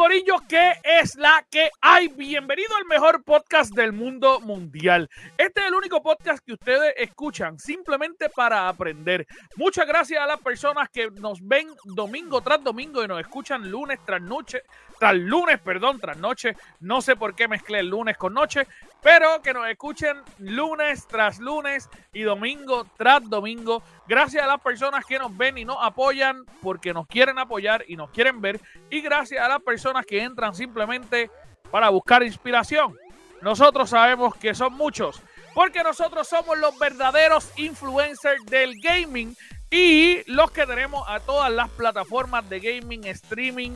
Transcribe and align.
Corillo, 0.00 0.36
¿qué 0.48 0.80
es 0.82 1.14
la 1.16 1.44
que 1.50 1.68
hay? 1.82 2.08
Bienvenido 2.08 2.74
al 2.74 2.86
mejor 2.86 3.22
podcast 3.22 3.74
del 3.74 3.92
mundo 3.92 4.40
mundial. 4.40 5.10
Este 5.36 5.60
es 5.60 5.66
el 5.66 5.74
único 5.74 6.02
podcast 6.02 6.42
que 6.42 6.54
ustedes 6.54 6.94
escuchan 6.96 7.58
simplemente 7.58 8.30
para 8.30 8.66
aprender. 8.66 9.26
Muchas 9.56 9.86
gracias 9.86 10.22
a 10.22 10.26
las 10.26 10.40
personas 10.40 10.88
que 10.88 11.10
nos 11.10 11.46
ven 11.46 11.68
domingo 11.84 12.40
tras 12.40 12.64
domingo 12.64 13.04
y 13.04 13.08
nos 13.08 13.20
escuchan 13.20 13.70
lunes 13.70 13.98
tras 14.06 14.22
noche, 14.22 14.62
tras 14.98 15.14
lunes, 15.16 15.60
perdón, 15.60 16.00
tras 16.00 16.16
noche. 16.16 16.56
No 16.80 17.02
sé 17.02 17.14
por 17.14 17.34
qué 17.34 17.46
mezclé 17.46 17.82
lunes 17.82 18.16
con 18.16 18.32
noche, 18.32 18.66
pero 19.02 19.40
que 19.42 19.54
nos 19.54 19.68
escuchen 19.68 20.18
lunes 20.38 21.06
tras 21.06 21.38
lunes 21.38 21.88
y 22.12 22.22
domingo 22.22 22.86
tras 22.96 23.28
domingo. 23.28 23.82
Gracias 24.06 24.44
a 24.44 24.46
las 24.46 24.60
personas 24.60 25.04
que 25.04 25.18
nos 25.18 25.36
ven 25.36 25.58
y 25.58 25.64
nos 25.64 25.78
apoyan 25.80 26.44
porque 26.62 26.92
nos 26.92 27.06
quieren 27.06 27.38
apoyar 27.38 27.84
y 27.88 27.96
nos 27.96 28.10
quieren 28.10 28.40
ver. 28.40 28.60
Y 28.90 29.00
gracias 29.00 29.44
a 29.44 29.48
las 29.48 29.62
personas 29.62 30.04
que 30.06 30.22
entran 30.22 30.54
simplemente 30.54 31.30
para 31.70 31.88
buscar 31.88 32.22
inspiración. 32.22 32.96
Nosotros 33.40 33.90
sabemos 33.90 34.34
que 34.36 34.54
son 34.54 34.74
muchos 34.74 35.22
porque 35.54 35.82
nosotros 35.82 36.28
somos 36.28 36.58
los 36.58 36.78
verdaderos 36.78 37.50
influencers 37.56 38.44
del 38.46 38.74
gaming 38.80 39.34
y 39.70 40.22
los 40.30 40.50
que 40.50 40.66
tenemos 40.66 41.04
a 41.08 41.20
todas 41.20 41.50
las 41.50 41.70
plataformas 41.70 42.48
de 42.50 42.60
gaming, 42.60 43.04
streaming, 43.06 43.72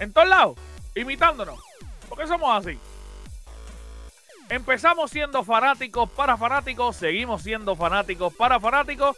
en 0.00 0.12
todos 0.12 0.28
lados, 0.28 0.58
imitándonos. 0.94 1.58
Porque 2.08 2.26
somos 2.26 2.66
así. 2.66 2.78
Empezamos 4.50 5.10
siendo 5.10 5.44
fanáticos 5.44 6.08
para 6.10 6.36
fanáticos, 6.36 6.96
seguimos 6.96 7.42
siendo 7.42 7.76
fanáticos 7.76 8.34
para 8.34 8.58
fanáticos, 8.58 9.16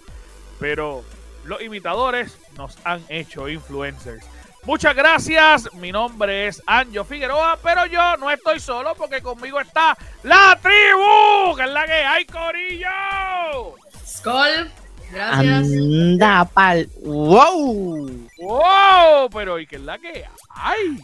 pero 0.58 1.04
los 1.44 1.62
imitadores 1.62 2.36
nos 2.56 2.76
han 2.84 3.02
hecho 3.08 3.48
influencers. 3.48 4.24
Muchas 4.64 4.94
gracias, 4.94 5.72
mi 5.74 5.90
nombre 5.90 6.48
es 6.48 6.62
Anjo 6.66 7.04
Figueroa, 7.04 7.58
pero 7.62 7.86
yo 7.86 8.16
no 8.18 8.30
estoy 8.30 8.60
solo 8.60 8.94
porque 8.94 9.22
conmigo 9.22 9.58
está 9.58 9.96
la 10.22 10.58
tribu, 10.60 11.56
que 11.56 11.62
es 11.62 11.70
la 11.70 11.86
que 11.86 11.92
hay, 11.92 12.24
Corillo. 12.26 13.76
Skull, 14.06 14.70
gracias. 15.12 15.64
Anda 15.64 16.44
pal. 16.44 16.90
¡Wow! 17.02 18.28
¡Wow! 18.38 19.30
Pero 19.32 19.58
¿y 19.58 19.66
qué 19.66 19.76
es 19.76 19.82
la 19.82 19.96
que 19.96 20.26
hay? 20.50 20.98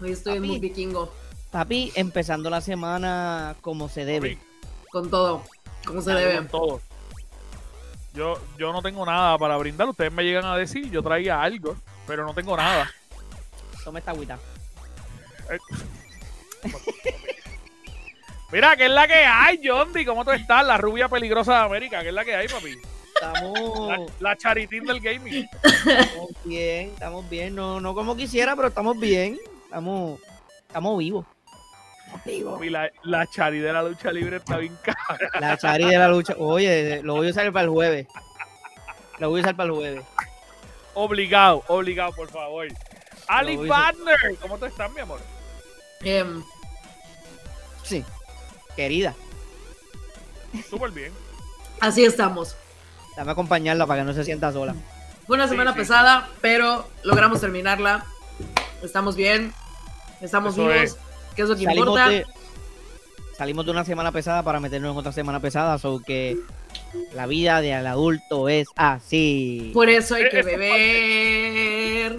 Hoy 0.00 0.12
estoy 0.12 0.38
muy 0.38 0.58
vikingo, 0.60 1.12
Papi, 1.56 1.90
empezando 1.94 2.50
la 2.50 2.60
semana 2.60 3.56
como 3.62 3.88
se 3.88 4.04
debe. 4.04 4.36
con 4.90 5.08
todo, 5.08 5.42
como 5.86 6.02
se 6.02 6.10
Con 6.12 6.20
debe. 6.20 6.42
todo. 6.42 6.82
Yo, 8.12 8.38
yo 8.58 8.74
no 8.74 8.82
tengo 8.82 9.06
nada 9.06 9.38
para 9.38 9.56
brindar. 9.56 9.88
Ustedes 9.88 10.12
me 10.12 10.22
llegan 10.22 10.44
a 10.44 10.54
decir, 10.54 10.90
yo 10.90 11.02
traía 11.02 11.40
algo, 11.40 11.74
pero 12.06 12.26
no 12.26 12.34
tengo 12.34 12.58
nada. 12.58 12.90
Toma 13.82 14.00
esta 14.00 14.10
agüita. 14.10 14.38
Eh, 15.50 15.58
Mira, 18.52 18.76
¿qué 18.76 18.84
es 18.84 18.90
la 18.92 19.08
que 19.08 19.14
hay, 19.24 19.58
Jondi? 19.66 20.04
¿Cómo 20.04 20.26
tú 20.26 20.32
estás? 20.32 20.62
La 20.66 20.76
rubia 20.76 21.08
peligrosa 21.08 21.52
de 21.54 21.64
América, 21.64 22.02
¿qué 22.02 22.08
es 22.08 22.14
la 22.14 22.24
que 22.26 22.36
hay, 22.36 22.48
papi? 22.48 22.74
La, 23.22 23.32
Estamos, 23.32 24.12
la 24.20 24.36
charitín 24.36 24.84
del 24.84 25.00
gaming. 25.00 25.48
estamos 25.62 26.30
bien, 26.44 26.88
estamos 26.90 27.30
bien. 27.30 27.54
No, 27.54 27.80
no 27.80 27.94
como 27.94 28.14
quisiera, 28.14 28.54
pero 28.54 28.68
estamos 28.68 29.00
bien. 29.00 29.38
Estamos, 29.64 30.20
estamos 30.68 30.98
vivos. 30.98 31.24
La, 32.70 32.90
la 33.04 33.26
chari 33.26 33.58
de 33.60 33.72
la 33.72 33.82
lucha 33.82 34.10
libre 34.12 34.36
está 34.38 34.56
bien 34.58 34.76
cara. 34.82 34.98
La 35.40 35.56
chari 35.56 35.84
de 35.84 35.98
la 35.98 36.08
lucha. 36.08 36.34
Oye, 36.38 37.00
lo 37.02 37.14
voy 37.16 37.28
a 37.28 37.30
usar 37.30 37.52
para 37.52 37.64
el 37.64 37.70
jueves. 37.70 38.06
Lo 39.18 39.30
voy 39.30 39.40
a 39.40 39.42
usar 39.42 39.56
para 39.56 39.68
el 39.68 39.74
jueves. 39.74 40.04
Obligado, 40.94 41.62
obligado, 41.68 42.12
por 42.12 42.30
favor. 42.30 42.66
Ali 43.28 43.56
Partner, 43.68 44.16
¿cómo 44.40 44.56
tú 44.58 44.66
estás, 44.66 44.90
mi 44.92 45.00
amor? 45.00 45.20
Em, 46.02 46.42
Sí. 47.82 48.04
Querida, 48.74 49.14
Súper 50.68 50.90
bien. 50.90 51.12
así 51.80 52.04
estamos. 52.04 52.56
dame 53.16 53.32
acompañarla 53.32 53.86
para 53.86 54.00
que 54.02 54.06
no 54.06 54.12
se 54.12 54.24
sienta 54.24 54.52
sola. 54.52 54.74
Fue 55.26 55.36
una 55.36 55.44
Sí, 55.46 55.50
semana 55.50 55.72
sí. 55.72 55.78
pesada, 55.78 56.28
pero 56.40 56.86
logramos 57.04 57.40
terminarla. 57.40 58.04
Estamos 58.82 59.16
bien, 59.16 59.52
estamos 60.20 60.54
Eso 60.54 60.62
vivos, 60.68 60.76
es. 60.82 60.98
Que 61.36 61.42
es 61.42 61.48
lo 61.48 61.56
que 61.56 61.64
Salimos 61.64 61.86
importa. 61.88 62.08
de, 62.08 62.26
salimos 63.36 63.64
de 63.66 63.70
una 63.72 63.84
semana 63.84 64.10
pesada 64.12 64.42
para 64.42 64.58
meternos 64.60 64.92
en 64.92 64.98
otra 64.98 65.12
semana 65.12 65.38
pesada, 65.40 65.78
so 65.78 66.00
que 66.00 66.36
la 67.14 67.26
vida 67.26 67.60
del 67.60 67.86
adulto 67.86 68.48
es 68.48 68.66
así. 68.76 69.70
Por 69.74 69.88
eso 69.90 70.14
hay 70.14 70.24
Eh, 70.24 70.28
que 70.30 70.42
beber. 70.42 72.18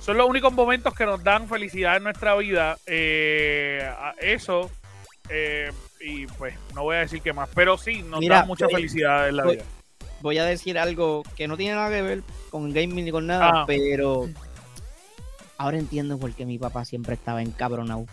Son 0.00 0.16
los 0.16 0.28
únicos 0.28 0.52
momentos 0.52 0.94
que 0.94 1.06
nos 1.06 1.22
dan 1.22 1.48
felicidad 1.48 1.96
en 1.96 2.02
nuestra 2.04 2.34
vida. 2.36 2.76
Eh, 2.86 3.82
a- 3.88 4.14
eso. 4.20 4.70
eh, 5.28 5.70
y 6.00 6.26
pues 6.26 6.52
no 6.74 6.82
voy 6.82 6.96
a 6.96 7.00
decir 7.00 7.22
qué 7.22 7.32
más, 7.32 7.48
pero 7.54 7.78
sí, 7.78 8.02
nos 8.02 8.18
Mira, 8.20 8.38
da 8.40 8.44
mucha 8.44 8.66
voy- 8.66 8.74
felicidad 8.74 9.28
en 9.28 9.36
la 9.36 9.44
voy- 9.44 9.54
vida. 9.56 9.64
Voy 10.20 10.36
a 10.38 10.44
decir 10.44 10.78
algo 10.78 11.22
que 11.36 11.46
no 11.48 11.56
tiene 11.56 11.74
nada 11.76 11.88
que 11.90 12.02
ver 12.02 12.22
con 12.50 12.72
gaming 12.72 13.04
ni 13.04 13.10
con 13.12 13.26
nada, 13.26 13.50
Ah. 13.54 13.64
pero 13.66 14.28
ahora 15.58 15.78
entiendo 15.78 16.18
por 16.18 16.32
qué 16.32 16.44
mi 16.46 16.58
papá 16.58 16.84
siempre 16.84 17.14
estaba 17.14 17.42
encabronado. 17.42 18.06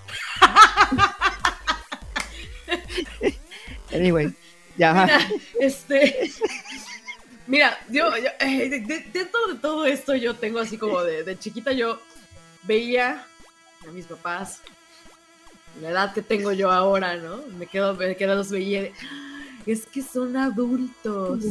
anyway, 3.94 4.34
ya. 4.78 5.20
Este. 5.60 6.32
Mira, 7.48 7.78
yo, 7.90 8.14
eh, 8.16 8.70
de- 8.70 8.80
de- 8.82 9.08
dentro 9.12 9.48
de 9.48 9.56
todo 9.60 9.86
esto, 9.86 10.16
yo 10.16 10.36
tengo 10.36 10.60
así 10.60 10.78
como 10.78 11.02
de, 11.02 11.24
de 11.24 11.38
chiquita, 11.40 11.72
yo 11.72 12.00
veía 12.64 13.26
a 13.88 13.92
mis 13.92 14.06
papás, 14.06 14.62
la 15.82 15.90
edad 15.90 16.14
que 16.14 16.22
tengo 16.22 16.52
yo 16.52 16.72
ahora, 16.72 17.16
¿no? 17.16 17.38
Me 17.58 17.66
quedo, 17.66 17.96
me 17.96 18.16
quedo 18.16 18.36
los 18.36 18.52
veía. 18.52 18.90
Es 19.70 19.86
que 19.86 20.02
son 20.02 20.36
adultos 20.36 21.44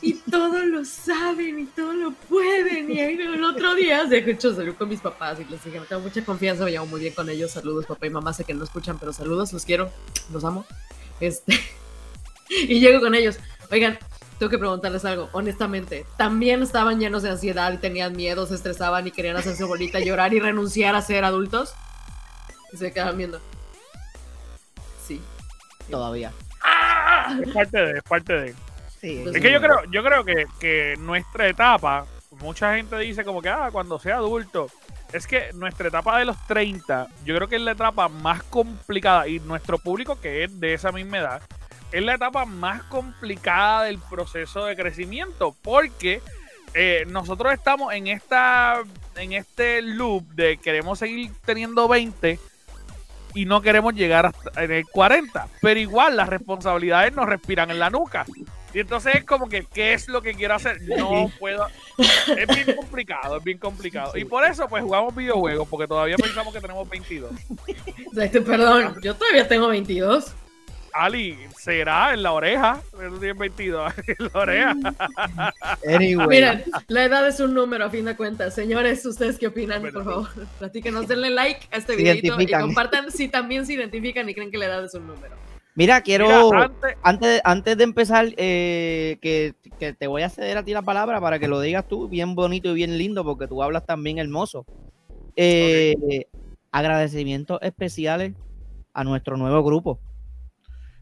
y 0.00 0.14
todo 0.30 0.64
lo 0.66 0.84
saben 0.84 1.58
y 1.58 1.66
todo 1.66 1.92
lo 1.92 2.12
pueden. 2.12 2.92
Y 2.92 3.00
ahí 3.00 3.14
el 3.14 3.42
otro 3.42 3.74
día, 3.74 4.04
de 4.04 4.18
hecho, 4.18 4.54
salí 4.54 4.70
con 4.70 4.88
mis 4.88 5.00
papás 5.00 5.40
y 5.40 5.44
les 5.50 5.64
dije, 5.64 5.80
me 5.80 5.86
tengo 5.86 6.02
mucha 6.02 6.24
confianza, 6.24 6.64
me 6.64 6.70
llevo 6.70 6.86
muy 6.86 7.00
bien 7.00 7.12
con 7.12 7.28
ellos. 7.28 7.50
Saludos, 7.50 7.86
papá 7.86 8.06
y 8.06 8.10
mamá, 8.10 8.32
sé 8.32 8.44
que 8.44 8.54
no 8.54 8.62
escuchan, 8.62 9.00
pero 9.00 9.12
saludos, 9.12 9.52
los 9.52 9.64
quiero, 9.64 9.90
los 10.32 10.44
amo. 10.44 10.64
Este. 11.18 11.58
Y 12.48 12.78
llego 12.78 13.00
con 13.00 13.16
ellos. 13.16 13.36
Oigan, 13.72 13.98
tengo 14.38 14.48
que 14.48 14.58
preguntarles 14.58 15.04
algo, 15.04 15.28
honestamente. 15.32 16.06
¿También 16.16 16.62
estaban 16.62 17.00
llenos 17.00 17.24
de 17.24 17.30
ansiedad 17.30 17.72
y 17.72 17.78
tenían 17.78 18.14
miedo, 18.14 18.46
se 18.46 18.54
estresaban 18.54 19.08
y 19.08 19.10
querían 19.10 19.36
hacerse 19.36 19.64
bolita, 19.64 19.98
llorar 20.04 20.34
y 20.34 20.38
renunciar 20.38 20.94
a 20.94 21.02
ser 21.02 21.24
adultos? 21.24 21.74
Y 22.72 22.76
se 22.76 22.92
quedaban 22.92 23.16
viendo. 23.16 23.40
Sí. 25.04 25.20
Todavía. 25.90 26.32
Es 27.42 27.52
parte 27.52 27.78
de, 27.78 27.98
es 27.98 28.02
parte 28.02 28.32
de. 28.32 28.54
Sí, 29.00 29.24
Es 29.26 29.40
que 29.40 29.52
yo 29.52 29.60
creo, 29.60 29.84
yo 29.90 30.02
creo 30.02 30.24
que, 30.24 30.46
que 30.58 30.96
nuestra 30.98 31.48
etapa, 31.48 32.06
mucha 32.40 32.74
gente 32.76 32.96
dice 32.98 33.24
como 33.24 33.42
que 33.42 33.48
ah, 33.48 33.68
cuando 33.72 33.98
sea 33.98 34.16
adulto. 34.16 34.68
Es 35.12 35.28
que 35.28 35.52
nuestra 35.54 35.88
etapa 35.88 36.18
de 36.18 36.24
los 36.24 36.36
30, 36.48 37.06
yo 37.24 37.36
creo 37.36 37.46
que 37.46 37.56
es 37.56 37.62
la 37.62 37.72
etapa 37.72 38.08
más 38.08 38.42
complicada 38.42 39.28
y 39.28 39.38
nuestro 39.40 39.78
público 39.78 40.20
que 40.20 40.42
es 40.42 40.58
de 40.58 40.74
esa 40.74 40.90
misma 40.90 41.18
edad, 41.18 41.42
es 41.92 42.02
la 42.02 42.14
etapa 42.14 42.44
más 42.44 42.82
complicada 42.84 43.84
del 43.84 43.98
proceso 43.98 44.64
de 44.64 44.74
crecimiento 44.74 45.54
porque 45.62 46.20
eh, 46.74 47.04
nosotros 47.06 47.52
estamos 47.52 47.94
en 47.94 48.08
esta 48.08 48.82
en 49.14 49.32
este 49.32 49.80
loop 49.80 50.24
de 50.30 50.56
queremos 50.56 50.98
seguir 50.98 51.30
teniendo 51.44 51.86
20 51.86 52.40
y 53.34 53.44
no 53.44 53.60
queremos 53.60 53.94
llegar 53.94 54.26
hasta 54.26 54.62
en 54.62 54.70
el 54.70 54.84
40, 54.86 55.48
pero 55.60 55.80
igual 55.80 56.16
las 56.16 56.28
responsabilidades 56.28 57.14
nos 57.14 57.26
respiran 57.26 57.70
en 57.70 57.78
la 57.78 57.90
nuca. 57.90 58.24
Y 58.72 58.80
entonces 58.80 59.14
es 59.14 59.24
como 59.24 59.48
que, 59.48 59.64
¿qué 59.72 59.92
es 59.92 60.08
lo 60.08 60.20
que 60.20 60.34
quiero 60.34 60.54
hacer? 60.54 60.80
No 60.82 61.30
puedo. 61.38 61.66
Es 61.96 62.46
bien 62.48 62.76
complicado, 62.76 63.36
es 63.36 63.44
bien 63.44 63.58
complicado. 63.58 64.16
Y 64.16 64.24
por 64.24 64.44
eso, 64.44 64.66
pues 64.68 64.82
jugamos 64.82 65.14
videojuegos, 65.14 65.68
porque 65.68 65.86
todavía 65.86 66.16
pensamos 66.16 66.52
que 66.52 66.60
tenemos 66.60 66.88
22. 66.88 67.32
Exacto, 67.98 68.44
Perdón, 68.44 68.96
yo 69.00 69.14
todavía 69.14 69.46
tengo 69.46 69.68
22. 69.68 70.34
Ali, 70.94 71.36
será 71.58 72.14
en 72.14 72.22
la 72.22 72.32
oreja. 72.32 72.80
El 73.00 73.10
1022, 73.20 73.92
en 74.06 74.30
la 74.32 74.40
oreja. 74.40 74.74
Anyway, 75.86 76.26
Miren, 76.28 76.64
la 76.88 77.04
edad 77.04 77.26
es 77.28 77.40
un 77.40 77.52
número 77.52 77.84
a 77.84 77.90
fin 77.90 78.04
de 78.04 78.16
cuentas. 78.16 78.54
Señores, 78.54 79.04
¿ustedes 79.04 79.38
qué 79.38 79.48
opinan? 79.48 79.82
Bueno. 79.82 80.02
Por 80.02 80.04
favor, 80.04 80.46
platíquenos, 80.58 81.08
denle 81.08 81.30
like 81.30 81.66
a 81.72 81.76
este 81.76 81.92
Se 81.92 81.98
videito 81.98 82.40
y 82.40 82.46
compartan 82.46 83.10
si 83.10 83.28
también 83.28 83.66
se 83.66 83.74
identifican 83.74 84.28
y 84.28 84.34
creen 84.34 84.50
que 84.50 84.58
la 84.58 84.66
edad 84.66 84.84
es 84.84 84.94
un 84.94 85.06
número. 85.06 85.34
mira, 85.74 86.00
quiero. 86.00 86.50
Mira, 86.50 86.64
antes, 86.64 86.96
Antes, 87.02 87.40
antes 87.44 87.76
de 87.76 87.84
empezar, 87.84 88.26
eh, 88.36 89.18
que, 89.20 89.54
que 89.78 89.92
te 89.92 90.06
voy 90.06 90.22
a 90.22 90.30
ceder 90.30 90.56
a 90.56 90.64
ti 90.64 90.72
la 90.72 90.82
palabra 90.82 91.20
para 91.20 91.38
que 91.38 91.48
lo 91.48 91.60
digas 91.60 91.86
tú 91.88 92.08
bien 92.08 92.34
bonito 92.34 92.70
y 92.70 92.74
bien 92.74 92.96
lindo, 92.96 93.24
porque 93.24 93.46
tú 93.46 93.62
hablas 93.62 93.84
también 93.84 94.18
hermoso. 94.18 94.64
Eh, 95.36 96.26
Agradecimientos 96.70 97.60
especiales 97.62 98.32
a 98.94 99.04
nuestro 99.04 99.36
nuevo 99.36 99.62
grupo. 99.62 100.00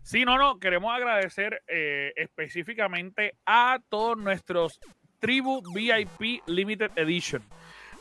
Sí, 0.03 0.25
no, 0.25 0.37
no, 0.37 0.59
queremos 0.59 0.93
agradecer 0.93 1.63
eh, 1.69 2.13
específicamente 2.17 3.35
a 3.47 3.79
todos 3.89 4.19
nuestros 4.19 4.81
Tribu 5.21 5.63
VIP 5.73 6.43
Limited 6.47 6.91
Edition. 6.97 7.43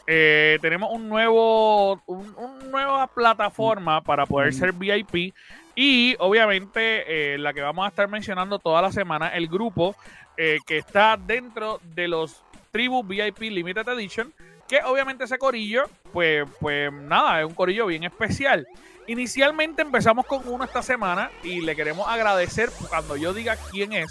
Eh, 0.07 0.57
tenemos 0.61 0.91
un 0.91 1.07
nuevo, 1.07 2.01
un, 2.07 2.33
un 2.37 2.71
nueva 2.71 3.05
plataforma 3.05 4.01
para 4.01 4.25
poder 4.25 4.51
ser 4.53 4.73
VIP 4.73 5.33
y 5.75 6.15
obviamente 6.17 7.33
eh, 7.33 7.37
la 7.37 7.53
que 7.53 7.61
vamos 7.61 7.85
a 7.85 7.89
estar 7.89 8.07
mencionando 8.07 8.57
toda 8.57 8.81
la 8.81 8.91
semana, 8.91 9.29
el 9.29 9.47
grupo 9.47 9.95
que 10.35 10.79
está 10.79 11.17
dentro 11.17 11.79
de 11.93 12.07
los 12.07 12.41
Tribu 12.71 13.03
VIP 13.03 13.41
Limited 13.41 13.87
Edition, 13.89 14.33
que 14.67 14.81
obviamente 14.83 15.25
ese 15.25 15.37
corillo, 15.37 15.83
pues, 16.11 16.47
pues 16.59 16.91
nada, 16.91 17.41
es 17.41 17.45
un 17.45 17.53
corillo 17.53 17.85
bien 17.85 18.05
especial. 18.05 18.65
Inicialmente 19.07 19.81
empezamos 19.81 20.25
con 20.25 20.47
uno 20.47 20.63
esta 20.63 20.81
semana 20.81 21.31
y 21.43 21.61
le 21.61 21.75
queremos 21.75 22.07
agradecer 22.07 22.69
cuando 22.89 23.17
yo 23.17 23.33
diga 23.33 23.57
quién 23.71 23.93
es. 23.93 24.09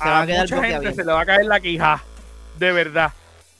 a, 0.00 0.22
a 0.22 0.26
mucha 0.26 0.62
gente 0.62 0.94
se 0.94 1.04
le 1.04 1.12
va 1.12 1.20
a 1.20 1.26
caer 1.26 1.46
la 1.46 1.60
quija, 1.60 2.02
de 2.58 2.72
verdad. 2.72 3.12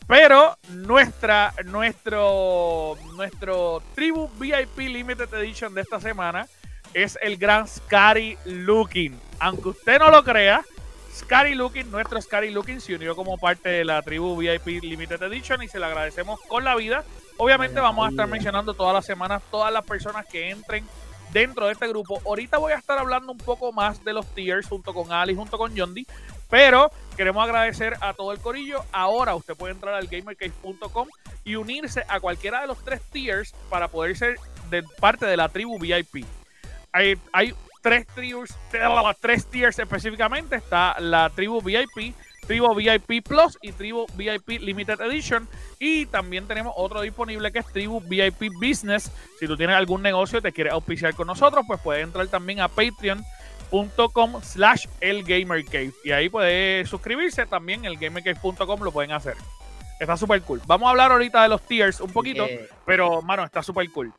Pero 0.06 0.56
nuestra, 0.68 1.52
nuestro, 1.64 2.96
nuestro 3.16 3.82
Tribu 3.94 4.28
VIP 4.38 4.78
Limited 4.78 5.32
Edition 5.34 5.74
de 5.74 5.80
esta 5.80 6.00
semana 6.00 6.46
es 6.94 7.18
el 7.20 7.36
gran 7.36 7.66
Scary 7.66 8.38
Looking. 8.44 9.18
Aunque 9.40 9.70
usted 9.70 9.98
no 9.98 10.10
lo 10.10 10.22
crea, 10.22 10.62
Scary 11.12 11.54
Looking, 11.54 11.90
nuestro 11.90 12.20
Scary 12.22 12.50
Looking 12.50 12.80
se 12.80 12.94
unió 12.94 13.16
como 13.16 13.36
parte 13.36 13.68
de 13.68 13.84
la 13.84 14.00
Tribu 14.02 14.36
VIP 14.36 14.82
Limited 14.82 15.22
Edition 15.22 15.62
y 15.62 15.68
se 15.68 15.80
le 15.80 15.86
agradecemos 15.86 16.38
con 16.42 16.62
la 16.62 16.76
vida. 16.76 17.04
Obviamente 17.38 17.80
vamos 17.80 18.06
a 18.06 18.10
estar 18.10 18.26
mencionando 18.26 18.74
todas 18.74 18.94
las 18.94 19.04
semanas 19.04 19.42
todas 19.50 19.72
las 19.72 19.84
personas 19.84 20.26
que 20.26 20.50
entren 20.50 20.86
dentro 21.32 21.66
de 21.66 21.72
este 21.72 21.88
grupo. 21.88 22.20
Ahorita 22.24 22.58
voy 22.58 22.72
a 22.72 22.76
estar 22.76 22.98
hablando 22.98 23.32
un 23.32 23.38
poco 23.38 23.72
más 23.72 24.02
de 24.04 24.12
los 24.12 24.26
tiers 24.34 24.66
junto 24.66 24.94
con 24.94 25.12
Ali, 25.12 25.34
junto 25.34 25.58
con 25.58 25.74
Yondi, 25.74 26.06
pero 26.48 26.90
queremos 27.16 27.44
agradecer 27.44 27.96
a 28.00 28.14
todo 28.14 28.32
el 28.32 28.38
corillo. 28.38 28.84
Ahora 28.92 29.34
usted 29.34 29.54
puede 29.54 29.74
entrar 29.74 29.94
al 29.94 30.06
gamercase.com 30.06 31.08
y 31.44 31.56
unirse 31.56 32.04
a 32.08 32.20
cualquiera 32.20 32.60
de 32.60 32.68
los 32.68 32.82
tres 32.84 33.02
tiers 33.12 33.52
para 33.68 33.88
poder 33.88 34.16
ser 34.16 34.36
de 34.70 34.82
parte 34.82 35.26
de 35.26 35.36
la 35.36 35.48
tribu 35.48 35.78
VIP. 35.78 36.24
Hay, 36.92 37.54
tres 37.82 38.06
tribus, 38.06 38.50
tres 39.20 39.46
tiers 39.46 39.78
específicamente. 39.78 40.56
Está 40.56 40.98
la 40.98 41.30
tribu 41.30 41.60
VIP, 41.60 42.14
tribu 42.46 42.74
VIP 42.74 43.26
Plus 43.26 43.58
y 43.60 43.72
tribu 43.72 44.06
VIP 44.14 44.60
Limited 44.60 45.00
Edition. 45.00 45.48
Y 45.78 46.06
también 46.06 46.46
tenemos 46.46 46.72
otro 46.76 47.00
disponible 47.00 47.52
que 47.52 47.60
es 47.60 47.66
tribu 47.66 48.00
VIP 48.00 48.52
Business. 48.60 49.10
Si 49.38 49.46
tú 49.46 49.56
tienes 49.56 49.76
algún 49.76 50.02
negocio 50.02 50.38
y 50.38 50.42
te 50.42 50.52
quieres 50.52 50.72
auspiciar 50.72 51.14
con 51.14 51.26
nosotros, 51.26 51.64
pues 51.66 51.80
puedes 51.80 52.04
entrar 52.04 52.26
también 52.28 52.60
a 52.60 52.68
patreon.com 52.68 54.42
slash 54.42 54.86
elgamercave. 55.00 55.92
Y 56.04 56.12
ahí 56.12 56.28
puede 56.28 56.86
suscribirse 56.86 57.46
también, 57.46 57.84
elgamercave.com 57.84 58.80
lo 58.82 58.92
pueden 58.92 59.12
hacer. 59.12 59.36
Está 59.98 60.16
súper 60.16 60.42
cool. 60.42 60.60
Vamos 60.66 60.86
a 60.86 60.90
hablar 60.90 61.12
ahorita 61.12 61.42
de 61.42 61.48
los 61.48 61.62
tiers 61.62 62.00
un 62.00 62.12
poquito, 62.12 62.46
pero 62.84 63.22
mano, 63.22 63.44
está 63.44 63.62
súper 63.62 63.90
cool. 63.90 64.12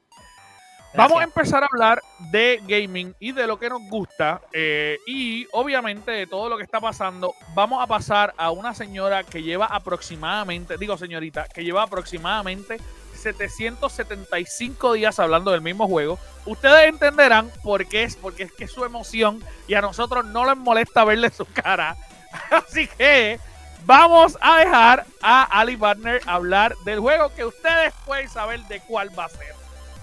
Vamos 0.95 1.19
a 1.19 1.23
empezar 1.23 1.63
a 1.63 1.67
hablar 1.71 2.01
de 2.31 2.61
gaming 2.65 3.15
y 3.19 3.31
de 3.31 3.45
lo 3.45 3.59
que 3.59 3.69
nos 3.69 3.81
gusta 3.83 4.41
eh, 4.51 4.97
y 5.05 5.45
obviamente 5.51 6.11
de 6.11 6.27
todo 6.27 6.49
lo 6.49 6.57
que 6.57 6.63
está 6.63 6.79
pasando. 6.79 7.35
Vamos 7.53 7.83
a 7.83 7.87
pasar 7.87 8.33
a 8.37 8.51
una 8.51 8.73
señora 8.73 9.23
que 9.23 9.43
lleva 9.43 9.65
aproximadamente, 9.67 10.77
digo 10.77 10.97
señorita, 10.97 11.47
que 11.53 11.63
lleva 11.63 11.83
aproximadamente 11.83 12.77
775 13.17 14.93
días 14.93 15.19
hablando 15.19 15.51
del 15.51 15.61
mismo 15.61 15.87
juego. 15.87 16.17
Ustedes 16.45 16.89
entenderán 16.89 17.51
por 17.63 17.85
qué 17.87 18.03
es, 18.03 18.15
porque 18.15 18.43
es 18.43 18.51
que 18.51 18.63
es 18.63 18.71
su 18.71 18.85
emoción 18.85 19.43
y 19.67 19.73
a 19.73 19.81
nosotros 19.81 20.25
no 20.25 20.45
les 20.45 20.57
molesta 20.57 21.03
verle 21.03 21.29
su 21.29 21.45
cara. 21.45 21.97
Así 22.49 22.87
que 22.87 23.39
vamos 23.85 24.37
a 24.41 24.59
dejar 24.59 25.05
a 25.21 25.43
Ali 25.43 25.75
Butler 25.75 26.21
hablar 26.25 26.75
del 26.85 26.99
juego 26.99 27.33
que 27.35 27.45
ustedes 27.45 27.93
pueden 28.05 28.29
saber 28.29 28.61
de 28.61 28.79
cuál 28.81 29.17
va 29.17 29.25
a 29.25 29.29
ser. 29.29 29.56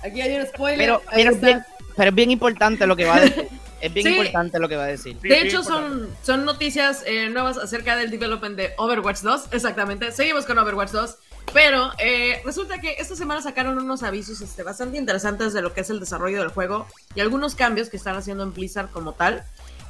Aquí 0.05 0.21
hay 0.21 0.37
un 0.39 0.47
spoiler. 0.47 0.79
Pero, 0.79 1.03
pero, 1.13 1.31
es 1.31 1.41
bien, 1.41 1.65
pero 1.97 2.09
es 2.11 2.15
bien 2.15 2.31
importante 2.31 2.87
lo 2.87 2.95
que 2.97 3.05
va 3.05 3.17
a 3.17 3.21
decir. 3.21 3.49
Es 3.81 3.93
bien 3.93 4.07
Sí. 4.07 4.13
importante 4.17 4.59
lo 4.59 4.69
que 4.69 4.77
va 4.77 4.85
a 4.85 4.87
decir. 4.87 5.17
Sí, 5.21 5.29
De 5.29 5.41
sí, 5.41 5.47
hecho, 5.47 5.63
son, 5.63 6.09
son 6.23 6.45
noticias 6.47 7.03
eh, 7.07 7.29
nuevas 7.29 7.59
acerca 7.59 7.97
del 7.97 8.11
development 8.11 8.57
de 8.57 8.73
Overwatch 8.79 9.21
2. 9.21 9.49
Exactamente. 9.53 10.11
Seguimos 10.13 10.47
con 10.47 10.59
Overwatch 10.59 10.91
2. 10.91 11.17
Pero 11.53 11.91
eh, 11.99 12.41
resulta 12.47 12.81
que 12.81 12.93
esta 12.99 13.15
semana 13.15 13.43
sacaron 13.43 13.77
unos 13.77 14.03
avisos 14.03 14.41
este, 14.41 14.63
bastante 14.63 14.97
interesantes 14.97 15.53
de 15.53 15.61
lo 15.61 15.75
que 15.75 15.83
es 15.83 15.91
el 15.91 16.01
desarrollo 16.01 16.41
del 16.41 16.49
juego 16.49 16.87
y 17.15 17.21
algunos 17.21 17.55
cambios 17.55 17.91
que 17.91 17.99
están 17.99 18.17
haciendo 18.17 18.43
en 18.45 18.55
Blizzard 18.55 18.89
como 18.91 19.13
tal. 19.13 19.45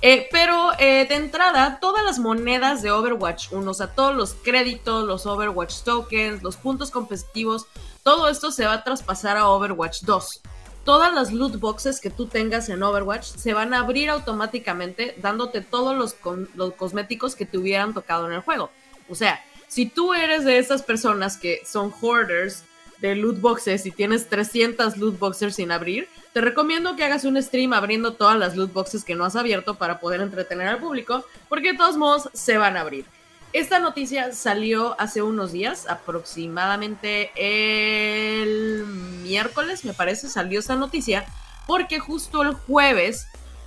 Eh, 0.07 0.29
pero 0.31 0.73
eh, 0.79 1.07
de 1.09 1.15
entrada, 1.15 1.79
todas 1.81 2.05
las 2.05 2.19
monedas 2.19 2.83
de 2.83 2.91
Overwatch 2.91 3.51
1, 3.53 3.71
o 3.71 3.73
sea, 3.73 3.87
todos 3.87 4.15
los 4.15 4.35
créditos, 4.35 5.07
los 5.07 5.25
Overwatch 5.25 5.81
tokens, 5.81 6.43
los 6.43 6.57
puntos 6.59 6.91
competitivos, 6.91 7.67
todo 8.03 8.29
esto 8.29 8.51
se 8.51 8.67
va 8.67 8.75
a 8.75 8.85
traspasar 8.85 9.39
a 9.39 9.49
Overwatch 9.49 10.03
2 10.03 10.43
todas 10.85 11.15
las 11.15 11.33
loot 11.33 11.59
boxes 11.59 11.99
que 11.99 12.11
tú 12.11 12.27
tengas 12.27 12.69
en 12.69 12.83
Overwatch 12.83 13.25
se 13.25 13.55
van 13.55 13.73
a 13.73 13.79
abrir 13.79 14.11
automáticamente 14.11 15.15
dándote 15.23 15.63
todos 15.63 15.97
los, 15.97 16.15
los 16.55 16.75
cosméticos 16.75 17.35
que 17.35 17.47
te 17.47 17.57
hubieran 17.57 17.95
tocado 17.95 18.27
en 18.27 18.35
el 18.35 18.41
juego. 18.43 18.71
O 19.09 19.15
sea, 19.15 19.43
si 19.67 19.87
tú 19.87 20.13
eres 20.13 20.45
de 20.45 20.59
esas 20.59 20.83
personas 20.83 21.39
que 21.39 21.63
son 21.65 21.91
hoarders 22.03 22.65
de 23.09 23.17
loot 23.17 23.39
boxes 23.39 23.85
y 23.85 23.91
tienes 23.91 24.31
300 24.31 24.97
loot 24.97 25.19
boxes 25.19 25.57
sin 25.57 25.71
abrir, 25.71 26.09
te 26.33 26.41
recomiendo 26.41 26.97
que 26.97 27.05
hagas 27.05 27.27
un 27.27 27.41
stream 27.41 27.75
abriendo 27.75 28.15
todas 28.15 28.39
las 28.39 28.57
loot 28.57 28.73
boxes 28.73 29.05
que 29.05 29.15
no 29.15 29.27
has 29.27 29.37
abierto 29.37 29.75
para 29.75 30.01
poder 30.01 30.23
entretener 30.23 30.69
al 30.69 30.79
público, 30.79 31.23
porque 31.51 31.73
de 31.73 31.79
todos 31.79 31.99
modos 31.99 32.31
se 32.33 32.57
van 32.57 32.79
a 32.79 32.81
abrir. 32.81 33.05
Esta 33.53 33.79
noticia 33.79 34.33
salió 34.33 34.99
hace 34.99 35.21
unos 35.21 35.53
días, 35.53 35.87
aproximadamente 35.87 37.31
el 37.37 38.87
miércoles, 39.23 39.85
me 39.85 39.93
parece, 39.93 40.31
salió 40.31 40.59
esta 40.59 40.75
noticia, 40.75 41.27
porque 41.67 42.01
justo 42.01 42.41
el 42.41 42.55
jueves 42.55 43.27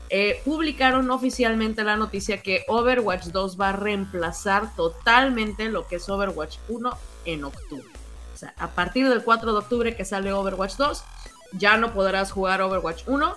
eh, 0.09 0.41
publicaron 0.45 1.11
oficialmente 1.11 1.83
la 1.83 1.95
noticia 1.95 2.41
que 2.41 2.65
Overwatch 2.67 3.25
2 3.27 3.61
va 3.61 3.69
a 3.69 3.73
reemplazar 3.73 4.75
totalmente 4.75 5.69
lo 5.69 5.85
que 5.85 5.97
es 5.97 6.09
Overwatch 6.09 6.57
1 6.69 6.89
en 7.25 7.43
octubre. 7.43 8.06
O 8.37 8.39
sea, 8.39 8.53
a 8.59 8.67
partir 8.67 9.09
del 9.09 9.23
4 9.23 9.51
de 9.51 9.57
octubre 9.57 9.95
que 9.95 10.05
sale 10.05 10.31
Overwatch 10.31 10.75
2, 10.75 11.03
ya 11.53 11.75
no 11.77 11.91
podrás 11.91 12.31
jugar 12.31 12.61
Overwatch 12.61 13.01
1. 13.07 13.35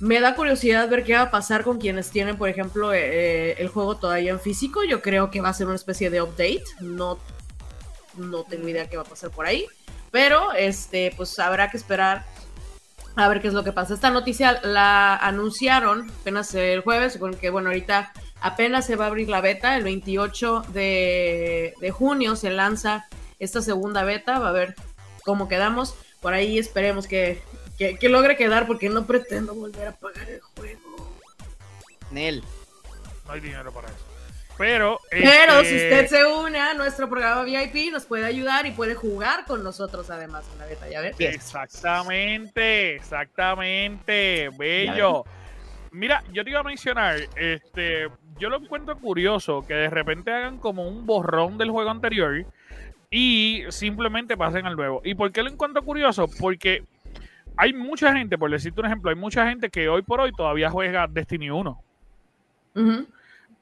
Me 0.00 0.20
da 0.20 0.34
curiosidad 0.34 0.88
ver 0.88 1.04
qué 1.04 1.12
va 1.12 1.20
a 1.20 1.30
pasar 1.30 1.64
con 1.64 1.78
quienes 1.78 2.08
tienen, 2.08 2.38
por 2.38 2.48
ejemplo, 2.48 2.94
eh, 2.94 3.60
el 3.60 3.68
juego 3.68 3.98
todavía 3.98 4.30
en 4.30 4.40
físico. 4.40 4.84
Yo 4.84 5.02
creo 5.02 5.30
que 5.30 5.42
va 5.42 5.50
a 5.50 5.52
ser 5.52 5.66
una 5.66 5.76
especie 5.76 6.08
de 6.08 6.22
update. 6.22 6.64
No, 6.80 7.18
no 8.16 8.44
tengo 8.44 8.66
idea 8.68 8.88
qué 8.88 8.96
va 8.96 9.02
a 9.02 9.06
pasar 9.06 9.28
por 9.30 9.44
ahí. 9.44 9.66
Pero 10.10 10.54
este, 10.54 11.12
pues 11.14 11.38
habrá 11.38 11.70
que 11.70 11.76
esperar 11.76 12.24
a 13.16 13.28
ver 13.28 13.42
qué 13.42 13.48
es 13.48 13.54
lo 13.54 13.64
que 13.64 13.72
pasa. 13.72 13.92
Esta 13.92 14.08
noticia 14.08 14.62
la 14.62 15.14
anunciaron 15.16 16.10
apenas 16.22 16.54
el 16.54 16.80
jueves, 16.80 17.18
con 17.18 17.34
que 17.34 17.50
bueno, 17.50 17.68
ahorita 17.68 18.14
apenas 18.40 18.86
se 18.86 18.96
va 18.96 19.04
a 19.04 19.08
abrir 19.08 19.28
la 19.28 19.42
beta. 19.42 19.76
El 19.76 19.84
28 19.84 20.64
de, 20.72 21.74
de 21.82 21.90
junio 21.90 22.34
se 22.34 22.48
lanza 22.48 23.06
esta 23.38 23.62
segunda 23.62 24.04
beta. 24.04 24.38
Va 24.38 24.50
a 24.50 24.52
ver 24.52 24.74
cómo 25.24 25.48
quedamos. 25.48 25.94
Por 26.20 26.34
ahí 26.34 26.58
esperemos 26.58 27.06
que, 27.06 27.42
que, 27.78 27.98
que 27.98 28.08
logre 28.08 28.36
quedar 28.36 28.66
porque 28.66 28.88
no 28.88 29.06
pretendo 29.06 29.54
volver 29.54 29.88
a 29.88 29.92
pagar 29.92 30.28
el 30.28 30.40
juego. 30.40 31.20
Nel. 32.10 32.42
No 33.26 33.32
hay 33.32 33.40
dinero 33.40 33.72
para 33.72 33.88
eso. 33.88 34.16
Pero, 34.56 35.00
Pero 35.10 35.60
este, 35.60 35.68
si 35.68 35.74
usted 35.76 36.06
se 36.06 36.24
une 36.24 36.58
a 36.58 36.72
nuestro 36.72 37.10
programa 37.10 37.42
VIP, 37.44 37.92
nos 37.92 38.06
puede 38.06 38.24
ayudar 38.24 38.64
y 38.64 38.70
puede 38.70 38.94
jugar 38.94 39.44
con 39.44 39.62
nosotros 39.62 40.08
además 40.08 40.46
en 40.52 40.58
la 40.58 40.66
beta, 40.66 40.88
¿ya 40.88 41.02
ves? 41.02 41.16
Exactamente, 41.18 42.94
exactamente, 42.94 44.48
bello. 44.56 45.24
Mira, 45.90 46.24
yo 46.32 46.42
te 46.42 46.50
iba 46.50 46.60
a 46.60 46.62
mencionar, 46.62 47.16
este, 47.36 48.08
yo 48.38 48.48
lo 48.48 48.56
encuentro 48.56 48.98
curioso 48.98 49.64
que 49.66 49.74
de 49.74 49.90
repente 49.90 50.32
hagan 50.32 50.58
como 50.58 50.88
un 50.88 51.04
borrón 51.04 51.58
del 51.58 51.70
juego 51.70 51.90
anterior 51.90 52.46
y 53.10 53.62
simplemente 53.70 54.36
pasen 54.36 54.66
al 54.66 54.76
nuevo. 54.76 55.00
¿Y 55.04 55.14
por 55.14 55.30
qué 55.32 55.42
lo 55.42 55.50
encuentro 55.50 55.82
curioso? 55.84 56.28
Porque 56.40 56.82
hay 57.56 57.72
mucha 57.72 58.12
gente, 58.14 58.36
por 58.38 58.50
decirte 58.50 58.80
un 58.80 58.86
ejemplo, 58.86 59.10
hay 59.10 59.16
mucha 59.16 59.48
gente 59.48 59.70
que 59.70 59.88
hoy 59.88 60.02
por 60.02 60.20
hoy 60.20 60.32
todavía 60.32 60.70
juega 60.70 61.06
Destiny 61.06 61.50
1. 61.50 61.82
Ujú. 62.74 63.06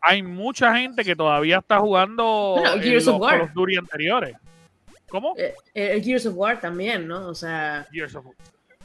Hay 0.01 0.23
mucha 0.23 0.77
gente 0.77 1.03
que 1.05 1.17
todavía 1.17 1.59
está 1.59 1.79
jugando 1.81 2.57
Bueno, 2.59 2.75
en 2.75 2.83
Gears 2.83 3.07
los 3.07 3.15
of 3.15 3.21
War. 3.23 3.53
Duty 3.55 3.77
anteriores. 3.77 4.37
¿Cómo? 5.09 5.35
Eh, 5.39 5.55
eh, 5.75 5.91
el 5.95 6.03
Gears 6.03 6.27
of 6.27 6.35
War 6.37 6.61
también, 6.61 7.07
¿no? 7.07 7.29
O 7.29 7.35
sea, 7.35 7.87
Gears 7.93 8.15
of 8.17 8.27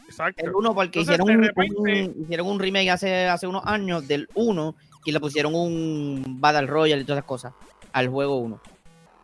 Exacto. 0.06 0.44
El 0.46 0.54
1 0.56 0.74
porque 0.74 1.00
Entonces, 1.00 1.20
hicieron, 1.20 1.44
repente- 1.44 1.76
un- 1.78 2.24
hicieron 2.24 2.48
un 2.48 2.60
remake 2.60 2.90
hace, 2.90 3.28
hace 3.28 3.46
unos 3.48 3.64
años 3.66 4.08
del 4.08 4.28
1 4.34 4.76
y 5.06 5.12
le 5.12 5.20
pusieron 5.20 5.54
un 5.56 6.24
Battle 6.40 6.66
Royale 6.68 7.02
y 7.02 7.06
todas 7.06 7.20
esas 7.20 7.28
cosas 7.28 7.54
al 7.94 8.08
juego 8.08 8.38
1. 8.38 8.60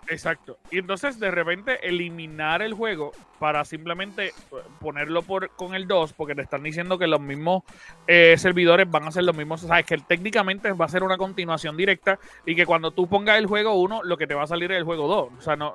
Exacto. 0.08 0.58
Y 0.72 0.80
entonces 0.80 1.20
de 1.20 1.32
repente 1.32 1.88
eliminar 1.88 2.62
el 2.62 2.74
juego 2.74 3.12
para 3.40 3.66
simplemente 3.66 4.28
eh, 4.28 4.34
ponerlo 4.80 5.24
por, 5.24 5.50
con 5.52 5.76
el 5.76 5.88
2, 5.88 6.14
porque 6.14 6.36
te 6.36 6.42
están 6.42 6.64
diciendo 6.64 6.98
que 6.98 7.08
los 7.08 7.20
mismos 7.20 7.64
eh, 8.08 8.36
servidores 8.38 8.90
van 8.90 9.04
a 9.04 9.12
ser 9.12 9.24
los 9.24 9.36
mismos, 9.36 9.62
sabes 9.62 9.86
que 9.86 9.98
técnicamente 9.98 10.72
va 10.74 10.86
a 10.86 10.90
ser 10.90 11.04
una 11.04 11.18
continuación 11.18 11.76
directa 11.76 12.20
y 12.46 12.56
que 12.56 12.66
cuando 12.66 12.92
tú 12.92 13.08
pongas 13.08 13.38
el 13.38 13.48
juego 13.48 13.74
1, 13.76 14.04
lo 14.04 14.18
que 14.18 14.28
te 14.28 14.36
va 14.36 14.44
a 14.44 14.48
salir 14.48 14.72
es 14.72 14.78
el 14.78 14.84
juego 14.84 15.08
2. 15.08 15.30
O 15.40 15.42
sea, 15.42 15.56
no, 15.56 15.74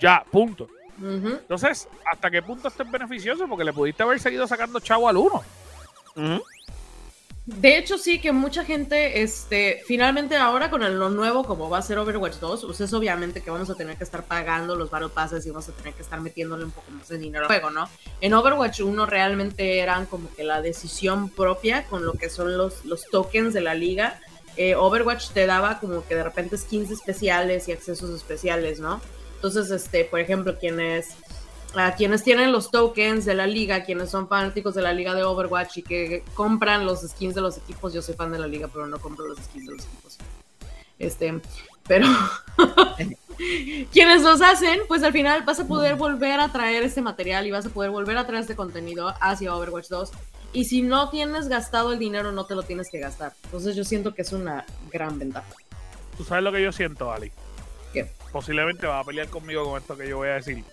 ya, 0.00 0.24
punto. 0.30 0.68
Entonces, 1.00 1.88
¿hasta 2.10 2.30
qué 2.30 2.40
punto 2.40 2.68
esto 2.68 2.84
es 2.84 2.90
beneficioso? 2.90 3.48
Porque 3.48 3.64
le 3.64 3.72
pudiste 3.72 4.04
haber 4.04 4.20
seguido 4.20 4.46
sacando 4.46 4.78
chavo 4.78 5.08
al 5.08 5.16
1. 5.16 5.42
De 7.46 7.76
hecho, 7.76 7.98
sí 7.98 8.20
que 8.22 8.32
mucha 8.32 8.64
gente, 8.64 9.22
este, 9.22 9.82
finalmente 9.86 10.34
ahora 10.34 10.70
con 10.70 10.80
lo 10.98 11.10
nuevo, 11.10 11.44
como 11.44 11.68
va 11.68 11.76
a 11.78 11.82
ser 11.82 11.98
Overwatch 11.98 12.36
2, 12.36 12.64
pues 12.64 12.80
es 12.80 12.92
obviamente 12.94 13.42
que 13.42 13.50
vamos 13.50 13.68
a 13.68 13.74
tener 13.74 13.98
que 13.98 14.04
estar 14.04 14.24
pagando 14.24 14.76
los 14.76 14.90
Battle 14.90 15.10
y 15.44 15.48
vamos 15.50 15.68
a 15.68 15.72
tener 15.72 15.92
que 15.92 16.00
estar 16.00 16.22
metiéndole 16.22 16.64
un 16.64 16.70
poco 16.70 16.90
más 16.92 17.06
de 17.08 17.18
dinero 17.18 17.44
al 17.44 17.48
juego, 17.48 17.68
¿no? 17.68 17.86
En 18.22 18.32
Overwatch 18.32 18.80
1 18.80 19.04
realmente 19.04 19.80
eran 19.80 20.06
como 20.06 20.34
que 20.34 20.42
la 20.42 20.62
decisión 20.62 21.28
propia 21.28 21.84
con 21.84 22.06
lo 22.06 22.14
que 22.14 22.30
son 22.30 22.56
los, 22.56 22.86
los 22.86 23.10
tokens 23.10 23.52
de 23.52 23.60
la 23.60 23.74
liga. 23.74 24.20
Eh, 24.56 24.74
Overwatch 24.74 25.32
te 25.32 25.44
daba 25.44 25.80
como 25.80 26.02
que 26.06 26.14
de 26.14 26.22
repente 26.22 26.56
skins 26.56 26.90
especiales 26.90 27.68
y 27.68 27.72
accesos 27.72 28.08
especiales, 28.08 28.80
¿no? 28.80 29.02
Entonces, 29.34 29.70
este, 29.70 30.06
por 30.06 30.20
ejemplo, 30.20 30.58
quienes 30.58 31.08
a 31.76 31.94
quienes 31.94 32.22
tienen 32.22 32.52
los 32.52 32.70
tokens 32.70 33.24
de 33.24 33.34
la 33.34 33.46
liga, 33.46 33.84
quienes 33.84 34.10
son 34.10 34.28
fanáticos 34.28 34.74
de 34.74 34.82
la 34.82 34.92
liga 34.92 35.14
de 35.14 35.24
Overwatch 35.24 35.78
y 35.78 35.82
que 35.82 36.24
compran 36.34 36.86
los 36.86 37.00
skins 37.02 37.34
de 37.34 37.40
los 37.40 37.58
equipos. 37.58 37.92
Yo 37.92 38.02
soy 38.02 38.14
fan 38.14 38.32
de 38.32 38.38
la 38.38 38.46
liga, 38.46 38.68
pero 38.72 38.86
no 38.86 38.98
compro 38.98 39.26
los 39.26 39.38
skins 39.38 39.66
de 39.66 39.72
los 39.72 39.84
equipos. 39.84 40.18
Este, 40.98 41.40
pero 41.86 42.06
quienes 43.92 44.22
los 44.22 44.40
hacen, 44.40 44.80
pues 44.88 45.02
al 45.02 45.12
final 45.12 45.42
vas 45.42 45.60
a 45.60 45.66
poder 45.66 45.96
volver 45.96 46.40
a 46.40 46.50
traer 46.50 46.82
este 46.82 47.02
material 47.02 47.46
y 47.46 47.50
vas 47.50 47.66
a 47.66 47.70
poder 47.70 47.90
volver 47.90 48.16
a 48.16 48.26
traer 48.26 48.42
este 48.42 48.56
contenido 48.56 49.12
hacia 49.20 49.54
Overwatch 49.54 49.88
2. 49.88 50.12
Y 50.52 50.66
si 50.66 50.82
no 50.82 51.10
tienes 51.10 51.48
gastado 51.48 51.92
el 51.92 51.98
dinero, 51.98 52.30
no 52.30 52.46
te 52.46 52.54
lo 52.54 52.62
tienes 52.62 52.88
que 52.90 53.00
gastar. 53.00 53.32
Entonces 53.44 53.74
yo 53.74 53.84
siento 53.84 54.14
que 54.14 54.22
es 54.22 54.32
una 54.32 54.64
gran 54.92 55.18
ventaja. 55.18 55.52
¿Tú 56.16 56.22
sabes 56.22 56.44
lo 56.44 56.52
que 56.52 56.62
yo 56.62 56.70
siento, 56.70 57.12
Ali? 57.12 57.32
¿Qué? 57.92 58.08
Posiblemente 58.30 58.86
vas 58.86 59.02
a 59.02 59.04
pelear 59.04 59.28
conmigo 59.28 59.64
con 59.64 59.80
esto 59.80 59.96
que 59.96 60.08
yo 60.08 60.18
voy 60.18 60.28
a 60.28 60.34
decir. 60.34 60.64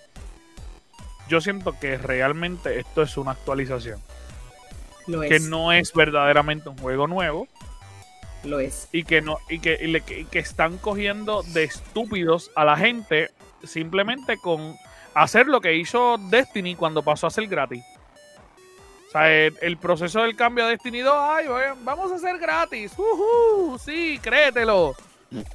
Yo 1.28 1.40
siento 1.42 1.78
que 1.80 1.98
realmente 1.98 2.80
esto 2.80 3.02
es 3.02 3.18
una 3.18 3.32
actualización. 3.32 4.00
Lo 5.08 5.22
Que 5.22 5.36
es. 5.38 5.44
no 5.44 5.72
es 5.72 5.94
verdaderamente 5.94 6.70
un 6.70 6.78
juego 6.78 7.08
nuevo. 7.08 7.48
Lo 8.44 8.60
es. 8.60 8.88
y 8.92 9.04
que 9.04 9.22
no 9.22 9.38
y 9.50 9.60
que, 9.60 9.78
y 9.80 9.86
le- 9.88 10.04
y 10.08 10.26
que 10.26 10.40
están 10.40 10.78
cogiendo 10.80 11.44
de 11.44 11.64
estúpidos 11.64 12.50
a 12.56 12.66
la 12.66 12.76
gente 12.76 13.30
simplemente 13.64 14.36
con 14.38 14.76
hacer 15.14 15.46
lo 15.46 15.62
que 15.62 15.76
hizo 15.76 16.18
Destiny 16.18 16.76
cuando 16.76 17.04
pasó 17.04 17.28
a 17.28 17.30
ser 17.30 17.46
gratis. 17.48 17.84
O 19.08 19.12
sea, 19.12 19.30
el, 19.32 19.56
el 19.62 19.78
proceso 19.78 20.22
del 20.24 20.36
cambio 20.36 20.66
a 20.66 20.70
Destiny 20.70 21.02
2, 21.02 21.14
ay, 21.16 21.46
vamos 21.84 22.12
a 22.12 22.16
hacer 22.16 22.40
gratis. 22.40 22.94
Ujú, 22.98 23.78
sí, 23.78 24.18
créetelo. 24.24 24.96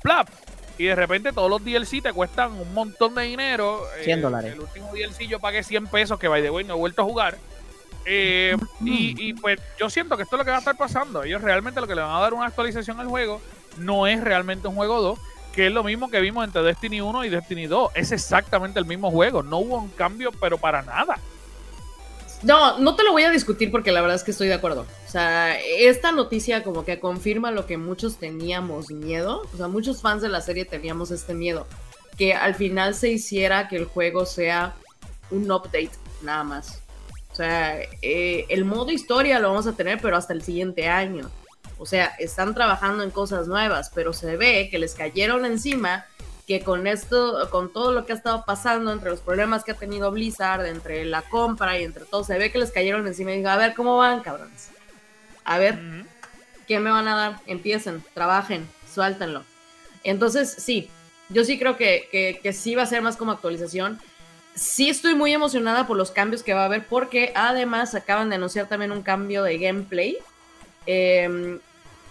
Plap. 0.02 0.28
Y 0.78 0.84
de 0.84 0.94
repente 0.94 1.32
todos 1.32 1.48
los 1.48 1.64
DLC 1.64 2.02
te 2.02 2.12
cuestan 2.12 2.52
un 2.52 2.72
montón 2.74 3.14
de 3.14 3.22
dinero. 3.22 3.82
100 4.04 4.18
Eh, 4.18 4.22
dólares. 4.22 4.52
El 4.54 4.60
último 4.60 4.92
DLC 4.92 5.26
yo 5.26 5.40
pagué 5.40 5.62
100 5.62 5.86
pesos, 5.86 6.18
que 6.18 6.28
by 6.28 6.42
the 6.42 6.50
way 6.50 6.64
no 6.64 6.74
he 6.74 6.76
vuelto 6.78 7.02
a 7.02 7.04
jugar. 7.04 7.38
Eh, 8.04 8.56
y, 8.84 9.30
y, 9.30 9.32
pues 9.34 9.58
yo 9.78 9.90
siento 9.90 10.16
que 10.16 10.22
esto 10.22 10.36
es 10.36 10.38
lo 10.38 10.44
que 10.44 10.50
va 10.50 10.56
a 10.58 10.60
estar 10.60 10.76
pasando. 10.76 11.24
Ellos 11.24 11.42
realmente 11.42 11.80
lo 11.80 11.86
que 11.86 11.94
le 11.94 12.02
van 12.02 12.14
a 12.14 12.20
dar 12.20 12.34
una 12.34 12.46
actualización 12.46 13.00
al 13.00 13.08
juego 13.08 13.40
no 13.78 14.06
es 14.06 14.22
realmente 14.22 14.68
un 14.68 14.74
juego 14.76 15.00
2, 15.02 15.18
que 15.52 15.66
es 15.66 15.72
lo 15.72 15.82
mismo 15.82 16.08
que 16.10 16.20
vimos 16.20 16.44
entre 16.44 16.62
Destiny 16.62 17.00
1 17.00 17.24
y 17.24 17.30
Destiny 17.30 17.66
2. 17.66 17.92
Es 17.94 18.12
exactamente 18.12 18.78
el 18.78 18.84
mismo 18.84 19.10
juego. 19.10 19.42
No 19.42 19.58
hubo 19.58 19.78
un 19.78 19.88
cambio, 19.88 20.30
pero 20.40 20.56
para 20.58 20.82
nada. 20.82 21.18
No, 22.42 22.78
no 22.78 22.94
te 22.94 23.02
lo 23.02 23.12
voy 23.12 23.22
a 23.22 23.30
discutir 23.30 23.70
porque 23.70 23.92
la 23.92 24.00
verdad 24.00 24.16
es 24.16 24.22
que 24.22 24.30
estoy 24.30 24.48
de 24.48 24.54
acuerdo. 24.54 24.86
O 25.06 25.10
sea, 25.10 25.58
esta 25.60 26.12
noticia 26.12 26.62
como 26.62 26.84
que 26.84 27.00
confirma 27.00 27.50
lo 27.50 27.66
que 27.66 27.78
muchos 27.78 28.18
teníamos 28.18 28.90
miedo. 28.90 29.42
O 29.52 29.56
sea, 29.56 29.68
muchos 29.68 30.02
fans 30.02 30.22
de 30.22 30.28
la 30.28 30.40
serie 30.40 30.64
teníamos 30.64 31.10
este 31.10 31.34
miedo. 31.34 31.66
Que 32.16 32.34
al 32.34 32.54
final 32.54 32.94
se 32.94 33.10
hiciera 33.10 33.68
que 33.68 33.76
el 33.76 33.86
juego 33.86 34.26
sea 34.26 34.74
un 35.30 35.50
update, 35.50 35.90
nada 36.22 36.44
más. 36.44 36.80
O 37.32 37.34
sea, 37.36 37.78
eh, 38.00 38.46
el 38.48 38.64
modo 38.64 38.90
historia 38.90 39.38
lo 39.38 39.48
vamos 39.48 39.66
a 39.66 39.74
tener, 39.74 40.00
pero 40.00 40.16
hasta 40.16 40.32
el 40.32 40.42
siguiente 40.42 40.88
año. 40.88 41.30
O 41.78 41.84
sea, 41.84 42.06
están 42.18 42.54
trabajando 42.54 43.02
en 43.02 43.10
cosas 43.10 43.48
nuevas, 43.48 43.90
pero 43.94 44.12
se 44.12 44.36
ve 44.36 44.68
que 44.70 44.78
les 44.78 44.94
cayeron 44.94 45.44
encima 45.44 46.06
que 46.46 46.60
con 46.60 46.86
esto, 46.86 47.48
con 47.50 47.72
todo 47.72 47.92
lo 47.92 48.06
que 48.06 48.12
ha 48.12 48.16
estado 48.16 48.44
pasando, 48.46 48.92
entre 48.92 49.10
los 49.10 49.20
problemas 49.20 49.64
que 49.64 49.72
ha 49.72 49.76
tenido 49.76 50.12
Blizzard, 50.12 50.64
entre 50.66 51.04
la 51.04 51.22
compra 51.22 51.78
y 51.78 51.84
entre 51.84 52.04
todo, 52.04 52.22
se 52.22 52.38
ve 52.38 52.52
que 52.52 52.58
les 52.58 52.70
cayeron 52.70 53.06
encima 53.06 53.32
y 53.32 53.38
digo, 53.38 53.48
a 53.48 53.56
ver 53.56 53.74
cómo 53.74 53.96
van, 53.96 54.20
cabrones. 54.20 54.70
A 55.44 55.58
ver. 55.58 55.78
¿qué 56.66 56.80
me 56.80 56.90
van 56.90 57.08
a 57.08 57.16
dar? 57.16 57.36
Empiecen, 57.46 58.02
trabajen, 58.14 58.68
suéltenlo. 58.92 59.44
Entonces, 60.04 60.52
sí, 60.58 60.90
yo 61.28 61.44
sí 61.44 61.58
creo 61.58 61.76
que, 61.76 62.08
que, 62.10 62.40
que 62.42 62.52
sí 62.52 62.74
va 62.74 62.82
a 62.82 62.86
ser 62.86 63.02
más 63.02 63.16
como 63.16 63.32
actualización. 63.32 64.00
Sí 64.54 64.88
estoy 64.88 65.14
muy 65.14 65.32
emocionada 65.32 65.86
por 65.86 65.96
los 65.96 66.10
cambios 66.10 66.42
que 66.42 66.54
va 66.54 66.62
a 66.62 66.66
haber, 66.66 66.86
porque 66.86 67.32
además 67.34 67.94
acaban 67.94 68.28
de 68.28 68.36
anunciar 68.36 68.68
también 68.68 68.92
un 68.92 69.02
cambio 69.02 69.42
de 69.42 69.58
gameplay. 69.58 70.18
Eh, 70.86 71.58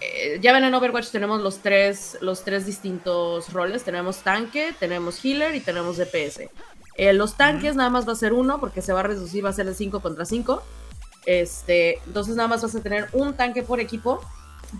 eh, 0.01 0.39
ya 0.41 0.53
ven 0.53 0.63
en 0.63 0.73
Overwatch 0.73 1.09
tenemos 1.09 1.41
los 1.41 1.59
tres, 1.59 2.17
los 2.21 2.43
tres 2.43 2.65
distintos 2.65 3.51
roles. 3.53 3.83
Tenemos 3.83 4.17
tanque, 4.19 4.73
tenemos 4.79 5.23
healer 5.23 5.55
y 5.55 5.59
tenemos 5.59 5.97
DPS. 5.97 6.49
Eh, 6.97 7.13
los 7.13 7.35
tanques 7.35 7.75
nada 7.75 7.89
más 7.89 8.07
va 8.07 8.13
a 8.13 8.15
ser 8.15 8.33
uno 8.33 8.59
porque 8.59 8.81
se 8.81 8.93
va 8.93 9.01
a 9.01 9.03
reducir, 9.03 9.43
va 9.43 9.49
a 9.49 9.53
ser 9.53 9.65
de 9.65 9.73
5 9.73 10.01
contra 10.01 10.25
5. 10.25 10.63
Este, 11.25 11.99
entonces 12.05 12.35
nada 12.35 12.47
más 12.47 12.61
vas 12.61 12.75
a 12.75 12.81
tener 12.81 13.07
un 13.13 13.33
tanque 13.33 13.63
por 13.63 13.79
equipo. 13.79 14.21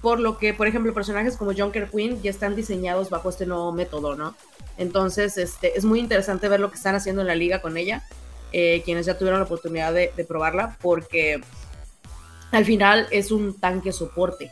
Por 0.01 0.19
lo 0.19 0.37
que, 0.37 0.53
por 0.53 0.67
ejemplo, 0.67 0.93
personajes 0.93 1.37
como 1.37 1.53
Junker 1.53 1.89
Queen 1.89 2.21
ya 2.21 2.29
están 2.29 2.55
diseñados 2.55 3.09
bajo 3.09 3.29
este 3.29 3.45
nuevo 3.45 3.71
método, 3.71 4.15
¿no? 4.15 4.35
Entonces, 4.77 5.37
este, 5.37 5.77
es 5.77 5.85
muy 5.85 5.99
interesante 5.99 6.49
ver 6.49 6.59
lo 6.59 6.69
que 6.69 6.75
están 6.75 6.95
haciendo 6.95 7.21
en 7.21 7.27
la 7.27 7.35
liga 7.35 7.61
con 7.61 7.77
ella. 7.77 8.03
eh, 8.51 8.81
quienes 8.85 9.05
ya 9.05 9.17
tuvieron 9.17 9.39
la 9.39 9.45
oportunidad 9.45 9.93
de, 9.93 10.13
de 10.15 10.23
probarla, 10.23 10.77
porque 10.81 11.41
al 12.51 12.63
final 12.63 13.05
es 13.11 13.31
un 13.31 13.59
tanque 13.59 13.91
soporte. 13.91 14.49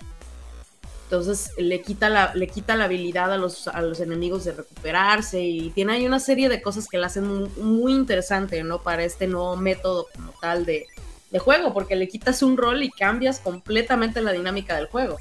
Entonces 1.13 1.51
le 1.59 1.79
quita 1.83 2.09
la, 2.09 2.33
le 2.33 2.47
quita 2.47 2.75
la 2.75 2.85
habilidad 2.85 3.31
a 3.31 3.37
los, 3.37 3.67
a 3.67 3.83
los 3.83 3.99
enemigos 3.99 4.45
de 4.45 4.53
recuperarse 4.53 5.43
y 5.43 5.69
tiene 5.69 5.93
ahí 5.93 6.07
una 6.07 6.19
serie 6.19 6.49
de 6.49 6.59
cosas 6.59 6.87
que 6.87 6.97
la 6.97 7.05
hacen 7.05 7.51
muy, 7.61 7.93
interesante, 7.93 8.63
¿no? 8.63 8.81
Para 8.81 9.03
este 9.03 9.27
nuevo 9.27 9.55
método 9.55 10.07
como 10.15 10.33
tal 10.41 10.65
de, 10.65 10.87
de 11.29 11.37
juego, 11.37 11.71
porque 11.71 11.95
le 11.95 12.07
quitas 12.07 12.41
un 12.41 12.57
rol 12.57 12.81
y 12.81 12.89
cambias 12.89 13.39
completamente 13.39 14.23
la 14.23 14.31
dinámica 14.31 14.75
del 14.75 14.87
juego. 14.87 15.19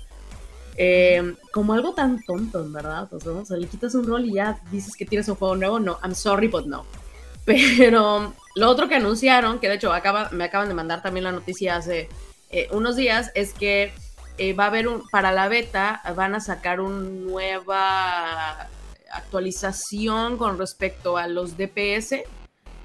Eh, 0.78 1.34
como 1.52 1.74
algo 1.74 1.92
tan 1.92 2.22
tonto, 2.22 2.66
verdad. 2.70 3.12
O 3.12 3.20
sea, 3.20 3.32
o 3.32 3.44
sea, 3.44 3.58
le 3.58 3.66
quitas 3.66 3.94
un 3.94 4.06
rol 4.06 4.24
y 4.24 4.32
ya 4.36 4.62
dices 4.70 4.96
que 4.96 5.04
tienes 5.04 5.28
un 5.28 5.34
juego 5.34 5.56
nuevo. 5.56 5.78
No, 5.78 5.98
I'm 6.02 6.14
sorry, 6.14 6.48
but 6.48 6.64
no. 6.64 6.86
Pero 7.44 8.32
lo 8.56 8.70
otro 8.70 8.88
que 8.88 8.94
anunciaron, 8.94 9.58
que 9.58 9.68
de 9.68 9.74
hecho 9.74 9.92
acaba, 9.92 10.30
me 10.32 10.44
acaban 10.44 10.68
de 10.68 10.74
mandar 10.74 11.02
también 11.02 11.24
la 11.24 11.32
noticia 11.32 11.76
hace 11.76 12.08
eh, 12.48 12.68
unos 12.70 12.96
días, 12.96 13.30
es 13.34 13.52
que 13.52 13.92
eh, 14.38 14.54
va 14.54 14.64
a 14.64 14.66
haber 14.68 14.88
un, 14.88 15.06
para 15.08 15.32
la 15.32 15.48
beta, 15.48 16.02
van 16.16 16.34
a 16.34 16.40
sacar 16.40 16.80
una 16.80 17.08
nueva 17.08 18.68
actualización 19.12 20.38
con 20.38 20.58
respecto 20.58 21.18
a 21.18 21.28
los 21.28 21.56
DPS 21.56 22.22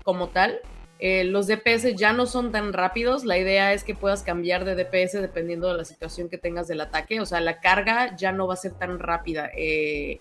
como 0.04 0.30
tal. 0.30 0.60
Eh, 1.00 1.24
los 1.24 1.48
DPS 1.48 1.96
ya 1.96 2.12
no 2.12 2.26
son 2.26 2.52
tan 2.52 2.74
rápidos. 2.74 3.24
La 3.24 3.38
idea 3.38 3.74
es 3.74 3.84
que 3.84 3.96
puedas 3.96 4.24
cambiar 4.24 4.66
de 4.66 4.76
DPS 4.76 5.22
dependiendo 5.22 5.68
de 5.68 5.78
la 5.78 5.86
situación 5.86 6.28
que 6.28 6.38
tengas 6.38 6.68
del 6.68 6.82
ataque. 6.82 7.22
O 7.22 7.26
sea, 7.26 7.40
la 7.40 7.62
carga 7.62 8.16
ya 8.18 8.32
no 8.32 8.48
va 8.48 8.56
a 8.56 8.58
ser 8.58 8.74
tan 8.74 9.00
rápida 9.00 9.50
eh, 9.56 10.20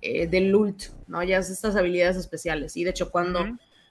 del 0.00 0.54
ult, 0.54 0.84
¿no? 1.08 1.22
Ya 1.24 1.38
es 1.38 1.50
estas 1.50 1.76
habilidades 1.76 2.16
especiales. 2.16 2.76
Y 2.76 2.84
de 2.84 2.90
hecho, 2.90 3.10
cuando, 3.10 3.44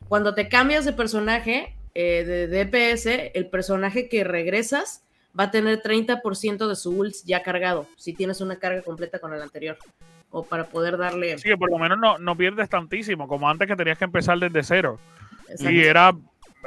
cuando 0.07 0.33
te 0.33 0.47
cambias 0.49 0.85
de 0.85 0.93
personaje 0.93 1.75
de 1.93 2.47
DPS, 2.47 3.31
el 3.33 3.49
personaje 3.49 4.07
que 4.07 4.23
regresas 4.23 5.06
va 5.37 5.45
a 5.45 5.51
tener 5.51 5.81
30% 5.81 6.67
de 6.67 6.75
su 6.75 6.91
ult 6.91 7.13
ya 7.25 7.43
cargado. 7.43 7.87
Si 7.95 8.13
tienes 8.13 8.41
una 8.41 8.57
carga 8.57 8.81
completa 8.81 9.19
con 9.19 9.33
el 9.33 9.41
anterior. 9.41 9.77
O 10.29 10.43
para 10.43 10.65
poder 10.65 10.97
darle. 10.97 11.33
Así 11.33 11.47
que 11.47 11.57
por 11.57 11.71
lo 11.71 11.77
menos 11.77 11.97
no, 11.97 12.17
no 12.17 12.35
pierdes 12.35 12.69
tantísimo 12.69 13.27
como 13.27 13.49
antes 13.49 13.67
que 13.67 13.75
tenías 13.75 13.97
que 13.97 14.03
empezar 14.03 14.37
desde 14.37 14.61
cero. 14.63 14.99
Y 15.59 15.79
era 15.79 16.13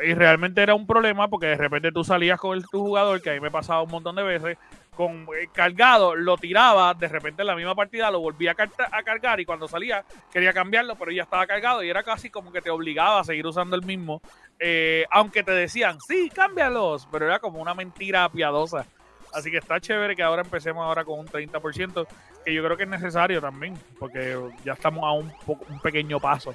y 0.03 0.15
realmente 0.15 0.63
era 0.63 0.75
un 0.75 0.87
problema 0.87 1.29
porque 1.29 1.47
de 1.47 1.57
repente 1.57 1.93
tú 1.93 2.05
salías 2.05 2.39
con 2.39 2.57
el, 2.57 2.65
tu 2.67 2.81
jugador, 2.81 3.21
que 3.21 3.31
a 3.31 3.35
mí 3.35 3.41
me 3.41 3.51
pasaba 3.51 3.83
un 3.83 3.91
montón 3.91 4.17
de 4.17 4.23
veces, 4.23 4.59
con 5.01 5.29
eh, 5.35 5.49
cargado, 5.51 6.15
lo 6.15 6.37
tiraba, 6.37 6.93
de 6.93 7.09
repente 7.09 7.41
en 7.41 7.47
la 7.47 7.57
misma 7.57 7.75
partida 7.75 8.11
lo 8.11 8.21
volvía 8.21 8.51
a, 8.51 9.03
cargar 9.03 9.41
y 9.41 9.47
cuando 9.47 9.67
salía 9.67 10.05
quería 10.31 10.53
cambiarlo, 10.53 10.95
pero 10.95 11.11
ya 11.11 11.23
estaba 11.23 11.47
cargado 11.47 11.83
y 11.83 11.89
era 11.89 12.03
casi 12.03 12.29
como 12.29 12.53
que 12.53 12.61
te 12.61 12.69
obligaba 12.69 13.19
a 13.19 13.25
seguir 13.25 13.47
usando 13.47 13.77
el 13.77 13.83
mismo, 13.83 14.21
eh, 14.59 15.07
aunque 15.11 15.43
te 15.43 15.53
decían, 15.53 15.97
sí, 16.07 16.29
cámbialos, 16.29 17.09
pero 17.11 17.25
era 17.25 17.39
como 17.39 17.63
una 17.63 17.73
mentira 17.73 18.29
piadosa. 18.29 18.85
Así 19.33 19.51
que 19.51 19.57
está 19.57 19.81
chévere 19.81 20.15
que 20.15 20.23
ahora 20.23 20.43
empecemos 20.43 20.85
ahora 20.85 21.03
con 21.03 21.19
un 21.19 21.29
30%, 21.29 22.07
que 22.45 22.53
yo 22.53 22.63
creo 22.63 22.77
que 22.77 22.83
es 22.83 22.89
necesario 22.91 23.41
también, 23.41 23.79
porque 23.99 24.39
ya 24.67 24.75
estamos 24.75 25.03
a 25.05 25.13
un, 25.13 25.33
un 25.47 25.81
pequeño 25.81 26.21
paso. 26.21 26.53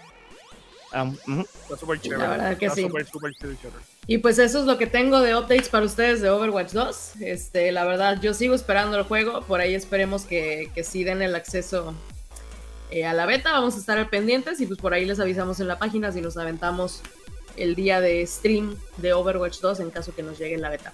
Um. 0.96 1.16
Está 1.64 1.78
súper 1.78 2.00
chévere. 2.00 2.22
La 2.22 2.30
verdad 2.30 2.58
que 2.58 2.66
está 2.68 2.76
sí. 2.76 2.82
súper, 2.84 3.06
súper 3.06 3.34
chévere. 3.36 3.60
Y 4.08 4.20
pues 4.20 4.40
eso 4.40 4.60
es 4.60 4.66
lo 4.66 4.78
que 4.78 4.88
tengo 4.88 5.20
de 5.20 5.36
updates 5.36 5.68
para 5.68 5.86
ustedes 5.86 6.22
de 6.22 6.30
Overwatch 6.30 6.72
2. 6.72 7.14
Este, 7.22 7.72
la 7.72 7.84
verdad, 7.84 8.20
yo 8.22 8.34
sigo 8.34 8.56
esperando 8.56 8.98
el 8.98 9.04
juego. 9.04 9.42
Por 9.42 9.60
ahí 9.60 9.76
esperemos 9.76 10.24
que, 10.26 10.72
que 10.74 10.84
sí 10.84 11.04
den 11.04 11.22
el 11.22 11.36
acceso 11.36 11.94
eh, 12.92 13.06
a 13.06 13.14
la 13.14 13.26
beta. 13.26 13.52
Vamos 13.52 13.76
a 13.76 13.80
estar 13.80 13.98
al 13.98 14.08
pendientes 14.10 14.62
y 14.62 14.68
pues 14.68 14.80
por 14.80 14.94
ahí 14.94 15.04
les 15.06 15.20
avisamos 15.20 15.60
en 15.60 15.68
la 15.68 15.78
página 15.80 16.12
si 16.12 16.22
nos 16.22 16.38
aventamos 16.38 17.02
el 17.58 17.76
día 17.76 18.00
de 18.00 18.26
stream 18.28 18.76
de 18.98 19.14
Overwatch 19.14 19.60
2 19.60 19.80
en 19.82 19.90
caso 19.92 20.14
que 20.16 20.24
nos 20.24 20.38
llegue 20.38 20.58
la 20.58 20.70
beta. 20.70 20.94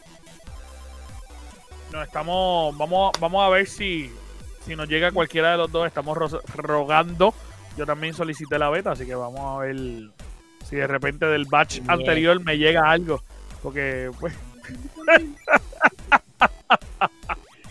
No, 1.92 2.02
estamos, 2.02 2.78
vamos, 2.78 3.12
vamos 3.20 3.44
a 3.46 3.50
ver 3.50 3.68
si, 3.68 4.10
si 4.66 4.76
nos 4.76 4.88
llega 4.88 5.12
cualquiera 5.12 5.52
de 5.52 5.58
los 5.58 5.72
dos. 5.72 5.86
Estamos 5.86 6.18
ro- 6.18 6.42
rogando. 6.56 7.34
Yo 7.78 7.86
también 7.86 8.14
solicité 8.14 8.60
la 8.60 8.70
beta, 8.70 8.92
así 8.92 9.06
que 9.06 9.16
vamos 9.16 9.40
a 9.40 9.60
ver 9.66 9.76
si 10.70 10.76
de 10.76 10.88
repente 10.88 11.26
del 11.26 11.46
batch 11.46 11.80
Bien. 11.80 11.92
anterior 11.92 12.40
me 12.44 12.58
llega 12.58 12.90
algo. 12.90 13.24
Porque, 13.64 14.10
pues. 14.20 14.34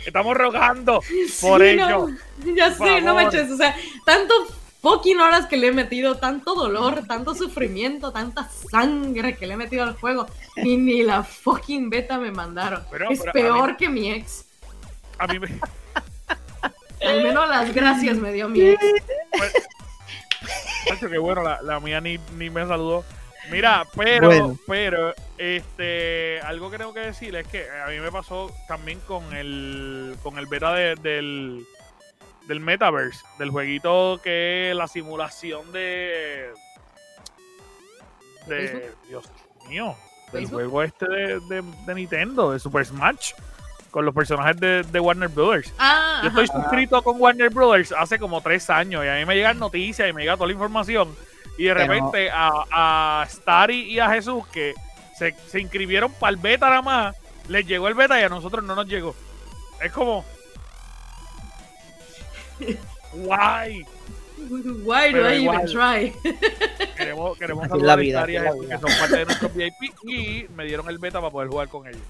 estamos 0.07 0.37
rogando 0.37 1.01
por 1.41 1.61
Sí, 1.61 1.67
ello. 1.69 2.09
no, 2.09 2.17
ya 2.57 2.75
Por 2.77 2.87
sé, 2.89 3.01
no 3.01 3.07
favor. 3.15 3.23
manches. 3.25 3.51
O 3.51 3.57
sea, 3.57 3.75
tanto 4.05 4.35
fucking 4.83 5.21
horas 5.21 5.47
que 5.47 5.57
le 5.57 5.69
he 5.69 5.73
metido, 5.73 6.17
tanto 6.17 6.55
dolor, 6.55 7.03
tanto 7.07 7.35
sufrimiento, 7.35 8.13
tanta 8.13 8.49
sangre 8.49 9.37
que 9.37 9.47
le 9.47 9.55
he 9.55 9.57
metido 9.57 9.85
al 9.85 9.95
juego. 9.95 10.27
Y 10.57 10.77
ni 10.77 11.03
la 11.03 11.23
fucking 11.23 11.91
beta 11.91 12.19
me 12.19 12.31
mandaron. 12.33 12.83
Pero- 12.91 13.11
es 13.11 13.21
pero 13.21 13.33
peor 13.33 13.71
mí- 13.73 13.77
que 13.77 13.89
mi 13.89 14.11
ex. 14.11 14.45
A 15.19 15.27
mí 15.27 15.39
me. 15.39 15.49
Al 17.07 17.23
menos 17.23 17.49
las 17.49 17.73
gracias 17.75 18.17
me 18.19 18.33
dio 18.33 18.49
mi 18.49 18.61
ex. 18.63 18.81
Tacho, 19.33 19.53
qué 21.01 21.19
bueno, 21.19 21.43
la, 21.43 21.61
la 21.63 21.81
mía 21.81 22.01
ni, 22.01 22.19
ni 22.37 22.51
me 22.51 22.67
saludó. 22.67 23.05
Mira, 23.51 23.85
pero, 23.97 24.27
Bueno. 24.27 24.59
pero, 24.67 25.15
este, 25.39 26.41
algo 26.43 26.71
que 26.71 26.79
tengo 26.79 26.93
que 26.95 27.01
decir 27.01 27.35
es 27.37 27.47
que 27.49 27.67
a 27.71 27.89
mí 27.89 27.99
me 27.99 28.13
pasó 28.13 28.55
también 28.69 29.01
con 29.01 29.35
el, 29.35 30.15
con 30.23 30.39
el 30.39 30.47
beta 30.47 30.73
de- 30.75 30.95
del, 30.97 31.65
del 32.47 32.61
Metaverse, 32.61 33.21
del 33.39 33.51
jueguito 33.51 34.21
que 34.23 34.71
es 34.71 34.77
la 34.77 34.87
simulación 34.87 35.73
de, 35.73 36.53
¿De 38.47 38.55
de, 38.55 38.69
Facebook? 38.69 38.99
Dios 39.09 39.25
mío, 39.69 39.97
del 40.33 40.43
¿Facebook? 40.43 40.55
juego 40.61 40.83
este 40.83 41.09
de, 41.09 41.41
de- 41.41 41.65
de 41.87 41.95
Nintendo, 41.95 42.53
de 42.53 42.59
Super 42.61 42.85
Smash, 42.85 43.33
con 43.91 44.05
los 44.05 44.15
personajes 44.15 44.57
de, 44.59 44.83
de 44.85 45.01
Warner 45.01 45.29
Brothers. 45.29 45.73
Ah, 45.79 46.21
Yo 46.23 46.29
ajá. 46.31 46.43
estoy 46.43 46.61
suscrito 46.61 47.03
con 47.03 47.21
Warner 47.21 47.51
Brothers 47.51 47.93
hace 47.93 48.19
como 48.19 48.41
tres 48.41 48.71
años 48.71 49.05
y 49.05 49.09
a 49.09 49.15
mí 49.17 49.25
me 49.25 49.35
llegan 49.35 49.59
noticias 49.59 50.09
y 50.09 50.13
me 50.13 50.23
llega 50.23 50.35
toda 50.37 50.47
la 50.47 50.53
información. 50.53 51.15
Y 51.59 51.65
de 51.65 51.75
repente 51.75 52.31
a, 52.31 52.65
a 52.71 53.27
Starry 53.29 53.83
y 53.83 53.99
a 53.99 54.09
Jesús 54.11 54.47
que 54.49 54.75
se, 55.19 55.35
se 55.49 55.61
inscribieron 55.61 56.11
para 56.13 56.31
el 56.31 56.37
beta 56.37 56.69
nada 56.71 56.83
más, 56.83 57.17
les 57.49 57.67
llegó 57.67 57.89
el 57.89 57.95
beta 57.95 58.19
y 58.19 58.23
a 58.23 58.29
nosotros 58.29 58.65
no 58.65 58.75
nos 58.75 58.87
llegó. 58.87 59.15
Es 59.83 59.93
como... 59.93 60.25
Guay. 63.13 63.85
Why 64.49 65.13
do 65.13 65.13
Pero 65.13 65.31
I 65.31 65.35
even 65.35 65.43
igual. 65.43 65.67
try? 65.67 66.15
Queremos, 66.97 67.37
queremos 67.39 67.69
saludar 67.69 67.99
a 67.99 68.03
Starry 68.05 68.33
y 68.33 68.37
a 68.37 68.43
Jesús, 68.45 68.67
que 68.67 68.79
son 68.79 68.91
parte 68.99 69.17
de 69.19 69.25
nuestros 69.27 69.55
VIP 69.55 69.75
y 70.05 70.47
me 70.57 70.65
dieron 70.65 70.89
el 70.89 70.99
beta 70.99 71.21
para 71.21 71.31
poder 71.31 71.49
jugar 71.49 71.69
con 71.69 71.87
ellos. 71.87 72.01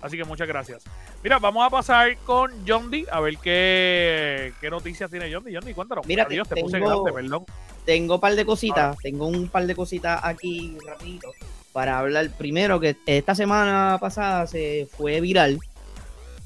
Así 0.00 0.16
que 0.16 0.24
muchas 0.24 0.46
gracias. 0.46 0.84
Mira, 1.22 1.38
vamos 1.38 1.66
a 1.66 1.70
pasar 1.70 2.16
con 2.18 2.52
John 2.66 2.90
D 2.90 3.06
a 3.10 3.20
ver 3.20 3.36
qué, 3.38 4.52
qué 4.60 4.70
noticias 4.70 5.10
tiene 5.10 5.32
John 5.32 5.44
D. 5.44 5.52
John 5.54 5.64
D, 5.64 5.74
cuéntanos. 5.74 6.06
Mira, 6.06 6.24
Adiós, 6.24 6.48
te 6.48 6.60
puse 6.60 6.78
grande, 6.78 7.12
perdón. 7.12 7.44
Tengo 7.84 8.16
un 8.16 8.20
par 8.20 8.34
de 8.34 8.44
cositas, 8.44 8.96
tengo 8.98 9.26
un 9.26 9.48
par 9.48 9.66
de 9.66 9.74
cositas 9.74 10.20
aquí 10.22 10.76
rapidito 10.86 11.30
para 11.72 11.98
hablar. 11.98 12.30
Primero 12.36 12.78
que 12.78 12.96
esta 13.06 13.34
semana 13.34 13.98
pasada 14.00 14.46
se 14.46 14.88
fue 14.96 15.20
viral 15.20 15.58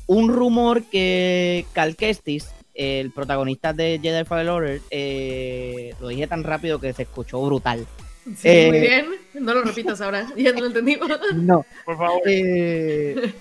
un 0.06 0.28
rumor 0.28 0.82
que 0.84 1.64
Cal 1.72 1.96
Kestis, 1.96 2.48
el 2.74 3.10
protagonista 3.12 3.72
de 3.72 3.98
Jedi 4.02 4.24
Fallen 4.24 4.48
Order, 4.48 4.80
eh, 4.90 5.94
lo 6.00 6.08
dije 6.08 6.26
tan 6.26 6.44
rápido 6.44 6.78
que 6.78 6.92
se 6.92 7.02
escuchó 7.02 7.40
brutal. 7.42 7.86
Sí, 8.24 8.48
Eh, 8.48 8.68
muy 8.68 8.80
bien. 8.80 9.06
No 9.34 9.54
lo 9.54 9.62
repitas 9.62 10.00
ahora. 10.00 10.28
Ya 10.36 10.52
no 10.52 10.60
lo 10.60 10.66
entendimos. 10.66 11.08
No. 11.34 11.64
Por 11.84 11.96
favor. 11.96 12.20
Eh, 12.26 13.32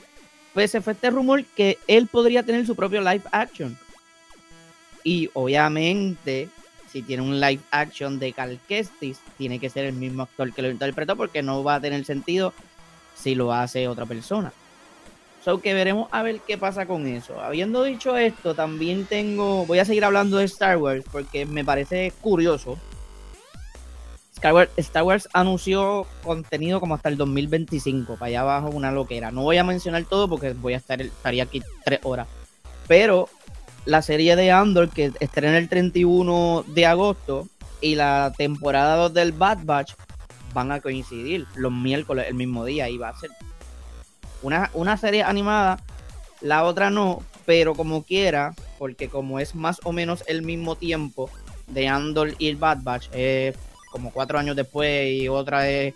pues 0.54 0.72
se 0.72 0.82
fue 0.82 0.94
este 0.94 1.10
rumor 1.10 1.44
que 1.56 1.78
él 1.88 2.08
podría 2.08 2.44
tener 2.44 2.65
su 2.65 2.76
propio 2.76 3.02
live 3.02 3.24
action. 3.32 3.78
Y 5.04 5.30
obviamente, 5.34 6.50
si 6.91 7.02
tiene 7.02 7.24
un 7.24 7.39
live 7.39 7.62
action 7.72 8.20
de 8.20 8.34
Cal 8.34 8.60
Kestis, 8.67 9.20
tiene 9.38 9.60
que 9.60 9.70
ser 9.70 9.86
el 9.86 9.94
mismo 9.94 10.24
actor 10.24 10.52
que 10.54 10.62
lo 10.62 10.70
interpretó 10.70 11.15
porque 11.15 11.41
no 11.41 11.63
va 11.63 11.76
a 11.76 11.82
tener 11.82 12.04
sentido 12.06 12.54
si 13.15 13.36
lo 13.36 13.54
hace 13.54 13.88
otra 13.88 14.06
persona. 14.06 14.52
So 15.44 15.60
que 15.60 15.74
veremos 15.74 16.08
a 16.12 16.22
ver 16.22 16.39
qué 16.41 16.58
pasa 16.58 16.86
con 16.86 17.08
eso. 17.08 17.41
Habiendo 17.41 17.84
dicho 17.84 18.15
esto, 18.15 18.54
también 18.54 19.06
tengo. 19.06 19.65
Voy 19.65 19.80
a 19.80 19.86
seguir 19.86 20.06
hablando 20.06 20.38
de 20.38 20.46
Star 20.46 20.78
Wars 20.78 21.04
porque 21.12 21.46
me 21.46 21.65
parece 21.65 22.13
curioso. 22.22 22.78
Star 24.77 25.04
Wars, 25.04 25.30
anunció 25.34 26.08
contenido 26.23 26.80
como 26.80 26.95
hasta 26.95 27.10
el 27.10 27.17
2025, 27.17 28.15
para 28.15 28.27
allá 28.27 28.41
abajo 28.41 28.69
una 28.69 28.91
loquera. 28.91 29.32
No 29.32 29.43
voy 29.43 29.58
a 29.58 29.63
mencionar 29.63 30.04
todo 30.06 30.27
porque 30.27 30.54
voy 30.54 30.73
a 30.73 30.77
estar 30.77 31.01
estaría 31.01 31.43
aquí 31.43 31.62
tres 31.84 31.99
horas. 32.04 32.27
Pero 32.88 33.30
la 33.86 34.01
serie 34.01 34.36
de 34.36 34.51
Andor 34.51 34.89
que 34.89 35.12
estrena 35.19 35.58
el 35.58 35.69
31 35.69 36.65
de 36.67 36.86
agosto 36.86 37.47
y 37.82 37.95
la 37.95 38.34
temporada 38.36 38.95
2 38.95 39.13
del 39.13 39.32
Bad 39.32 39.60
Batch 39.63 39.93
van 40.54 40.71
a 40.71 40.82
coincidir 40.82 41.45
los 41.56 41.71
miércoles 41.71 42.25
el 42.27 42.34
mismo 42.34 42.65
día 42.65 42.89
y 42.89 42.97
va 42.97 43.10
a 43.10 43.19
ser 43.19 43.30
una, 44.41 44.69
una 44.73 44.97
serie 44.97 45.23
animada, 45.23 45.80
la 46.41 46.63
otra 46.63 46.89
no, 46.89 47.21
pero 47.45 47.75
como 47.75 48.04
quiera, 48.04 48.54
porque 48.80 49.08
como 49.08 49.39
es 49.39 49.54
más 49.54 49.80
o 49.84 49.91
menos 49.91 50.23
el 50.27 50.41
mismo 50.41 50.75
tiempo 50.75 51.30
de 51.67 51.88
Andor 51.88 52.34
y 52.39 52.49
el 52.49 52.56
Bad 52.56 52.80
Batch, 52.82 53.08
es 53.13 53.56
como 53.91 54.12
cuatro 54.12 54.39
años 54.39 54.56
después 54.56 55.12
y 55.12 55.27
otra 55.27 55.69
es 55.69 55.93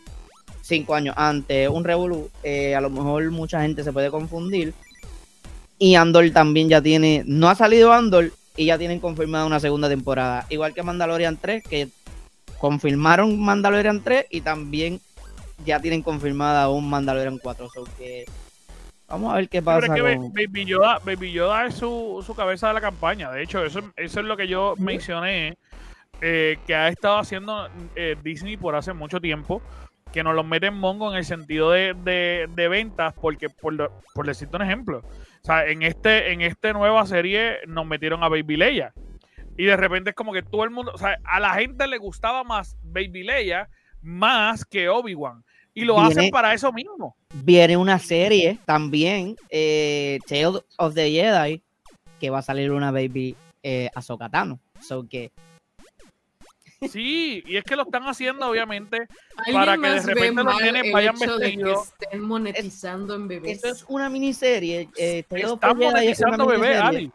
cinco 0.62 0.96
años 0.96 1.16
antes, 1.18 1.70
un 1.70 1.84
revolú, 1.84 2.30
eh, 2.44 2.76
a 2.76 2.82
lo 2.82 2.90
mejor 2.90 3.30
mucha 3.32 3.62
gente 3.62 3.84
se 3.84 3.94
puede 3.94 4.10
confundir. 4.12 4.74
Y 5.78 5.96
Andor 5.96 6.30
también 6.32 6.70
ya 6.70 6.82
tiene, 6.82 7.24
no 7.26 7.50
ha 7.50 7.56
salido 7.56 7.92
Andor 7.94 8.32
y 8.58 8.66
ya 8.66 8.78
tienen 8.78 9.00
confirmada 9.00 9.46
una 9.46 9.60
segunda 9.60 9.90
temporada, 9.90 10.46
igual 10.50 10.74
que 10.74 10.84
Mandalorian 10.84 11.38
3, 11.38 11.64
que 11.64 11.90
confirmaron 12.58 13.40
Mandalorian 13.40 14.02
3 14.04 14.26
y 14.30 14.42
también 14.42 15.00
ya 15.66 15.80
tienen 15.80 16.02
confirmada 16.02 16.70
un 16.70 16.90
Mandalorian 16.90 17.38
4. 17.38 17.70
So 17.74 17.84
que 17.98 18.26
vamos 19.08 19.34
a 19.34 19.36
ver 19.36 19.50
qué 19.50 19.62
Pero 19.62 19.82
pasa. 19.82 19.96
es 19.96 20.02
que 20.02 20.16
con- 20.18 20.34
Baby 20.34 20.66
Yoda, 20.66 21.00
Baby 21.06 21.32
Yoda 21.32 21.68
es 21.68 21.76
su, 21.76 22.24
su 22.26 22.34
cabeza 22.34 22.70
de 22.70 22.74
la 22.76 22.82
campaña. 22.82 23.30
De 23.32 23.44
hecho, 23.44 23.64
eso, 23.64 23.82
eso 23.98 24.20
es 24.20 24.26
lo 24.26 24.38
que 24.38 24.48
yo 24.48 24.74
mencioné 24.78 25.58
eh, 26.22 26.58
que 26.66 26.76
ha 26.76 26.88
estado 26.90 27.18
haciendo 27.18 27.68
eh, 27.96 28.16
Disney 28.24 28.58
por 28.58 28.76
hace 28.76 28.94
mucho 28.94 29.20
tiempo. 29.22 29.62
Que 30.14 30.24
nos 30.24 30.34
los 30.34 30.46
mete 30.46 30.68
en 30.68 30.76
mongo 30.76 31.12
en 31.12 31.18
el 31.18 31.26
sentido 31.26 31.72
de, 31.72 31.94
de- 31.94 32.48
de 32.56 32.68
ventas, 32.70 33.14
porque 33.20 33.50
por, 33.50 33.92
por 34.14 34.26
decirte 34.26 34.56
un 34.56 34.62
ejemplo, 34.62 35.00
o 35.00 35.46
sea, 35.46 35.66
en 35.68 35.82
este, 35.84 36.32
en 36.32 36.40
esta 36.40 36.72
nueva 36.72 37.06
serie 37.06 37.58
nos 37.68 37.86
metieron 37.86 38.24
a 38.24 38.30
Baby 38.30 38.56
Leia. 38.56 38.94
Y 39.58 39.66
de 39.66 39.76
repente 39.76 40.12
es 40.12 40.16
como 40.16 40.32
que 40.32 40.42
todo 40.42 40.64
el 40.64 40.70
mundo, 40.70 40.92
o 40.94 40.98
sea, 40.98 41.18
a 41.26 41.40
la 41.42 41.54
gente 41.56 41.86
le 41.88 41.98
gustaba 41.98 42.46
más 42.46 42.78
Baby 42.82 43.24
Leia 43.24 43.68
más 44.02 44.64
que 44.64 44.88
Obi-Wan. 44.88 45.44
Y 45.74 45.84
lo 45.84 45.96
Viene- 45.96 46.08
hacen 46.10 46.30
para 46.32 46.54
eso 46.54 46.72
mismo. 46.72 47.18
Viene 47.34 47.76
una 47.76 48.00
serie 48.00 48.58
también, 48.66 49.36
eh, 49.50 50.20
Tale 50.30 50.62
of 50.78 50.94
the 50.94 51.12
Jedi, 51.12 51.62
que 52.22 52.30
va 52.30 52.40
a 52.40 52.42
salir 52.42 52.72
una 52.72 52.92
baby 52.92 53.36
eh, 53.64 53.90
Ahsoka 53.94 54.30
Tano. 54.30 54.62
So 54.80 55.06
que 55.10 55.32
Sí, 56.90 57.44
y 57.46 57.58
es 57.58 57.64
que 57.64 57.76
lo 57.76 57.84
están 57.84 58.04
haciendo, 58.04 58.48
obviamente, 58.50 59.08
¿Alguien 59.38 59.56
Para 59.56 59.78
que 59.78 59.88
de 59.90 60.02
repente 60.02 60.44
los 60.44 60.62
nenes 60.62 60.92
vayan 60.94 61.18
vestidos? 61.20 61.94
estén 62.00 62.22
monetizando 62.22 63.16
en 63.16 63.28
bebés? 63.28 63.58
esto 63.58 63.68
es 63.70 63.86
una 63.88 64.10
miniserie. 64.10 64.90
Eh, 64.98 65.24
Tale 65.28 65.46
of 65.46 65.60
the 65.60 65.68
están 65.68 65.78
monetizando 65.78 66.46
bebé, 66.48 66.68
miniserie. 66.68 66.88
Ali. 66.88 67.12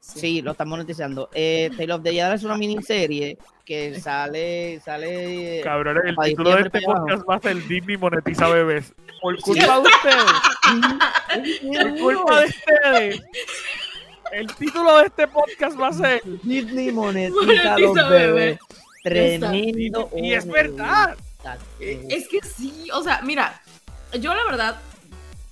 Sí, 0.00 0.42
lo 0.42 0.50
están 0.52 0.68
monetizando. 0.68 1.30
Eh, 1.32 1.70
Tale 1.76 1.92
of 1.94 2.02
the 2.02 2.14
Yard 2.14 2.34
es 2.34 2.44
una 2.44 2.56
miniserie 2.58 3.38
que 3.64 3.98
sale, 3.98 4.78
sale. 4.84 5.62
Cabrón, 5.64 5.98
el 6.06 6.14
título 6.16 6.54
de 6.56 6.62
este 6.62 6.82
podcast 6.82 7.24
va 7.28 7.36
a 7.36 7.40
ser 7.40 7.66
Disney 7.66 7.96
monetiza 7.96 8.48
bebés. 8.48 8.92
Por 9.22 9.40
culpa 9.40 9.80
de 9.80 9.88
ustedes. 9.88 10.32
Por 11.62 11.98
culpa 11.98 12.40
de 12.40 12.46
ustedes. 12.46 13.22
El 14.32 14.46
título 14.56 14.98
de 14.98 15.04
este 15.06 15.28
podcast 15.28 15.80
va 15.80 15.88
a 15.88 15.92
ser. 15.94 16.20
Disney 16.42 16.92
monetiza, 16.92 17.40
Monetiza 17.40 17.78
los 17.78 17.94
bebés. 17.94 18.10
bebés. 18.10 18.58
Tremendo. 19.04 20.10
Y 20.16 20.32
es 20.32 20.44
hombre. 20.44 20.62
verdad. 20.68 21.16
Eh, 21.78 22.06
Es 22.08 22.26
que 22.26 22.40
sí, 22.42 22.88
o 22.92 23.02
sea, 23.02 23.20
mira, 23.22 23.60
yo 24.18 24.34
la 24.34 24.44
verdad, 24.44 24.80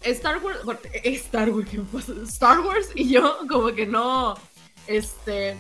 Star 0.01 0.39
Wars, 0.39 0.59
eh, 0.93 1.15
Star 1.15 1.51
Wars, 1.51 1.69
¿qué 1.71 1.79
me 1.79 1.85
pasa? 1.85 2.13
Star 2.25 2.61
Wars 2.61 2.89
y 2.95 3.11
yo 3.11 3.39
como 3.49 3.69
que 3.75 3.87
no, 3.87 4.35
este, 4.87 5.57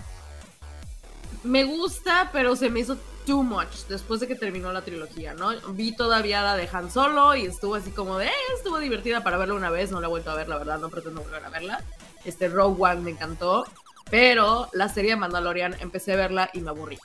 me 1.44 1.64
gusta, 1.64 2.30
pero 2.32 2.56
se 2.56 2.70
me 2.70 2.80
hizo 2.80 2.96
too 3.26 3.42
much 3.42 3.86
después 3.88 4.20
de 4.20 4.26
que 4.26 4.34
terminó 4.36 4.72
la 4.72 4.82
trilogía, 4.82 5.34
¿no? 5.34 5.50
Vi 5.74 5.94
todavía 5.94 6.42
la 6.42 6.56
de 6.56 6.68
Han 6.72 6.90
Solo 6.90 7.36
y 7.36 7.44
estuvo 7.44 7.74
así 7.74 7.90
como 7.90 8.16
de, 8.18 8.26
eh, 8.26 8.32
estuvo 8.56 8.78
divertida 8.78 9.22
para 9.22 9.36
verla 9.36 9.54
una 9.54 9.70
vez, 9.70 9.90
no 9.90 10.00
la 10.00 10.06
he 10.06 10.10
vuelto 10.10 10.30
a 10.30 10.34
ver, 10.34 10.48
la 10.48 10.56
verdad, 10.58 10.78
no 10.78 10.88
pretendo 10.88 11.22
volver 11.22 11.44
a 11.44 11.50
verla. 11.50 11.84
Este 12.24 12.48
Rogue 12.48 12.82
One 12.82 13.02
me 13.02 13.10
encantó, 13.10 13.66
pero 14.10 14.68
la 14.72 14.88
serie 14.88 15.10
de 15.10 15.16
Mandalorian 15.16 15.76
empecé 15.80 16.14
a 16.14 16.16
verla 16.16 16.50
y 16.54 16.60
me 16.60 16.70
aburrí. 16.70 16.98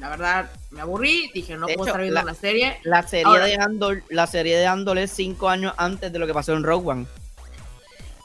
La 0.00 0.08
verdad, 0.08 0.50
me 0.70 0.80
aburrí, 0.80 1.30
dije, 1.32 1.56
no 1.56 1.66
De 1.66 1.74
puedo 1.74 1.86
hecho, 1.86 1.90
estar 1.90 2.00
viendo 2.02 2.14
la- 2.20 2.22
una 2.24 2.34
serie. 2.34 2.78
La 2.82 3.06
serie 3.06 3.26
Ahora- 3.26 3.44
de 3.46 3.54
Andor, 3.54 4.02
la 4.08 4.26
serie 4.26 4.56
de 4.58 4.66
Andor 4.66 4.98
es 4.98 5.12
cinco 5.12 5.48
años 5.48 5.74
antes 5.76 6.12
de 6.12 6.18
lo 6.18 6.26
que 6.26 6.34
pasó 6.34 6.54
en 6.54 6.62
Rogue 6.64 6.88
One. 6.90 7.06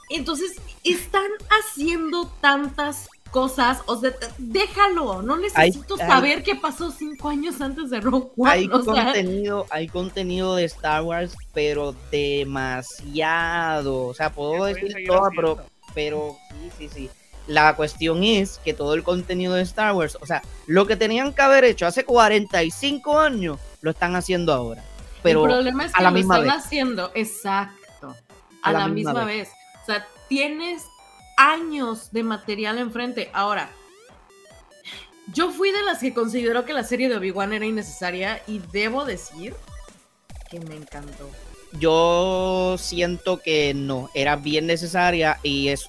Entonces, 0.09 0.53
están 0.83 1.27
haciendo 1.49 2.31
tantas 2.41 3.09
cosas, 3.31 3.81
o 3.87 3.99
sea, 3.99 4.11
déjalo, 4.37 5.21
no 5.21 5.35
necesito 5.37 5.95
hay- 5.99 6.07
saber 6.07 6.43
qué 6.43 6.55
pasó 6.55 6.89
cinco 6.91 7.27
años 7.29 7.59
antes 7.59 7.89
de 7.89 7.99
Rogue 7.99 8.31
One. 8.37 8.49
Hay 8.51 8.69
o 8.71 8.81
sea, 8.81 9.03
contenido, 9.03 9.65
hay 9.69 9.87
contenido 9.89 10.55
de 10.55 10.63
Star 10.63 11.03
Wars, 11.03 11.35
pero 11.53 11.93
demasiado. 12.09 14.05
O 14.07 14.13
sea, 14.13 14.31
puedo 14.31 14.63
decir 14.65 14.95
todo, 15.05 15.29
pero, 15.35 15.57
pero 15.93 16.37
sí, 16.49 16.71
sí, 16.77 16.89
sí. 16.93 17.09
La 17.47 17.75
cuestión 17.75 18.23
es 18.23 18.59
que 18.63 18.73
todo 18.73 18.93
el 18.93 19.03
contenido 19.03 19.53
de 19.53 19.61
Star 19.61 19.93
Wars, 19.93 20.17
o 20.21 20.25
sea, 20.25 20.41
lo 20.65 20.85
que 20.85 20.97
tenían 20.97 21.33
que 21.33 21.41
haber 21.41 21.63
hecho 21.63 21.87
hace 21.87 22.03
45 22.03 23.19
años, 23.19 23.59
lo 23.81 23.91
están 23.91 24.15
haciendo 24.15 24.53
ahora. 24.53 24.83
Pero 25.23 25.45
el 25.45 25.51
problema 25.51 25.85
es 25.85 25.91
a 25.93 25.97
que 25.97 26.03
la 26.03 26.09
lo 26.09 26.15
misma 26.15 26.35
están 26.39 26.55
vez. 26.55 26.65
haciendo, 26.65 27.11
exacto, 27.15 28.15
a, 28.61 28.71
la, 28.71 28.87
misma, 28.87 29.23
vez. 29.23 29.49
O 29.81 29.85
sea, 29.85 30.05
tienes 30.27 30.83
años 31.37 32.11
de 32.11 32.23
material 32.23 32.77
enfrente. 32.79 33.29
Ahora, 33.33 33.69
yo 35.33 35.51
fui 35.51 35.71
de 35.71 35.81
las 35.83 35.99
que 35.99 36.13
consideró 36.13 36.65
que 36.65 36.73
la 36.73 36.83
serie 36.83 37.09
de 37.09 37.15
Obi-Wan 37.15 37.53
era 37.53 37.65
innecesaria 37.65 38.41
y 38.47 38.59
debo 38.71 39.05
decir 39.05 39.55
que 40.49 40.59
me 40.59 40.75
encantó. 40.75 41.29
yo 41.79 42.75
siento 42.77 43.41
que 43.41 43.73
no, 43.73 44.09
era 44.13 44.37
bien 44.37 44.67
necesaria 44.67 45.39
y 45.43 45.69
es 45.69 45.87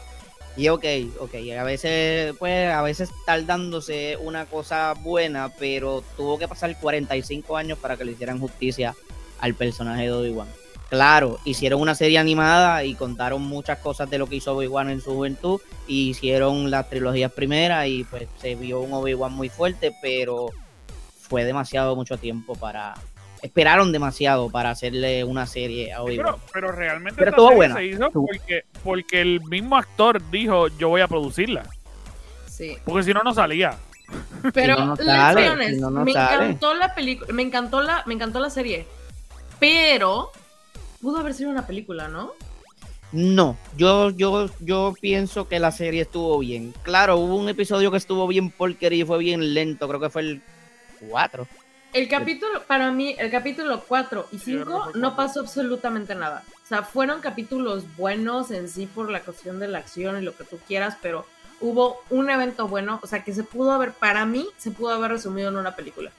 y 0.59 0.68
ok, 0.68 0.85
ok, 1.21 1.35
a 1.57 1.62
veces 1.62 2.35
pues 2.37 2.68
a 2.73 2.83
veces 2.83 3.11
tardándose 3.25 4.18
una 4.21 4.44
cosa 4.44 4.92
buena, 4.94 5.51
pero 5.57 6.03
tuvo 6.16 6.37
que 6.37 6.49
pasar 6.49 6.77
45 6.81 7.57
años 7.57 7.79
para 7.79 7.97
que 7.97 8.05
le 8.05 8.12
hicieran 8.12 8.40
justicia 8.40 8.97
al 9.38 9.55
personaje 9.55 10.03
de 10.03 10.12
Obi-Wan. 10.12 10.49
Claro, 10.90 11.38
hicieron 11.44 11.81
una 11.81 11.94
serie 11.94 12.18
animada 12.18 12.83
y 12.83 12.97
contaron 12.97 13.42
muchas 13.42 13.79
cosas 13.79 14.11
de 14.11 14.18
lo 14.18 14.27
que 14.27 14.37
hizo 14.37 14.57
Obi-Wan 14.57 14.90
en 14.90 15.01
su 15.01 15.14
juventud 15.14 15.61
y 15.87 16.09
hicieron 16.09 16.73
las 16.73 16.90
trilogías 16.90 17.31
primeras 17.31 17.87
y 17.87 18.03
pues 18.03 18.27
se 18.40 18.57
vio 18.57 18.81
un 18.81 18.92
Obi-Wan 18.92 19.33
muy 19.33 19.51
fuerte, 19.51 19.94
pero 20.03 20.49
fue 21.21 21.44
demasiado 21.44 21.94
mucho 21.94 22.16
tiempo 22.16 22.57
para 22.57 22.94
esperaron 23.42 23.92
demasiado 23.92 24.51
para 24.51 24.70
hacerle 24.70 25.24
una 25.24 25.46
serie 25.46 25.92
a 25.92 26.03
Obi-Wan. 26.03 26.27
pero, 26.27 26.40
pero 26.53 26.72
realmente 26.72 27.18
Pero 27.18 27.31
esta 27.31 27.55
buena. 27.55 27.74
se 27.77 27.85
hizo 27.87 28.11
porque, 28.11 28.64
porque 28.83 29.20
el 29.20 29.40
mismo 29.42 29.77
actor 29.77 30.20
dijo 30.31 30.68
yo 30.68 30.88
voy 30.88 31.01
a 31.01 31.09
producirla. 31.09 31.64
Sí. 32.46 32.77
Porque 32.85 33.05
si 33.05 33.12
no, 33.14 33.22
no 33.22 33.33
salía. 33.35 33.77
Pero 34.55 34.77
no, 34.77 34.87
no 34.87 34.94
let's 34.96 35.07
sale, 35.07 35.40
be 35.42 35.48
honest, 35.51 35.74
si 35.74 35.81
no, 35.81 35.90
no 35.90 36.05
me 36.05 36.12
sale. 36.12 36.35
encantó 36.46 36.74
la 36.74 36.94
película, 36.94 37.33
me 37.33 37.42
encantó 37.42 37.83
la, 37.83 38.03
me 38.07 38.14
encantó 38.14 38.40
la 38.40 38.51
serie. 38.51 38.87
Pero 39.61 40.31
pudo 41.01 41.18
haber 41.18 41.35
sido 41.35 41.51
una 41.51 41.66
película, 41.66 42.09
¿no? 42.09 42.33
No, 43.12 43.57
yo, 43.77 44.11
yo, 44.11 44.51
yo 44.61 44.94
pienso 45.01 45.48
que 45.48 45.59
la 45.59 45.72
serie 45.72 46.03
estuvo 46.03 46.38
bien. 46.38 46.74
Claro, 46.83 47.16
hubo 47.16 47.37
un 47.37 47.48
episodio 47.48 47.90
que 47.90 47.96
estuvo 47.96 48.27
bien 48.27 48.51
porquería 48.51 49.03
y 49.03 49.07
fue 49.07 49.18
bien 49.18 49.55
lento, 49.55 49.88
creo 49.88 50.01
que 50.01 50.11
fue 50.11 50.22
el 50.22 50.42
4. 51.09 51.46
El 51.92 52.07
capítulo, 52.09 52.62
para 52.66 52.92
mí, 52.92 53.14
el 53.18 53.31
capítulo 53.31 53.83
4 53.88 54.29
y 54.33 54.38
Sí, 54.38 54.53
yo 54.53 54.59
5 54.59 54.64
creo 54.66 54.87
que 54.87 54.92
fue 54.92 55.01
no 55.01 55.16
pasó 55.16 55.40
absolutamente 55.40 56.14
nada. 56.14 56.42
O 56.64 56.66
sea, 56.68 56.83
fueron 56.83 57.20
capítulos 57.20 57.85
buenos 57.96 58.51
en 58.51 58.68
sí 58.68 58.87
por 58.87 59.11
la 59.11 59.20
cuestión 59.20 59.59
de 59.59 59.68
la 59.68 59.79
acción 59.79 60.18
y 60.20 60.22
lo 60.24 60.37
que 60.37 60.44
tú 60.44 60.59
quieras, 60.68 60.96
pero 61.01 61.24
hubo 61.61 62.03
un 62.11 62.29
evento 62.31 62.68
bueno, 62.68 63.01
o 63.03 63.07
sea, 63.07 63.24
que 63.24 63.33
se 63.33 63.42
pudo 63.42 63.72
haber, 63.72 63.92
para 63.92 64.27
mí, 64.27 64.46
se 64.59 64.70
pudo 64.70 64.90
haber 64.92 65.12
resumido 65.12 65.48
en 65.48 65.57
una 65.57 65.74
película. 65.74 66.11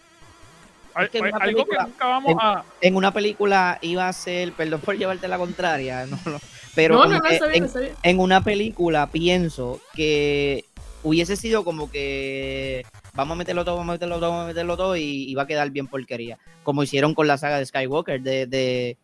Al- 0.95 1.09
que 1.11 1.19
en 1.19 1.25
una 1.27 1.37
algo 1.37 1.45
que 1.45 1.69
película- 1.69 1.83
nunca 1.83 2.05
vamos 2.07 2.31
en- 2.31 2.37
a. 2.41 2.63
En 2.81 2.95
una 2.95 3.13
película 3.13 3.77
iba 3.81 4.07
a 4.07 4.13
ser, 4.13 4.51
perdón 4.53 4.81
por 4.81 4.97
llevarte 4.97 5.27
la 5.27 5.37
contraria, 5.37 6.05
no, 6.09 6.17
no, 6.25 6.39
pero 6.73 6.95
no, 6.95 7.05
no, 7.05 7.17
no, 7.17 7.21
que 7.21 7.33
está 7.35 7.45
bien, 7.47 7.63
en, 7.63 7.67
está 7.67 7.79
bien. 7.79 7.93
en 8.01 8.19
una 8.19 8.41
película 8.43 9.07
pienso 9.11 9.79
que 9.93 10.65
hubiese 11.03 11.35
sido 11.35 11.63
como 11.63 11.91
que 11.91 12.85
vamos 13.19 13.35
a 13.35 13.37
meterlo 13.37 13.63
todo, 13.63 13.77
vamos 13.77 13.89
a 13.89 13.93
meterlo 13.93 14.15
todo, 14.19 14.29
vamos 14.31 14.43
a 14.45 14.47
meterlo 14.47 14.75
todo 14.77 14.95
y, 14.97 15.01
y 15.29 15.35
va 15.35 15.43
a 15.43 15.47
quedar 15.47 15.69
bien 15.71 15.87
porquería. 15.87 16.37
Como 16.63 16.83
hicieron 16.83 17.13
con 17.13 17.27
la 17.27 17.37
saga 17.37 17.57
de 17.57 17.65
Skywalker, 17.65 18.21
de, 18.21 18.47
de 18.47 18.97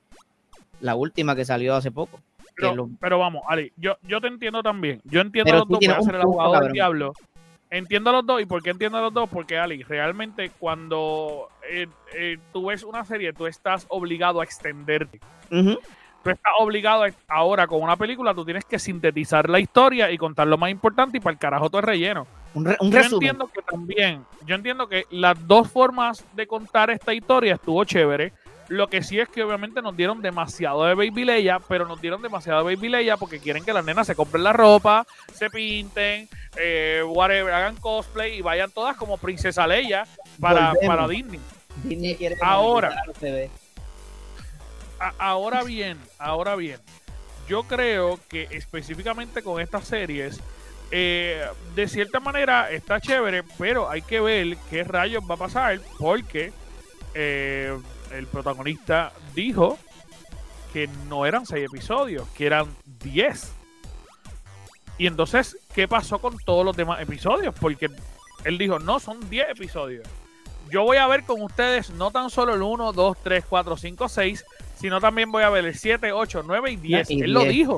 la 0.81 0.95
última 0.95 1.35
que 1.35 1.45
salió 1.45 1.75
hace 1.75 1.91
poco. 1.91 2.19
Pero, 2.55 2.75
lo- 2.75 2.89
pero 2.99 3.19
vamos, 3.19 3.41
Ali, 3.47 3.71
yo, 3.77 3.97
yo 4.03 4.21
te 4.21 4.27
entiendo 4.27 4.63
también. 4.63 5.01
Yo 5.03 5.21
entiendo 5.21 5.45
Pero 5.51 5.57
a 5.57 5.59
los 5.59 5.67
dos, 5.69 5.79
voy 5.79 5.87
a 5.95 6.01
ser 6.01 6.15
el 6.15 6.21
abogado 6.21 6.59
del 6.61 6.71
diablo. 6.71 7.13
Entiendo 7.69 8.09
a 8.11 8.13
los 8.13 8.25
dos. 8.25 8.41
¿Y 8.41 8.45
por 8.45 8.63
qué 8.63 8.69
entiendo 8.69 8.97
a 8.97 9.01
los 9.01 9.13
dos? 9.13 9.27
Porque, 9.29 9.57
Ali, 9.57 9.83
realmente 9.83 10.51
cuando 10.57 11.49
eh, 11.69 11.87
eh, 12.15 12.37
tú 12.53 12.67
ves 12.67 12.83
una 12.83 13.03
serie, 13.03 13.33
tú 13.33 13.47
estás 13.47 13.85
obligado 13.89 14.39
a 14.39 14.43
extenderte. 14.45 15.19
Ujú. 15.51 15.77
Tú 16.23 16.29
estás 16.29 16.53
obligado 16.59 17.03
a- 17.03 17.09
ahora 17.27 17.67
con 17.67 17.81
una 17.81 17.97
película, 17.97 18.33
tú 18.33 18.45
tienes 18.45 18.63
que 18.63 18.79
sintetizar 18.79 19.49
la 19.49 19.59
historia 19.59 20.09
y 20.11 20.17
contar 20.17 20.47
lo 20.47 20.57
más 20.57 20.69
importante 20.71 21.17
y 21.17 21.19
para 21.19 21.33
el 21.33 21.39
carajo 21.39 21.69
todo 21.69 21.79
es 21.79 21.85
relleno. 21.85 22.25
Un, 22.55 22.65
re- 22.65 22.77
un 22.79 22.89
Yo 22.91 22.97
resumen. 22.97 23.13
entiendo 23.29 23.47
que 23.53 23.61
también, 23.61 24.25
yo 24.45 24.55
entiendo 24.55 24.87
que 24.89 25.05
las 25.11 25.45
dos 25.47 25.69
formas 25.71 26.23
de 26.33 26.47
contar 26.47 26.89
esta 26.89 27.13
historia 27.13 27.53
estuvo 27.55 27.83
chévere. 27.83 28.33
Lo 28.67 28.87
que 28.87 29.03
sí 29.03 29.19
es 29.19 29.29
que 29.29 29.43
obviamente 29.43 29.79
nos 29.83 29.95
dieron 29.95 30.23
demasiado 30.23 30.85
de 30.85 30.95
Baby 30.95 31.23
Leia, 31.25 31.59
pero 31.59 31.85
nos 31.87 32.01
dieron 32.01 32.21
demasiado 32.23 32.65
de 32.65 32.73
Baby 32.75 32.89
Leia 32.89 33.15
porque 33.17 33.39
quieren 33.39 33.63
que 33.63 33.71
las 33.73 33.85
nenas 33.85 34.07
se 34.07 34.15
compren 34.15 34.43
la 34.43 34.53
ropa, 34.53 35.05
se 35.33 35.51
pinten, 35.51 36.27
eh, 36.57 37.03
whatever, 37.05 37.53
hagan 37.53 37.75
cosplay 37.75 38.39
y 38.39 38.41
vayan 38.41 38.71
todas 38.71 38.97
como 38.97 39.17
Princesa 39.19 39.67
Leia 39.67 40.07
para, 40.39 40.69
Volvemos. 40.69 40.95
para 40.95 41.07
Disney. 41.07 41.39
Disney 41.83 42.15
quiere 42.15 42.37
Ahora. 42.41 42.95
A- 44.99 45.13
ahora 45.19 45.61
bien, 45.63 45.97
ahora 46.17 46.55
bien, 46.55 46.79
yo 47.47 47.63
creo 47.63 48.19
que 48.29 48.47
específicamente 48.51 49.43
con 49.43 49.61
estas 49.61 49.85
series, 49.87 50.39
eh, 50.91 51.45
de 51.75 51.87
cierta 51.87 52.19
manera 52.19 52.71
está 52.71 52.99
chévere, 52.99 53.43
pero 53.57 53.89
hay 53.89 54.01
que 54.01 54.19
ver 54.19 54.57
qué 54.69 54.83
rayos 54.83 55.23
va 55.29 55.35
a 55.35 55.39
pasar 55.39 55.79
porque 55.97 56.53
eh, 57.13 57.77
el 58.11 58.27
protagonista 58.27 59.11
dijo 59.33 59.77
que 60.73 60.89
no 61.07 61.25
eran 61.25 61.45
seis 61.45 61.65
episodios, 61.65 62.27
que 62.29 62.45
eran 62.45 62.67
10. 63.03 63.53
Y 64.97 65.07
entonces, 65.07 65.57
¿qué 65.73 65.87
pasó 65.87 66.19
con 66.19 66.37
todos 66.37 66.65
los 66.65 66.75
demás 66.75 67.01
episodios? 67.01 67.53
Porque 67.59 67.89
él 68.43 68.57
dijo, 68.57 68.79
no, 68.79 68.99
son 68.99 69.29
10 69.29 69.49
episodios. 69.49 70.07
Yo 70.69 70.83
voy 70.83 70.97
a 70.97 71.07
ver 71.07 71.23
con 71.23 71.41
ustedes 71.41 71.91
no 71.91 72.11
tan 72.11 72.29
solo 72.29 72.53
el 72.53 72.61
1, 72.61 72.93
2, 72.93 73.17
3, 73.23 73.45
4, 73.47 73.77
5, 73.77 74.09
6, 74.09 74.45
sino 74.77 74.99
también 74.99 75.31
voy 75.31 75.43
a 75.43 75.49
ver 75.49 75.65
el 75.65 75.75
7, 75.75 76.11
8, 76.11 76.43
9 76.45 76.71
y 76.71 76.75
10. 76.77 77.11
Y 77.11 77.21
él 77.21 77.33
lo 77.33 77.43
10. 77.43 77.69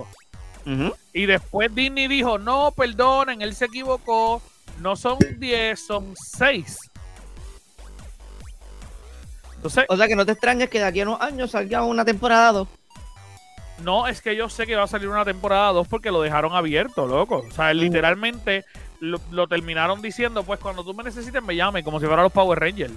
Y 1.14 1.26
después 1.26 1.74
Disney 1.74 2.08
dijo, 2.08 2.38
no, 2.38 2.72
perdonen, 2.72 3.42
él 3.42 3.56
se 3.56 3.66
equivocó. 3.66 4.42
No 4.82 4.96
son 4.96 5.18
10, 5.38 5.80
son 5.80 6.14
6. 6.16 6.78
Entonces, 9.56 9.86
O 9.90 9.98
sea 9.98 10.08
que 10.08 10.16
no 10.16 10.26
te 10.26 10.34
extrañes 10.34 10.70
que 10.70 10.80
de 10.80 10.86
aquí 10.86 11.02
a 11.02 11.04
unos 11.04 11.22
años 11.22 11.52
salga 11.52 11.84
una 11.84 12.06
temporada 12.06 12.52
2. 12.52 12.68
no 13.84 14.08
es 14.08 14.22
que 14.22 14.36
yo 14.36 14.50
sé 14.50 14.68
que 14.68 14.76
va 14.76 14.84
a 14.84 14.88
salir 14.88 15.08
una 15.08 15.26
temporada 15.26 15.72
2 15.72 15.88
porque 15.88 16.12
lo 16.12 16.22
dejaron 16.22 16.54
abierto, 16.54 17.08
loco. 17.08 17.46
O 17.48 17.52
sea, 17.52 17.74
literalmente 17.74 18.66
lo, 19.00 19.20
lo 19.32 19.48
terminaron 19.48 20.02
diciendo, 20.02 20.44
pues 20.44 20.60
cuando 20.60 20.84
tú 20.84 20.94
me 20.94 21.04
necesites 21.04 21.42
me 21.42 21.56
llames, 21.56 21.84
como 21.84 22.00
si 22.00 22.06
fuera 22.06 22.22
los 22.24 22.32
Power 22.32 22.60
Rangers. 22.60 22.94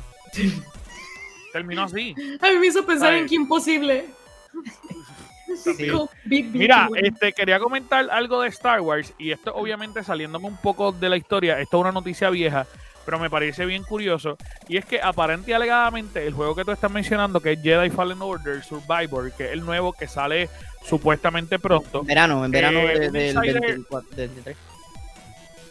Terminó 1.52 1.84
así. 1.84 2.14
A 2.40 2.48
mí 2.50 2.58
me 2.58 2.66
hizo 2.66 2.84
pensar 2.84 3.14
en 3.14 3.26
que 3.26 3.34
imposible. 3.36 4.06
Mira, 6.24 6.88
este, 6.96 7.32
quería 7.32 7.58
comentar 7.58 8.08
algo 8.10 8.42
de 8.42 8.48
Star 8.48 8.80
Wars 8.80 9.12
y 9.18 9.30
esto 9.32 9.54
obviamente 9.54 10.02
saliéndome 10.04 10.46
un 10.46 10.56
poco 10.58 10.92
de 10.92 11.08
la 11.08 11.16
historia, 11.16 11.60
esto 11.60 11.76
es 11.78 11.80
una 11.82 11.92
noticia 11.92 12.30
vieja, 12.30 12.66
pero 13.04 13.18
me 13.18 13.30
parece 13.30 13.64
bien 13.66 13.82
curioso 13.82 14.36
y 14.68 14.76
es 14.76 14.84
que 14.84 15.00
aparente 15.00 15.50
y 15.50 15.54
alegadamente 15.54 16.26
el 16.26 16.34
juego 16.34 16.54
que 16.54 16.64
tú 16.64 16.70
estás 16.70 16.90
mencionando 16.90 17.40
que 17.40 17.52
es 17.52 17.62
Jedi 17.62 17.90
Fallen 17.90 18.20
Order 18.22 18.62
Survivor, 18.62 19.32
que 19.32 19.46
es 19.46 19.52
el 19.52 19.64
nuevo 19.64 19.92
que 19.92 20.06
sale 20.06 20.48
supuestamente 20.84 21.58
pronto. 21.58 22.00
En 22.00 22.06
verano, 22.06 22.44
en 22.44 22.50
verano 22.50 22.80
Eh, 22.80 23.10
del 23.10 23.34
insider- 23.34 23.60
24, 23.60 24.10
del 24.16 24.28
23. 24.28 24.56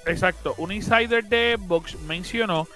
Exacto, 0.05 0.55
un 0.57 0.71
insider 0.71 1.23
de 1.25 1.57
Xbox 1.59 1.99
mencionó 2.01 2.67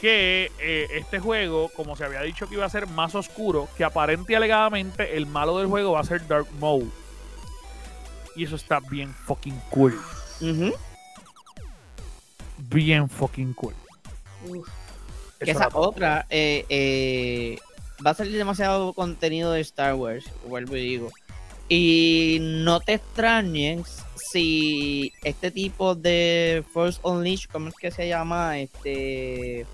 que 0.00 0.50
eh, 0.58 0.86
este 0.92 1.18
juego, 1.18 1.70
como 1.76 1.94
se 1.94 2.04
había 2.04 2.22
dicho 2.22 2.48
que 2.48 2.54
iba 2.54 2.64
a 2.64 2.70
ser 2.70 2.86
más 2.86 3.14
oscuro, 3.14 3.68
que 3.76 3.84
aparente 3.84 4.32
y 4.32 4.36
alegadamente 4.36 5.16
el 5.16 5.26
malo 5.26 5.58
del 5.58 5.66
juego 5.66 5.92
va 5.92 6.00
a 6.00 6.04
ser 6.04 6.26
Dark 6.26 6.46
Mode. 6.58 6.86
Y 8.34 8.44
eso 8.44 8.56
está 8.56 8.80
bien 8.80 9.12
fucking 9.12 9.60
cool. 9.68 10.00
Bien 12.56 13.08
fucking 13.08 13.52
cool. 13.52 13.74
Uf, 14.46 14.66
esa 15.40 15.68
otra 15.74 16.26
eh, 16.30 16.64
eh, 16.70 17.58
va 18.04 18.12
a 18.12 18.14
salir 18.14 18.36
demasiado 18.36 18.94
contenido 18.94 19.52
de 19.52 19.60
Star 19.60 19.94
Wars, 19.94 20.24
vuelvo 20.46 20.76
y 20.76 20.80
digo. 20.80 21.10
Y 21.68 22.38
no 22.40 22.80
te 22.80 22.94
extrañes 22.94 24.02
si 24.32 25.12
este 25.22 25.50
tipo 25.50 25.94
de 25.94 26.64
Force 26.72 26.98
Unleashed, 27.02 27.50
¿cómo 27.50 27.68
es 27.68 27.74
que 27.74 27.90
se 27.90 28.08
llama? 28.08 28.58
Este 28.58 29.66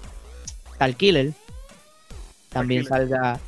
Tal 0.79 0.97
Killer 0.97 1.33
también 2.51 2.83
Killer. 2.85 2.99
salga 3.09 3.41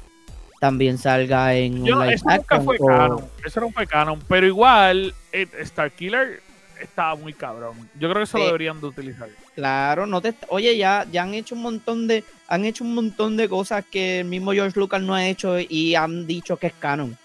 también 0.61 0.99
salga 0.99 1.55
en 1.55 1.85
Yo, 1.85 1.97
un 1.97 2.03
live 2.03 2.15
eso 2.15 2.29
nunca 2.29 2.61
fue 2.61 2.77
o- 2.81 2.87
canon. 2.87 3.25
Eso 3.45 3.61
no 3.61 3.71
fue 3.71 3.87
canon. 3.87 4.21
Pero 4.29 4.45
igual, 4.47 5.15
eh, 5.33 5.47
Starkiller 5.65 6.43
estaba 6.81 7.15
muy 7.15 7.33
cabrón. 7.33 7.77
Yo 7.95 8.09
creo 8.09 8.17
que 8.17 8.23
eso 8.25 8.39
lo 8.39 8.47
deberían 8.47 8.81
de 8.81 8.87
utilizar. 8.89 9.29
Claro, 9.55 10.07
no 10.07 10.21
te 10.21 10.35
oye, 10.49 10.77
ya, 10.77 11.07
ya 11.13 11.23
han 11.23 11.35
hecho 11.35 11.55
un 11.55 11.63
montón 11.63 12.09
de, 12.09 12.25
han 12.49 12.65
hecho 12.65 12.83
un 12.83 12.95
montón 12.95 13.37
de 13.37 13.49
cosas 13.49 13.85
que 13.89 14.21
el 14.21 14.27
mismo 14.27 14.53
George 14.53 14.79
Lucas 14.79 15.01
no 15.01 15.15
ha 15.15 15.27
hecho 15.27 15.59
y 15.61 15.95
han 15.95 16.27
dicho 16.27 16.57
que 16.57 16.67
es 16.69 16.75
canon. 16.75 17.17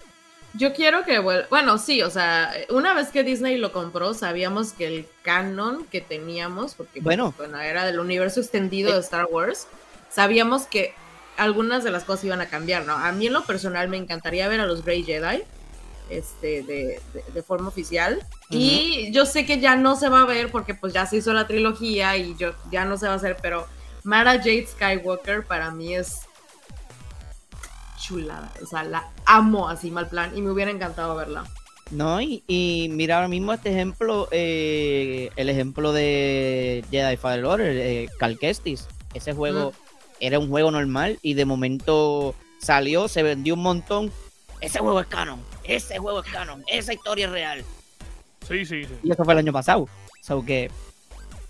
Yo 0.56 0.72
quiero 0.72 1.04
que 1.04 1.18
vuelva. 1.18 1.48
Bueno, 1.50 1.78
sí, 1.78 2.02
o 2.02 2.10
sea, 2.10 2.52
una 2.70 2.94
vez 2.94 3.08
que 3.08 3.24
Disney 3.24 3.58
lo 3.58 3.72
compró, 3.72 4.14
sabíamos 4.14 4.72
que 4.72 4.86
el 4.86 5.06
canon 5.22 5.84
que 5.86 6.00
teníamos, 6.00 6.74
porque 6.76 7.00
Bueno. 7.00 7.34
bueno, 7.36 7.58
era 7.60 7.84
del 7.84 7.98
universo 7.98 8.38
extendido 8.40 8.90
Eh. 8.90 8.94
de 8.94 9.00
Star 9.00 9.26
Wars, 9.28 9.66
sabíamos 10.14 10.66
que 10.66 10.94
algunas 11.36 11.82
de 11.82 11.90
las 11.90 12.04
cosas 12.04 12.24
iban 12.26 12.40
a 12.40 12.46
cambiar, 12.48 12.84
¿no? 12.86 12.92
A 12.94 13.10
mí 13.12 13.26
en 13.26 13.32
lo 13.32 13.44
personal 13.44 13.88
me 13.88 13.96
encantaría 13.96 14.46
ver 14.48 14.60
a 14.60 14.66
los 14.66 14.84
Grey 14.84 15.02
Jedi 15.02 15.42
este, 16.10 16.62
de, 16.62 17.00
de- 17.12 17.24
de 17.32 17.42
forma 17.42 17.68
oficial. 17.68 18.24
Y 18.50 19.10
yo 19.12 19.26
sé 19.26 19.44
que 19.46 19.58
ya 19.58 19.74
no 19.74 19.96
se 19.96 20.08
va 20.08 20.20
a 20.22 20.26
ver 20.26 20.50
porque 20.50 20.74
pues 20.74 20.92
ya 20.92 21.06
se 21.06 21.16
hizo 21.16 21.32
la 21.32 21.46
trilogía 21.46 22.16
y 22.16 22.36
yo, 22.36 22.52
ya 22.70 22.84
no 22.84 22.96
se 22.96 23.06
va 23.06 23.14
a 23.14 23.16
hacer, 23.16 23.36
pero 23.42 23.66
Mara 24.04 24.32
Jade 24.38 24.66
Skywalker 24.68 25.44
para 25.44 25.70
mí 25.72 25.94
es 25.96 26.20
chulada. 28.00 28.52
O 28.62 28.66
sea, 28.66 28.84
la 28.84 29.08
amo 29.26 29.68
así 29.68 29.90
mal 29.90 30.08
plan 30.08 30.36
y 30.36 30.42
me 30.42 30.50
hubiera 30.50 30.70
encantado 30.70 31.16
verla. 31.16 31.44
No, 31.90 32.20
y, 32.20 32.42
y 32.46 32.88
mira 32.90 33.16
ahora 33.16 33.28
mismo 33.28 33.52
este 33.52 33.70
ejemplo, 33.70 34.28
eh, 34.30 35.30
el 35.36 35.48
ejemplo 35.48 35.92
de 35.92 36.84
Jedi 36.90 37.16
Fallen 37.16 37.44
Order, 37.44 37.76
eh, 37.76 38.08
Cal 38.18 38.38
Kestis. 38.38 38.86
Ese 39.14 39.32
juego 39.32 39.72
era 40.26 40.38
un 40.38 40.48
juego 40.48 40.70
normal 40.70 41.18
y 41.22 41.34
de 41.34 41.44
momento 41.44 42.34
salió, 42.58 43.08
se 43.08 43.22
vendió 43.22 43.54
un 43.54 43.62
montón. 43.62 44.12
Ese 44.60 44.78
juego 44.78 45.00
es 45.00 45.06
canon, 45.06 45.40
ese 45.64 45.98
juego 45.98 46.20
es 46.22 46.30
canon, 46.30 46.64
esa 46.66 46.92
historia 46.94 47.26
es 47.26 47.32
real. 47.32 47.64
Sí, 48.48 48.64
sí, 48.64 48.84
sí. 48.84 48.94
Y 49.02 49.10
eso 49.12 49.24
fue 49.24 49.34
el 49.34 49.38
año 49.40 49.52
pasado. 49.52 49.88
So 50.22 50.44
que 50.44 50.70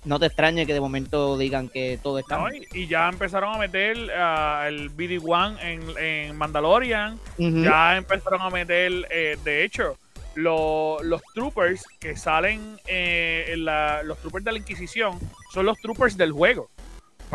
no 0.04 0.18
te 0.18 0.26
extrañe 0.26 0.66
que 0.66 0.74
de 0.74 0.80
momento 0.80 1.38
digan 1.38 1.68
que 1.68 1.98
todo 2.02 2.18
es 2.18 2.24
¿no? 2.28 2.52
Y, 2.52 2.66
y 2.72 2.86
ya 2.88 3.08
empezaron 3.08 3.54
a 3.54 3.58
meter 3.58 3.96
ah, 4.16 4.64
el 4.68 4.90
BD-1 4.94 5.58
en, 5.62 5.98
en 5.98 6.36
Mandalorian. 6.36 7.18
Ya 7.38 7.96
empezaron 7.96 8.42
a 8.42 8.50
meter, 8.50 8.92
eh, 9.10 9.38
de 9.44 9.64
hecho, 9.64 9.96
lo- 10.34 11.02
los 11.02 11.22
troopers 11.34 11.84
que 12.00 12.16
salen, 12.16 12.78
eh, 12.86 13.46
en 13.50 13.64
la- 13.64 14.02
los 14.02 14.18
troopers 14.18 14.44
de 14.44 14.52
la 14.52 14.58
Inquisición, 14.58 15.18
son 15.52 15.66
los 15.66 15.78
troopers 15.78 16.16
del 16.16 16.32
juego. 16.32 16.68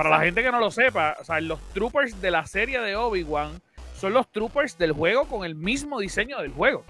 Para 0.03 0.17
la 0.17 0.23
gente 0.23 0.41
que 0.41 0.51
no 0.51 0.59
lo 0.59 0.71
sepa, 0.71 1.17
o 1.19 1.23
sea, 1.25 1.41
los 1.41 1.59
troopers 1.73 2.21
de 2.21 2.31
la 2.31 2.45
serie 2.47 2.79
de 2.79 2.95
Obi-Wan 2.95 3.61
son 3.95 4.13
los 4.13 4.31
troopers 4.31 4.77
del 4.77 4.93
juego 4.93 5.25
con 5.27 5.45
el 5.45 5.55
mismo 5.55 5.99
diseño 5.99 6.39
del 6.41 6.51
juego. 6.51 6.85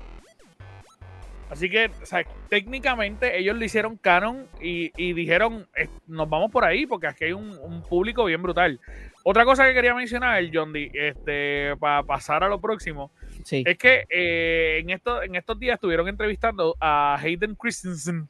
Así 1.50 1.68
que, 1.72 1.90
o 2.04 2.06
sea, 2.06 2.24
técnicamente 2.48 3.40
ellos 3.40 3.58
lo 3.58 3.66
hicieron 3.66 3.98
canon 3.98 4.46
y, 4.62 4.92
y 4.96 5.14
dijeron, 5.14 5.68
"Eh, 5.76 5.88
nos 6.06 6.30
vamos 6.30 6.52
por 6.52 6.64
ahí 6.64 6.86
porque 6.86 7.08
aquí 7.08 7.24
hay 7.24 7.34
un, 7.34 7.58
un 7.58 7.82
público 7.82 8.26
bien 8.26 8.44
brutal. 8.44 8.80
Otra 9.24 9.44
cosa 9.46 9.66
que 9.66 9.74
quería 9.74 9.96
mencionar, 9.96 10.44
John 10.54 10.72
D, 10.72 10.92
este, 10.94 11.76
para 11.78 12.04
pasar 12.04 12.44
a 12.44 12.48
lo 12.50 12.62
próximo, 12.62 13.10
Sí. 13.44 13.64
es 13.66 13.78
que 13.80 14.06
eh, 14.10 14.80
en, 14.82 14.92
esto, 14.92 15.24
en 15.24 15.36
estos 15.36 15.58
días 15.60 15.76
estuvieron 15.76 16.08
entrevistando 16.08 16.76
a 16.80 17.18
Hayden 17.20 17.56
Christensen, 17.56 18.30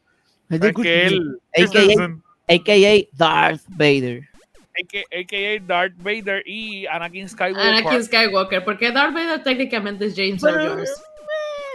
¿sabes 0.50 0.74
que 0.82 1.06
él, 1.08 1.38
AKA 1.54 1.72
Christensen, 1.72 2.24
AKA 2.48 3.08
Darth 3.18 3.62
Vader. 3.68 4.29
AKA, 4.78 5.66
Darth 5.66 5.94
Vader 5.98 6.44
y 6.46 6.86
Anakin 6.88 7.28
Skywalker. 7.30 7.62
Anakin 7.74 8.04
Skywalker, 8.04 8.64
porque 8.64 8.92
Darth 8.92 9.14
Vader 9.14 9.44
técnicamente 9.44 10.06
es 10.06 10.14
James 10.16 10.44
Earl 10.44 10.70
Jones. 10.70 11.04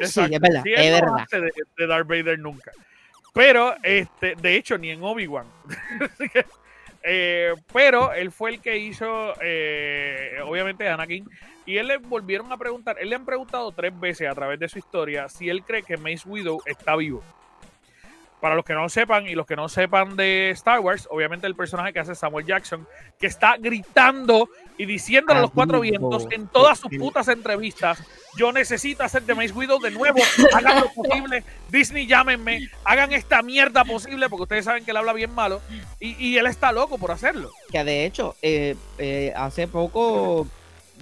Sí, 0.03 0.21
es 0.21 0.41
verdad, 0.41 0.63
Sí, 0.65 0.73
él 0.75 0.81
es 0.81 0.91
no 1.03 1.13
verdad. 1.13 1.21
hace 1.23 1.41
de, 1.41 1.53
de 1.77 1.87
Darth 1.87 2.07
Vader 2.07 2.39
nunca. 2.39 2.73
Pero, 3.33 3.75
este, 3.83 4.35
de 4.37 4.57
hecho, 4.57 4.79
ni 4.79 4.91
en 4.91 5.03
Obi-Wan. 5.03 5.47
Eh, 7.07 7.53
pero 7.71 8.15
él 8.15 8.33
fue 8.33 8.53
el 8.53 8.61
que 8.63 8.79
hizo, 8.79 9.35
eh, 9.43 10.39
obviamente, 10.43 10.89
Anakin. 10.89 11.29
Y 11.67 11.77
él 11.77 11.89
le 11.89 11.99
volvieron 11.99 12.51
a 12.51 12.57
preguntar, 12.57 12.97
él 12.99 13.11
le 13.11 13.17
han 13.17 13.27
preguntado 13.27 13.71
tres 13.73 13.93
veces 14.01 14.27
a 14.27 14.35
través 14.35 14.59
de 14.59 14.71
su 14.71 14.79
historia 14.79 15.29
si 15.29 15.51
él 15.51 15.63
cree 15.65 15.83
que 15.83 15.99
Mace 15.99 16.27
Widow 16.27 16.63
está 16.65 16.97
vivo. 16.97 17.23
Para 18.45 18.57
los 18.57 18.65
que 18.67 18.75
no 18.75 18.87
sepan 18.91 19.27
y 19.27 19.35
los 19.35 19.47
que 19.47 19.57
no 19.57 19.71
sepan 19.71 20.17
de 20.17 20.51
Star 20.51 20.81
Wars, 20.81 21.09
obviamente 21.11 21.47
el 21.47 21.55
personaje 21.55 21.95
que 21.95 22.01
hace 22.01 22.15
Samuel 22.15 22.45
Jackson, 22.45 22.87
que 23.19 23.27
está 23.27 23.57
gritando 23.57 24.51
y 24.77 24.85
diciéndole 24.85 25.39
a 25.39 25.43
los 25.43 25.51
cuatro 25.51 25.81
vientos 25.81 26.27
en 26.31 26.47
todas 26.49 26.79
sus 26.79 26.91
putas 26.99 27.27
entrevistas, 27.29 28.03
yo 28.37 28.53
necesito 28.53 29.03
hacer 29.03 29.23
de 29.23 29.35
Mace 29.35 29.53
Widow 29.55 29.81
de 29.81 29.91
nuevo, 29.93 30.19
hagan 30.55 30.83
lo 30.83 30.93
posible, 30.93 31.43
Disney 31.71 32.07
llámenme, 32.07 32.69
hagan 32.85 33.15
esta 33.15 33.41
mierda 33.41 33.83
posible, 33.83 34.29
porque 34.29 34.43
ustedes 34.43 34.67
saben 34.67 34.85
que 34.85 34.91
él 34.91 34.99
habla 34.99 35.15
bien 35.15 35.35
malo, 35.35 35.63
y, 35.99 36.15
y 36.23 36.37
él 36.37 36.45
está 36.47 36.71
loco 36.71 36.99
por 36.99 37.13
hacerlo. 37.13 37.51
Que 37.73 37.83
de 37.83 38.05
hecho, 38.05 38.37
eh, 38.43 38.77
eh, 38.99 39.33
hace 39.35 39.69
poco 39.69 40.47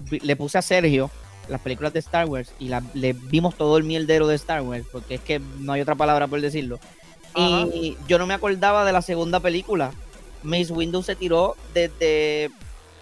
le 0.09 0.35
puse 0.37 0.59
a 0.59 0.61
Sergio 0.61 1.11
las 1.49 1.59
películas 1.59 1.91
de 1.91 1.99
Star 1.99 2.25
Wars 2.25 2.53
y 2.57 2.69
la- 2.69 2.81
le 2.93 3.11
vimos 3.11 3.57
todo 3.57 3.77
el 3.77 3.83
mierdero 3.83 4.27
de 4.27 4.35
Star 4.35 4.61
Wars, 4.61 4.85
porque 4.89 5.15
es 5.15 5.19
que 5.21 5.41
no 5.59 5.73
hay 5.73 5.81
otra 5.81 5.95
palabra 5.95 6.25
por 6.25 6.39
decirlo. 6.39 6.79
Y 7.35 7.97
yo 8.07 8.17
no 8.17 8.27
me 8.27 8.33
acordaba 8.33 8.85
de 8.85 8.91
la 8.91 9.01
segunda 9.01 9.39
película. 9.39 9.91
Mace 10.43 10.73
Windu 10.73 11.01
se 11.03 11.15
tiró 11.15 11.55
desde 11.73 12.49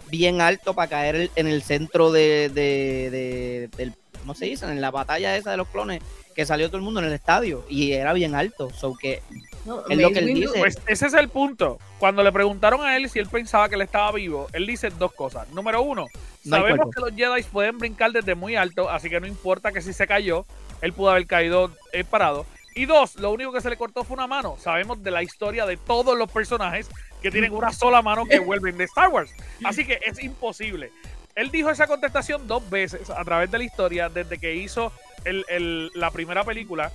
bien 0.09 0.41
alto 0.41 0.73
para 0.73 0.89
caer 0.89 1.31
en 1.35 1.47
el 1.47 1.63
centro 1.63 2.11
de, 2.11 2.49
de, 2.49 3.09
de- 3.09 3.69
del, 3.77 3.93
¿cómo 4.19 4.35
se 4.35 4.45
dice? 4.45 4.65
En 4.65 4.81
la 4.81 4.91
batalla 4.91 5.35
esa 5.37 5.51
de 5.51 5.57
los 5.57 5.67
clones, 5.69 6.01
que 6.35 6.45
salió 6.45 6.67
todo 6.67 6.77
el 6.77 6.83
mundo 6.83 6.99
en 7.01 7.07
el 7.07 7.13
estadio 7.13 7.65
y 7.69 7.93
era 7.93 8.13
bien 8.13 8.35
alto. 8.35 8.69
So 8.71 8.93
que 8.95 9.21
No, 9.65 9.83
Es 9.89 9.97
lo 9.97 10.11
que 10.11 10.19
él 10.19 10.33
dice. 10.33 10.59
Pues 10.59 10.77
ese 10.87 11.07
es 11.07 11.13
el 11.13 11.29
punto. 11.29 11.79
Cuando 11.99 12.23
le 12.23 12.31
preguntaron 12.31 12.81
a 12.85 12.95
él 12.97 13.09
si 13.09 13.19
él 13.19 13.27
pensaba 13.27 13.67
que 13.69 13.75
él 13.75 13.81
estaba 13.81 14.11
vivo, 14.11 14.47
él 14.53 14.65
dice 14.67 14.89
dos 14.91 15.13
cosas. 15.13 15.49
Número 15.49 15.81
uno, 15.81 16.07
No 16.45 16.57
sabemos 16.57 16.87
que 16.93 17.01
los 17.01 17.11
Jedi 17.15 17.43
pueden 17.51 17.77
brincar 17.79 18.11
desde 18.11 18.35
muy 18.35 18.55
alto, 18.55 18.89
así 18.89 19.09
que 19.09 19.19
no 19.19 19.27
importa 19.27 19.71
que 19.71 19.81
si 19.81 19.91
se 19.93 20.07
cayó, 20.07 20.45
él 20.81 20.93
pudo 20.93 21.09
haber 21.09 21.25
caído 21.27 21.71
eh, 21.93 22.03
parado. 22.03 22.45
Y 22.75 22.85
dos, 22.85 23.15
lo 23.15 23.31
único 23.31 23.51
que 23.51 23.61
se 23.61 23.69
le 23.69 23.77
cortó 23.77 24.03
fue 24.03 24.13
una 24.15 24.27
mano. 24.27 24.55
Sabemos 24.59 25.03
de 25.03 25.11
la 25.11 25.23
historia 25.23 25.65
de 25.65 25.77
todos 25.77 26.17
los 26.17 26.31
personajes 26.31 26.89
que 27.21 27.29
tienen 27.31 27.53
una 27.53 27.71
sola 27.73 28.01
mano 28.01 28.25
que 28.25 28.39
vuelven 28.39 28.77
de 28.77 28.85
Star 28.85 29.09
Wars. 29.09 29.33
Así 29.63 29.85
que 29.85 29.99
es 30.05 30.21
imposible. 30.23 30.91
Él 31.35 31.51
dijo 31.51 31.69
esa 31.69 31.87
contestación 31.87 32.47
dos 32.47 32.69
veces 32.69 33.09
a 33.09 33.23
través 33.23 33.51
de 33.51 33.57
la 33.57 33.63
historia 33.63 34.09
desde 34.09 34.37
que 34.37 34.55
hizo 34.55 34.91
el- 35.25 35.45
el- 35.49 35.91
la 35.95 36.11
primera 36.11 36.43
película. 36.43 36.91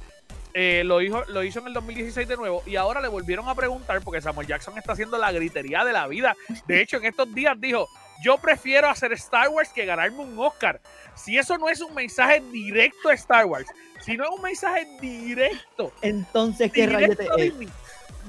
Eh, 0.58 0.82
lo, 0.86 1.02
hizo, 1.02 1.22
lo 1.26 1.42
hizo 1.44 1.58
en 1.60 1.66
el 1.66 1.74
2016 1.74 2.26
de 2.26 2.36
nuevo 2.36 2.62
y 2.66 2.76
ahora 2.76 3.02
le 3.02 3.08
volvieron 3.08 3.46
a 3.48 3.54
preguntar 3.54 4.00
porque 4.00 4.22
Samuel 4.22 4.46
Jackson 4.46 4.78
está 4.78 4.92
haciendo 4.92 5.18
la 5.18 5.30
gritería 5.30 5.84
de 5.84 5.92
la 5.92 6.06
vida. 6.06 6.34
De 6.66 6.80
hecho, 6.80 6.96
en 6.96 7.04
estos 7.04 7.34
días 7.34 7.60
dijo, 7.60 7.88
yo 8.22 8.38
prefiero 8.38 8.88
hacer 8.88 9.12
Star 9.14 9.48
Wars 9.48 9.70
que 9.74 9.84
ganarme 9.84 10.18
un 10.20 10.38
Oscar. 10.38 10.80
Si 11.14 11.36
eso 11.38 11.56
no 11.58 11.68
es 11.68 11.80
un 11.80 11.94
mensaje 11.94 12.42
directo 12.52 13.08
a 13.08 13.14
Star 13.14 13.46
Wars, 13.46 13.66
si 14.04 14.16
no 14.16 14.24
es 14.24 14.30
un 14.30 14.42
mensaje 14.42 14.86
directo, 15.00 15.92
entonces 16.02 16.70
qué 16.72 16.86
rayos 16.86 17.10
directo 17.10 17.32
a 17.32 17.36
te- 17.36 17.46
eh, 17.46 17.68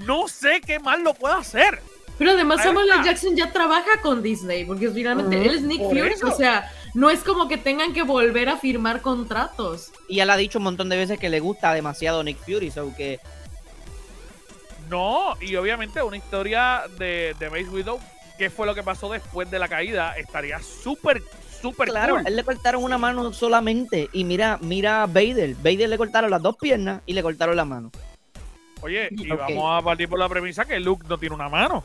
no 0.05 0.27
sé 0.27 0.61
qué 0.61 0.79
más 0.79 0.99
lo 0.99 1.13
puedo 1.13 1.35
hacer. 1.35 1.81
Pero 2.17 2.31
además 2.31 2.59
Ahí 2.59 2.65
Samuel 2.65 2.89
L. 2.89 3.03
Jackson 3.03 3.35
ya 3.35 3.51
trabaja 3.51 4.01
con 4.01 4.23
Disney, 4.23 4.65
porque 4.65 4.89
finalmente 4.89 5.35
él 5.45 5.53
es 5.55 5.61
Nick 5.61 5.83
Fury, 5.83 5.99
eso. 6.13 6.27
o 6.27 6.31
sea, 6.31 6.71
no 6.95 7.11
es 7.11 7.19
como 7.19 7.47
que 7.47 7.57
tengan 7.57 7.93
que 7.93 8.01
volver 8.01 8.49
a 8.49 8.57
firmar 8.57 9.01
contratos. 9.01 9.91
Y 10.09 10.19
él 10.19 10.29
ha 10.31 10.37
dicho 10.37 10.57
un 10.57 10.63
montón 10.63 10.89
de 10.89 10.97
veces 10.97 11.19
que 11.19 11.29
le 11.29 11.39
gusta 11.39 11.73
demasiado 11.73 12.23
Nick 12.23 12.39
Fury, 12.39 12.71
so 12.71 12.91
que 12.97 13.19
No, 14.89 15.35
y 15.41 15.55
obviamente 15.57 16.01
una 16.01 16.17
historia 16.17 16.83
de, 16.97 17.35
de 17.37 17.49
Mace 17.49 17.65
Widow, 17.69 17.99
qué 18.37 18.49
fue 18.49 18.65
lo 18.65 18.75
que 18.75 18.83
pasó 18.83 19.09
después 19.11 19.49
de 19.49 19.59
la 19.59 19.67
caída, 19.67 20.15
estaría 20.17 20.59
súper, 20.59 21.23
súper 21.61 21.89
claro, 21.89 22.15
cool. 22.15 22.27
él 22.27 22.35
le 22.35 22.43
cortaron 22.43 22.83
una 22.83 22.97
mano 22.97 23.33
solamente 23.33 24.09
y 24.13 24.23
mira, 24.23 24.59
mira 24.61 25.03
a 25.03 25.07
Vader, 25.07 25.55
Vader 25.55 25.89
le 25.89 25.97
cortaron 25.97 26.31
las 26.31 26.41
dos 26.41 26.55
piernas 26.57 27.01
y 27.05 27.13
le 27.13 27.23
cortaron 27.23 27.55
la 27.55 27.65
mano. 27.65 27.91
Oye, 28.81 29.09
y 29.11 29.27
vamos 29.27 29.81
a 29.81 29.83
partir 29.83 30.07
por 30.07 30.19
la 30.19 30.29
premisa 30.29 30.65
que 30.65 30.79
Luke 30.79 31.05
no 31.09 31.17
tiene 31.17 31.35
una 31.35 31.49
mano. 31.49 31.83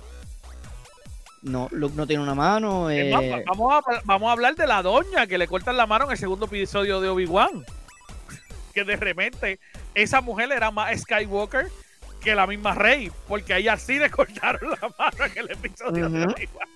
No, 1.40 1.68
Luke 1.72 1.94
no 1.96 2.06
tiene 2.06 2.22
una 2.22 2.34
mano. 2.34 2.90
Eh, 2.90 3.10
más, 3.10 3.44
vamos, 3.46 3.72
a, 3.72 4.00
vamos 4.04 4.28
a 4.28 4.32
hablar 4.32 4.54
de 4.54 4.66
la 4.66 4.82
doña 4.82 5.26
que 5.26 5.38
le 5.38 5.48
cortan 5.48 5.76
la 5.76 5.86
mano 5.86 6.04
en 6.04 6.12
el 6.12 6.18
segundo 6.18 6.46
episodio 6.46 7.00
de 7.00 7.08
Obi-Wan. 7.08 7.64
Que 8.72 8.84
de 8.84 8.96
repente 8.96 9.60
esa 9.94 10.22
mujer 10.22 10.50
era 10.50 10.70
más 10.70 10.98
Skywalker 10.98 11.66
que 12.22 12.34
la 12.34 12.46
misma 12.46 12.74
Rey, 12.74 13.10
porque 13.28 13.54
a 13.54 13.58
ella 13.58 13.76
sí 13.76 13.98
le 13.98 14.10
cortaron 14.18 14.70
la 14.70 14.88
mano 14.98 15.24
en 15.24 15.32
el 15.38 15.50
episodio 15.50 16.08
de. 16.08 16.24
Obi-Wan. 16.26 16.68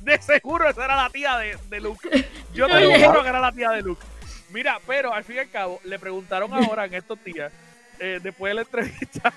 De 0.00 0.20
seguro 0.22 0.68
esa 0.68 0.84
era 0.86 0.96
la 0.96 1.10
tía 1.10 1.36
de, 1.36 1.58
de 1.68 1.80
Luke. 1.80 2.26
Yo 2.54 2.66
te 2.68 2.80
lo 2.80 3.06
juro 3.06 3.22
que 3.22 3.28
era 3.28 3.40
la 3.40 3.52
tía 3.52 3.70
de 3.70 3.82
Luke. 3.82 4.02
Mira, 4.50 4.80
pero 4.86 5.12
al 5.14 5.22
fin 5.24 5.36
y 5.36 5.38
al 5.40 5.50
cabo, 5.50 5.78
le 5.84 5.98
preguntaron 5.98 6.52
ahora 6.52 6.86
en 6.86 6.94
estos 6.94 7.22
días, 7.22 7.52
eh, 8.00 8.18
después 8.22 8.50
de 8.50 8.54
la 8.54 8.60
entrevista, 8.62 9.32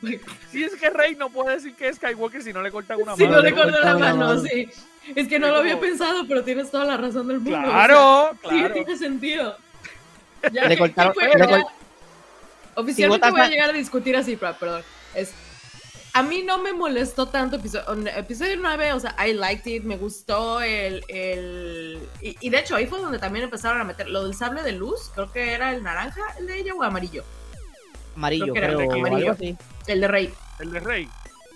si 0.52 0.62
es 0.64 0.76
que 0.76 0.90
Rey 0.90 1.16
no 1.16 1.30
puede 1.30 1.56
decir 1.56 1.74
que 1.74 1.88
es 1.88 1.96
Skywalker 1.96 2.42
si 2.42 2.52
no 2.52 2.62
le 2.62 2.70
cortan 2.70 3.00
una 3.02 3.16
Si 3.16 3.24
mano. 3.24 3.36
no 3.36 3.42
le 3.42 3.52
cortan 3.52 3.72
la 3.82 3.94
la 3.94 4.14
mano, 4.14 4.40
sí. 4.40 4.68
Es 5.16 5.26
que 5.26 5.38
no 5.38 5.48
lo 5.48 5.56
había 5.56 5.80
pensado, 5.80 6.26
pero 6.28 6.44
tienes 6.44 6.70
toda 6.70 6.84
la 6.84 6.96
razón 6.98 7.26
del 7.28 7.40
mundo. 7.40 7.58
o 7.58 7.62
sea, 7.62 7.70
Claro, 7.70 8.30
Sí, 8.42 8.48
claro. 8.48 8.74
tiene 8.74 8.96
sentido. 8.96 9.56
Ya, 10.52 10.64
Le 10.64 10.76
¿qué- 10.76 10.78
cortaron- 10.78 11.12
qué 11.12 11.20
fue? 11.20 11.28
le 11.28 11.38
Ya, 11.38 11.46
cor- 11.46 11.72
Oficialmente 12.76 13.26
Si 13.26 13.32
voy 13.32 13.40
a 13.40 13.48
llegar 13.48 13.70
a 13.70 13.72
discutir 13.72 14.16
así, 14.16 14.36
pero- 14.36 14.54
perdón. 14.56 14.82
Es, 15.14 15.32
a 16.12 16.22
mí 16.22 16.42
no 16.42 16.58
me 16.58 16.72
molestó 16.72 17.26
tanto 17.28 17.56
episodio, 17.56 17.84
episodio 18.16 18.56
9, 18.58 18.92
o 18.92 19.00
sea, 19.00 19.14
I 19.26 19.32
liked 19.34 19.70
it, 19.70 19.82
me 19.84 19.96
gustó 19.96 20.60
el... 20.60 21.02
el 21.08 21.98
y, 22.22 22.36
y 22.40 22.50
de 22.50 22.58
hecho 22.60 22.76
ahí 22.76 22.86
fue 22.86 23.00
donde 23.00 23.18
también 23.18 23.44
empezaron 23.44 23.80
a 23.80 23.84
meter 23.84 24.08
lo 24.08 24.24
del 24.24 24.34
sable 24.34 24.62
de 24.62 24.72
luz, 24.72 25.10
creo 25.14 25.30
que 25.32 25.52
era 25.52 25.72
el 25.74 25.82
naranja, 25.82 26.22
el 26.38 26.46
de 26.46 26.58
ella 26.60 26.74
o 26.74 26.82
amarillo, 26.82 27.24
amarillo, 28.16 28.44
creo 28.46 28.54
que 28.54 28.58
era 28.60 28.68
creo, 28.68 28.80
el 28.80 28.86
o 28.88 28.92
amarillo. 28.92 29.16
algo 29.16 29.32
así. 29.32 29.56
el 29.86 30.00
de 30.00 30.08
Rey. 30.08 30.34
El 30.60 30.70
de 30.72 30.80
Rey. 30.80 31.08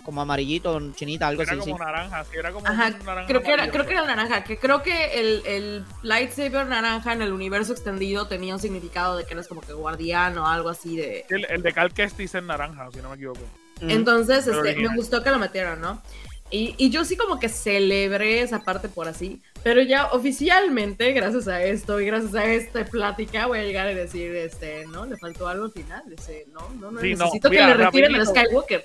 Como 0.04 0.20
amarillito, 0.20 0.80
chinita, 0.94 1.28
algo 1.28 1.42
Era 1.42 1.52
así, 1.52 1.62
sí. 1.62 1.70
como 1.70 1.84
naranja, 1.84 2.24
sí, 2.24 2.36
era 2.36 2.50
como 2.50 2.66
Ajá, 2.66 2.92
un 2.98 3.04
naranja 3.06 3.28
creo 3.28 3.42
que 3.42 3.52
era, 3.52 3.70
creo 3.70 3.86
que 3.86 3.92
era 3.92 4.00
el 4.00 4.06
naranja, 4.08 4.44
que 4.44 4.56
creo 4.56 4.82
que 4.82 5.20
el, 5.20 5.42
el 5.46 5.84
lightsaber 6.02 6.66
naranja 6.66 7.12
en 7.12 7.22
el 7.22 7.32
universo 7.32 7.72
extendido 7.72 8.26
tenía 8.26 8.54
un 8.54 8.60
significado 8.60 9.16
de 9.16 9.24
que 9.24 9.34
eres 9.34 9.46
como 9.46 9.60
que 9.60 9.72
guardián 9.72 10.36
o 10.38 10.46
algo 10.46 10.68
así 10.70 10.96
de... 10.96 11.24
El, 11.28 11.44
el 11.48 11.62
de 11.62 11.72
Cal 11.72 11.92
Kestis 11.92 12.34
en 12.34 12.48
naranja, 12.48 12.88
si 12.92 13.00
no 13.00 13.10
me 13.10 13.14
equivoco. 13.16 13.40
Entonces, 13.80 14.46
este, 14.46 14.76
me 14.76 14.94
gustó 14.96 15.22
que 15.22 15.30
lo 15.30 15.38
metieran, 15.38 15.80
¿no? 15.80 16.02
Y, 16.50 16.74
y 16.76 16.90
yo 16.90 17.02
sí 17.06 17.16
como 17.16 17.40
que 17.40 17.48
celebré 17.48 18.42
esa 18.42 18.62
parte 18.62 18.90
por 18.90 19.08
así, 19.08 19.40
pero 19.62 19.80
ya 19.80 20.08
oficialmente, 20.12 21.12
gracias 21.12 21.48
a 21.48 21.62
esto 21.62 21.98
y 21.98 22.04
gracias 22.04 22.34
a 22.34 22.44
esta 22.44 22.84
plática, 22.84 23.46
voy 23.46 23.60
a 23.60 23.62
llegar 23.62 23.86
a 23.86 23.94
decir, 23.94 24.36
este, 24.36 24.84
no, 24.86 25.06
le 25.06 25.16
faltó 25.16 25.48
algo 25.48 25.64
al 25.64 25.72
final, 25.72 26.02
ese, 26.12 26.44
no, 26.52 26.68
no, 26.78 26.90
no, 26.90 27.00
Sí, 27.00 27.14
no, 27.14 27.24
necesito 27.24 27.48
mira, 27.48 27.68
que 27.68 27.68
le 27.78 27.84
retiren 27.84 28.14
a 28.14 28.18
rapidito. 28.18 28.40
Skywalker. 28.40 28.84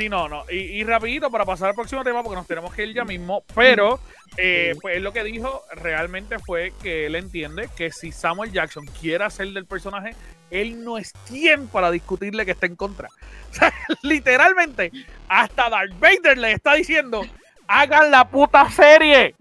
Sí, 0.00 0.08
no, 0.08 0.30
no. 0.30 0.44
Y, 0.50 0.56
y 0.56 0.84
rapidito 0.84 1.30
para 1.30 1.44
pasar 1.44 1.68
al 1.68 1.74
próximo 1.74 2.02
tema, 2.02 2.22
porque 2.22 2.36
nos 2.36 2.46
tenemos 2.46 2.72
que 2.72 2.86
ir 2.86 2.94
ya 2.94 3.04
mismo. 3.04 3.44
Pero, 3.54 4.00
eh, 4.38 4.74
pues 4.80 4.96
él 4.96 5.02
lo 5.02 5.12
que 5.12 5.22
dijo 5.22 5.62
realmente 5.72 6.38
fue 6.38 6.72
que 6.82 7.04
él 7.04 7.16
entiende 7.16 7.68
que 7.76 7.92
si 7.92 8.10
Samuel 8.10 8.50
Jackson 8.50 8.86
quiere 8.98 9.24
hacer 9.24 9.48
del 9.48 9.66
personaje, 9.66 10.16
él 10.50 10.82
no 10.82 10.96
es 10.96 11.12
quien 11.28 11.68
para 11.68 11.90
discutirle 11.90 12.46
que 12.46 12.52
está 12.52 12.64
en 12.64 12.76
contra. 12.76 13.08
O 13.50 13.52
sea, 13.52 13.74
literalmente, 14.02 14.92
hasta 15.28 15.68
Darth 15.68 15.98
Vader 15.98 16.38
le 16.38 16.52
está 16.52 16.74
diciendo: 16.74 17.22
hagan 17.66 18.10
la 18.10 18.26
puta 18.26 18.70
serie. 18.70 19.34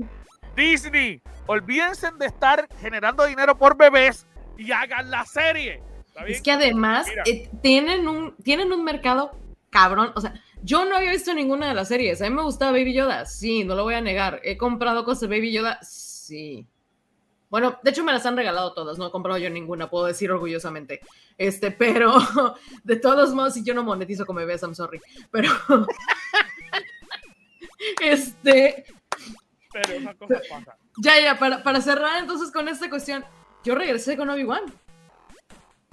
Disney, 0.55 1.21
olvídense 1.45 2.09
de 2.17 2.25
estar 2.25 2.67
generando 2.81 3.23
dinero 3.27 3.55
por 3.55 3.77
bebés 3.77 4.25
y 4.57 4.71
hagan 4.71 5.11
la 5.11 5.25
serie. 5.25 5.83
Es 6.27 6.41
que 6.41 6.51
además 6.51 7.07
eh, 7.27 7.49
tienen, 7.61 8.07
un, 8.07 8.35
tienen 8.37 8.73
un 8.73 8.83
mercado 8.83 9.31
cabrón, 9.69 10.11
o 10.15 10.21
sea, 10.21 10.33
yo 10.63 10.85
no 10.85 10.97
había 10.97 11.11
visto 11.11 11.33
ninguna 11.33 11.69
de 11.69 11.75
las 11.75 11.87
series, 11.87 12.21
a 12.21 12.29
mí 12.29 12.35
me 12.35 12.43
gustaba 12.43 12.71
Baby 12.71 12.93
Yoda, 12.93 13.25
sí, 13.25 13.63
no 13.63 13.75
lo 13.75 13.83
voy 13.83 13.95
a 13.95 14.01
negar, 14.01 14.41
he 14.43 14.57
comprado 14.57 15.05
cosas 15.05 15.21
de 15.21 15.27
Baby 15.27 15.53
Yoda, 15.53 15.79
sí. 15.81 16.67
Bueno, 17.49 17.79
de 17.81 17.89
hecho 17.89 18.03
me 18.03 18.11
las 18.11 18.25
han 18.27 18.37
regalado 18.37 18.73
todas, 18.73 18.97
no 18.99 19.07
he 19.07 19.11
comprado 19.11 19.39
yo 19.39 19.49
ninguna, 19.49 19.89
puedo 19.89 20.05
decir 20.05 20.31
orgullosamente. 20.31 21.01
Este, 21.37 21.71
pero 21.71 22.13
de 22.83 22.95
todos 22.97 23.33
modos, 23.33 23.55
si 23.55 23.63
yo 23.63 23.73
no 23.73 23.83
monetizo 23.83 24.25
como 24.25 24.39
bebés, 24.39 24.61
I'm 24.61 24.75
sorry. 24.75 25.01
Pero 25.31 25.49
este, 28.01 28.85
Pero 29.73 29.93
esas 29.93 30.15
cosas 30.15 30.41
pasan. 30.47 30.75
ya, 30.97 31.19
ya, 31.19 31.39
para, 31.39 31.63
para 31.63 31.81
cerrar 31.81 32.19
entonces 32.19 32.51
con 32.51 32.67
esta 32.67 32.87
cuestión, 32.87 33.25
yo 33.63 33.73
regresé 33.73 34.15
con 34.15 34.29
Obi-Wan. 34.29 34.65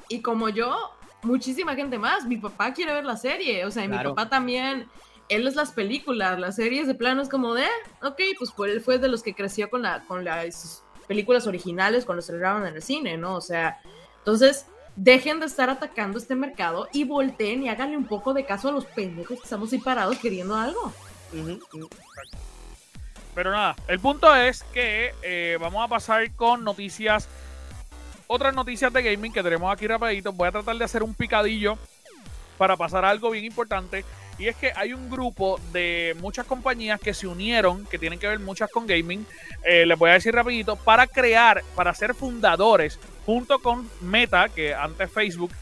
Y 0.08 0.20
como 0.20 0.50
yo, 0.50 0.95
muchísima 1.22 1.74
gente 1.74 1.98
más. 1.98 2.24
Mi 2.26 2.36
papá 2.36 2.72
quiere 2.72 2.92
ver 2.94 3.04
la 3.04 3.16
serie, 3.16 3.64
o 3.64 3.70
sea, 3.70 3.84
y 3.84 3.88
Claro. 3.88 4.10
mi 4.10 4.14
papá 4.16 4.28
también. 4.28 4.88
Él 5.28 5.46
es 5.48 5.56
las 5.56 5.72
películas, 5.72 6.38
las 6.38 6.54
series 6.54 6.86
de 6.86 6.94
plano 6.94 7.20
es 7.20 7.28
como 7.28 7.52
de, 7.54 7.66
ok, 8.00 8.20
pues 8.38 8.52
fue, 8.52 8.70
él 8.70 8.80
fue 8.80 8.98
de 8.98 9.08
los 9.08 9.24
que 9.24 9.34
creció 9.34 9.68
con, 9.68 9.82
la, 9.82 10.02
con 10.06 10.24
las 10.24 10.84
películas 11.08 11.48
originales 11.48 12.04
cuando 12.04 12.22
se 12.22 12.30
estrenaron 12.32 12.64
en 12.64 12.76
el 12.76 12.82
cine, 12.82 13.16
¿no? 13.16 13.34
O 13.34 13.40
sea, 13.40 13.80
entonces, 14.18 14.66
dejen 14.94 15.40
de 15.40 15.46
estar 15.46 15.68
atacando 15.68 16.18
este 16.18 16.36
mercado 16.36 16.88
y 16.92 17.02
volteen 17.04 17.64
y 17.64 17.68
háganle 17.68 17.96
un 17.96 18.06
poco 18.06 18.34
de 18.34 18.44
caso 18.44 18.68
a 18.68 18.72
los 18.72 18.84
pendejos 18.86 19.38
que 19.38 19.44
estamos 19.44 19.72
ahí 19.72 19.78
parados 19.80 20.16
queriendo 20.18 20.54
algo. 20.54 20.92
Pero 23.34 23.50
nada, 23.50 23.76
el 23.88 24.00
punto 24.00 24.34
es 24.34 24.62
que 24.62 25.12
eh, 25.22 25.58
vamos 25.60 25.84
a 25.84 25.88
pasar 25.88 26.32
con 26.34 26.64
noticias, 26.64 27.28
otras 28.26 28.54
noticias 28.54 28.92
de 28.92 29.02
gaming 29.02 29.32
que 29.32 29.42
tenemos 29.42 29.72
aquí 29.72 29.86
rapidito. 29.86 30.32
Voy 30.32 30.48
a 30.48 30.52
tratar 30.52 30.76
de 30.76 30.84
hacer 30.84 31.02
un 31.02 31.14
picadillo 31.14 31.78
para 32.58 32.76
pasar 32.76 33.04
a 33.04 33.10
algo 33.10 33.30
bien 33.30 33.44
importante. 33.44 34.04
Y 34.38 34.48
es 34.48 34.56
que 34.56 34.72
hay 34.76 34.92
un 34.92 35.08
grupo 35.08 35.58
de 35.72 36.14
muchas 36.20 36.44
compañías 36.46 37.00
que 37.00 37.14
se 37.14 37.26
unieron, 37.26 37.86
que 37.86 37.98
tienen 37.98 38.18
que 38.18 38.28
ver 38.28 38.38
muchas 38.38 38.70
con 38.70 38.86
gaming. 38.86 39.26
eh, 39.64 39.86
les 39.86 39.98
voy 39.98 40.10
a 40.10 40.14
decir 40.14 40.34
rapidito, 40.34 40.76
para 40.76 41.06
crear, 41.06 41.62
para 41.74 41.94
ser 41.94 42.14
fundadores, 42.14 42.98
junto 43.24 43.60
con 43.60 43.90
Meta, 44.02 44.48
que 44.50 44.74
antes 44.74 45.10
Facebook, 45.10 45.52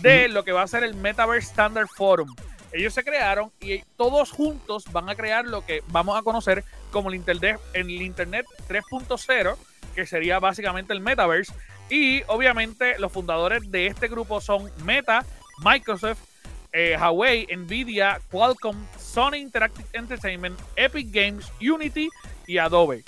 de 0.00 0.28
lo 0.28 0.44
que 0.44 0.52
va 0.52 0.62
a 0.62 0.66
ser 0.66 0.82
el 0.82 0.94
Metaverse 0.94 1.48
Standard 1.48 1.86
Forum. 1.86 2.34
Ellos 2.72 2.92
se 2.92 3.04
crearon 3.04 3.52
y 3.60 3.82
todos 3.96 4.32
juntos 4.32 4.84
van 4.90 5.08
a 5.08 5.14
crear 5.14 5.44
lo 5.44 5.64
que 5.64 5.82
vamos 5.88 6.18
a 6.18 6.22
conocer 6.22 6.64
como 6.90 7.08
el 7.08 7.14
Internet, 7.14 7.60
el 7.72 7.88
Internet 7.88 8.46
3.0, 8.68 9.56
que 9.94 10.06
sería 10.06 10.40
básicamente 10.40 10.92
el 10.92 11.00
Metaverse. 11.00 11.52
Y 11.90 12.22
obviamente 12.28 12.98
los 12.98 13.12
fundadores 13.12 13.70
de 13.70 13.86
este 13.86 14.08
grupo 14.08 14.40
son 14.40 14.70
Meta, 14.84 15.24
Microsoft, 15.64 16.18
eh, 16.72 16.96
Huawei, 16.98 17.46
Nvidia, 17.56 18.20
Qualcomm, 18.30 18.76
Sony 18.98 19.36
Interactive 19.36 19.86
Entertainment, 19.92 20.58
Epic 20.76 21.08
Games, 21.12 21.52
Unity 21.60 22.08
y 22.46 22.58
Adobe. 22.58 23.04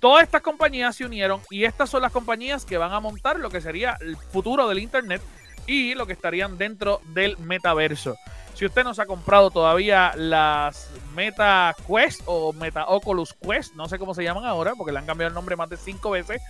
Todas 0.00 0.22
estas 0.22 0.42
compañías 0.42 0.96
se 0.96 1.04
unieron 1.04 1.40
y 1.50 1.64
estas 1.64 1.90
son 1.90 2.02
las 2.02 2.12
compañías 2.12 2.64
que 2.64 2.78
van 2.78 2.92
a 2.92 3.00
montar 3.00 3.40
lo 3.40 3.50
que 3.50 3.60
sería 3.60 3.96
el 4.00 4.16
futuro 4.16 4.68
del 4.68 4.78
Internet 4.78 5.22
y 5.66 5.94
lo 5.94 6.06
que 6.06 6.12
estarían 6.12 6.58
dentro 6.58 7.00
del 7.14 7.38
metaverso. 7.38 8.16
Si 8.54 8.64
usted 8.64 8.84
no 8.84 8.94
se 8.94 9.02
ha 9.02 9.06
comprado 9.06 9.50
todavía 9.50 10.12
las 10.16 10.88
Meta 11.14 11.74
Quest 11.88 12.22
o 12.26 12.52
Meta 12.52 12.86
Oculus 12.86 13.34
Quest, 13.34 13.74
no 13.74 13.88
sé 13.88 13.98
cómo 13.98 14.14
se 14.14 14.22
llaman 14.22 14.44
ahora, 14.44 14.74
porque 14.76 14.92
le 14.92 14.98
han 14.98 15.06
cambiado 15.06 15.28
el 15.28 15.34
nombre 15.34 15.56
más 15.56 15.68
de 15.68 15.76
cinco 15.76 16.10
veces, 16.10 16.40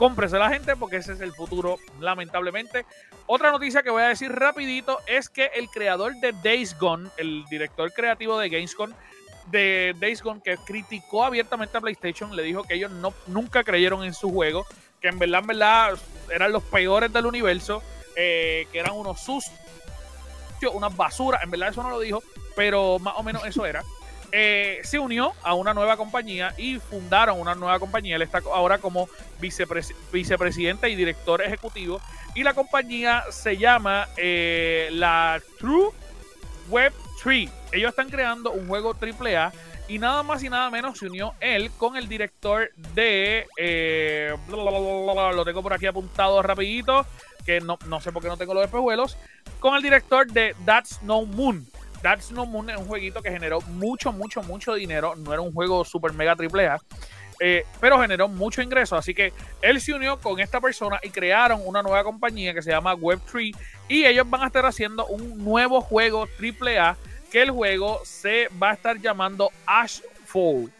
cómprese 0.00 0.38
la 0.38 0.48
gente 0.48 0.76
porque 0.76 0.96
ese 0.96 1.12
es 1.12 1.20
el 1.20 1.34
futuro, 1.34 1.76
lamentablemente. 2.00 2.86
Otra 3.26 3.52
noticia 3.52 3.82
que 3.82 3.90
voy 3.90 4.02
a 4.02 4.08
decir 4.08 4.32
rapidito 4.32 4.98
es 5.06 5.28
que 5.28 5.50
el 5.54 5.68
creador 5.68 6.14
de 6.22 6.32
Days 6.42 6.74
Gone, 6.78 7.10
el 7.18 7.44
director 7.50 7.92
creativo 7.92 8.38
de 8.38 8.48
Gamescom, 8.48 8.92
de 9.48 9.94
Days 10.00 10.22
Gone, 10.22 10.40
que 10.42 10.56
criticó 10.56 11.22
abiertamente 11.22 11.76
a 11.76 11.82
PlayStation, 11.82 12.34
le 12.34 12.42
dijo 12.42 12.62
que 12.64 12.76
ellos 12.76 12.90
no, 12.90 13.12
nunca 13.26 13.62
creyeron 13.62 14.02
en 14.02 14.14
su 14.14 14.32
juego, 14.32 14.64
que 15.02 15.08
en 15.08 15.18
verdad, 15.18 15.40
en 15.42 15.48
verdad, 15.48 15.98
eran 16.32 16.50
los 16.50 16.62
peores 16.62 17.12
del 17.12 17.26
universo, 17.26 17.82
eh, 18.16 18.66
que 18.72 18.78
eran 18.78 18.94
unos 18.94 19.20
sus 19.20 19.44
unas 20.72 20.96
basuras, 20.96 21.42
en 21.42 21.50
verdad 21.50 21.70
eso 21.70 21.82
no 21.82 21.90
lo 21.90 22.00
dijo, 22.00 22.22
pero 22.56 22.98
más 22.98 23.14
o 23.18 23.22
menos 23.22 23.44
eso 23.44 23.66
era. 23.66 23.82
Eh, 24.32 24.80
se 24.84 24.98
unió 24.98 25.32
a 25.42 25.54
una 25.54 25.74
nueva 25.74 25.96
compañía 25.96 26.54
y 26.56 26.78
fundaron 26.78 27.40
una 27.40 27.54
nueva 27.54 27.78
compañía. 27.78 28.16
Él 28.16 28.22
está 28.22 28.40
ahora 28.52 28.78
como 28.78 29.08
vicepres 29.40 29.94
vicepresidente 30.12 30.88
y 30.88 30.96
director 30.96 31.42
ejecutivo. 31.42 32.00
Y 32.34 32.42
la 32.42 32.54
compañía 32.54 33.24
se 33.30 33.56
llama 33.56 34.08
eh, 34.16 34.88
la 34.92 35.42
True 35.58 35.90
Web 36.68 36.92
3. 37.22 37.50
Ellos 37.72 37.90
están 37.90 38.08
creando 38.08 38.52
un 38.52 38.68
juego 38.68 38.94
AAA 38.94 39.52
y 39.90 39.98
nada 39.98 40.22
más 40.22 40.42
y 40.44 40.48
nada 40.48 40.70
menos 40.70 40.98
se 40.98 41.06
unió 41.06 41.34
él 41.40 41.68
con 41.76 41.96
el 41.96 42.08
director 42.08 42.70
de... 42.94 43.46
eh, 43.56 44.36
lo 44.48 45.44
tengo 45.44 45.62
por 45.62 45.72
aquí 45.72 45.86
apuntado 45.86 46.40
rapidito, 46.42 47.04
que 47.44 47.60
no, 47.60 47.76
no 47.86 48.00
sé 48.00 48.12
por 48.12 48.22
qué 48.22 48.28
no 48.28 48.36
tengo 48.36 48.54
los 48.54 48.64
espejuelos, 48.64 49.16
con 49.58 49.74
el 49.74 49.82
director 49.82 50.30
de 50.30 50.54
That's 50.64 51.02
No 51.02 51.24
Moon. 51.24 51.66
That's 52.02 52.30
No 52.30 52.46
Moon 52.46 52.70
es 52.70 52.76
un 52.76 52.86
jueguito 52.86 53.22
que 53.22 53.30
generó 53.30 53.60
mucho, 53.62 54.12
mucho, 54.12 54.42
mucho 54.42 54.74
dinero. 54.74 55.14
No 55.16 55.32
era 55.32 55.42
un 55.42 55.52
juego 55.52 55.84
super 55.84 56.12
mega 56.12 56.34
triple 56.34 56.66
A, 56.66 56.80
eh, 57.38 57.64
pero 57.80 58.00
generó 58.00 58.28
mucho 58.28 58.62
ingreso. 58.62 58.96
Así 58.96 59.14
que 59.14 59.32
él 59.62 59.80
se 59.80 59.92
unió 59.92 60.18
con 60.18 60.40
esta 60.40 60.60
persona 60.60 60.98
y 61.02 61.10
crearon 61.10 61.60
una 61.64 61.82
nueva 61.82 62.04
compañía 62.04 62.54
que 62.54 62.62
se 62.62 62.70
llama 62.70 62.94
Web3 62.94 63.56
y 63.88 64.04
ellos 64.04 64.28
van 64.28 64.42
a 64.42 64.46
estar 64.46 64.64
haciendo 64.66 65.06
un 65.06 65.42
nuevo 65.44 65.80
juego 65.80 66.26
triple 66.38 66.78
A 66.78 66.96
que 67.30 67.42
el 67.42 67.50
juego 67.50 68.00
se 68.04 68.48
va 68.62 68.70
a 68.70 68.74
estar 68.74 68.98
llamando 68.98 69.50
Ashfall. 69.66 70.70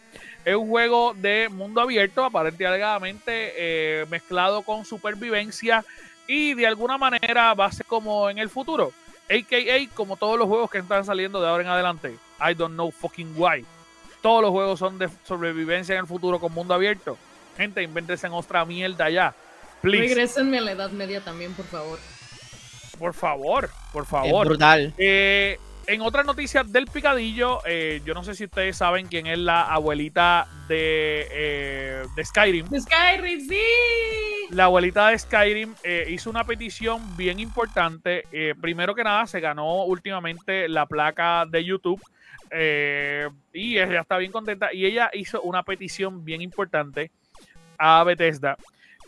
Es 0.45 0.57
un 0.57 0.69
juego 0.69 1.15
de 1.15 1.49
mundo 1.51 1.83
abierto, 1.83 2.25
aparentemente 2.25 2.67
alegadamente 2.67 3.53
eh, 3.57 4.07
mezclado 4.11 4.63
con 4.63 4.85
supervivencia 4.85 5.85
y 6.27 6.55
de 6.55 6.67
alguna 6.67 6.97
manera 6.97 7.55
va 7.55 7.67
a 7.67 7.73
ser 7.73 7.87
como 7.87 8.31
en 8.31 8.39
el 8.39 8.49
futuro. 8.49 8.93
AKA 9.31 9.95
como 9.95 10.17
todos 10.17 10.39
los 10.39 10.49
juegos 10.49 10.71
que 10.71 10.79
están 10.79 11.05
saliendo 11.05 11.41
de 11.41 11.49
ahora 11.49 11.63
en 11.63 11.69
adelante. 11.71 12.17
I 12.41 12.55
don't 12.55 12.75
know 12.75 12.91
fucking 12.91 13.33
why. 13.37 13.65
Todos 14.23 14.43
los 14.43 14.51
juegos 14.51 14.79
son 14.79 14.99
de 14.99 15.09
sobrevivencia 15.25 15.95
en 15.95 16.01
el 16.01 16.07
futuro 16.07 16.41
con 16.41 16.53
mundo 16.53 16.75
abierto. 16.75 17.17
Gente, 17.57 17.83
invéntense 17.83 18.27
en 18.27 18.33
otra 18.33 18.65
mierda 18.65 19.09
ya. 19.09 19.35
Please. 19.81 20.09
Regrésenme 20.09 20.59
a 20.59 20.61
la 20.63 20.73
Edad 20.73 20.91
Media 20.91 21.21
también, 21.23 21.55
por 21.55 21.65
favor. 21.67 21.99
Por 22.99 23.15
favor, 23.15 23.71
por 23.93 24.03
Es 24.03 24.09
favor. 24.11 24.47
brutal. 24.49 24.93
Eh, 24.99 25.59
en 25.93 26.03
otras 26.03 26.25
noticias 26.25 26.71
del 26.73 26.87
picadillo, 26.87 27.59
eh, 27.67 28.01
yo 28.05 28.15
no 28.15 28.23
sé 28.23 28.35
si 28.35 28.45
ustedes 28.45 28.77
saben 28.77 29.07
quién 29.09 29.27
es 29.27 29.39
la 29.39 29.63
abuelita 29.63 30.47
de, 30.69 31.27
eh, 31.31 32.05
de 32.15 32.25
Skyrim. 32.25 32.67
Skyrim, 32.67 33.49
sí. 33.49 33.61
La 34.51 34.65
abuelita 34.65 35.09
de 35.09 35.19
Skyrim 35.19 35.75
eh, 35.83 36.07
hizo 36.11 36.31
una 36.31 36.45
petición 36.45 37.17
bien 37.17 37.41
importante. 37.41 38.25
Eh, 38.31 38.55
primero 38.61 38.95
que 38.95 39.03
nada, 39.03 39.27
se 39.27 39.41
ganó 39.41 39.85
últimamente 39.85 40.69
la 40.69 40.87
placa 40.87 41.45
de 41.47 41.65
YouTube. 41.65 42.01
eh, 42.53 43.29
y 43.53 43.79
ella 43.79 44.01
está 44.01 44.17
bien 44.17 44.33
contenta. 44.33 44.73
Y 44.73 44.87
ella 44.87 45.11
hizo 45.13 45.41
una 45.43 45.63
petición 45.63 46.25
bien 46.25 46.41
importante 46.41 47.11
a 47.79 48.03
Bethesda. 48.05 48.57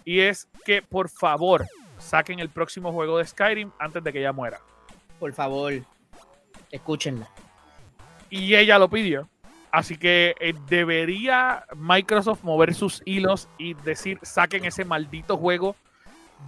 Y 0.04 0.20
es 0.20 0.48
que 0.64 0.82
por 0.82 1.08
favor 1.08 1.66
saquen 1.98 2.40
el 2.40 2.48
próximo 2.48 2.92
juego 2.92 3.18
de 3.18 3.26
Skyrim 3.26 3.70
antes 3.78 4.02
de 4.02 4.12
que 4.12 4.18
ella 4.18 4.32
muera. 4.32 4.60
Por 5.18 5.32
favor, 5.32 5.72
escúchenla. 6.72 7.28
y 8.30 8.56
ella 8.56 8.78
lo 8.78 8.88
pidió. 8.88 9.28
Así 9.70 9.96
que 9.96 10.34
eh, 10.38 10.52
debería 10.68 11.64
Microsoft 11.76 12.42
mover 12.42 12.74
sus 12.74 13.02
hilos 13.06 13.48
y 13.56 13.72
decir, 13.72 14.18
saquen 14.22 14.66
ese 14.66 14.84
maldito 14.84 15.38
juego. 15.38 15.76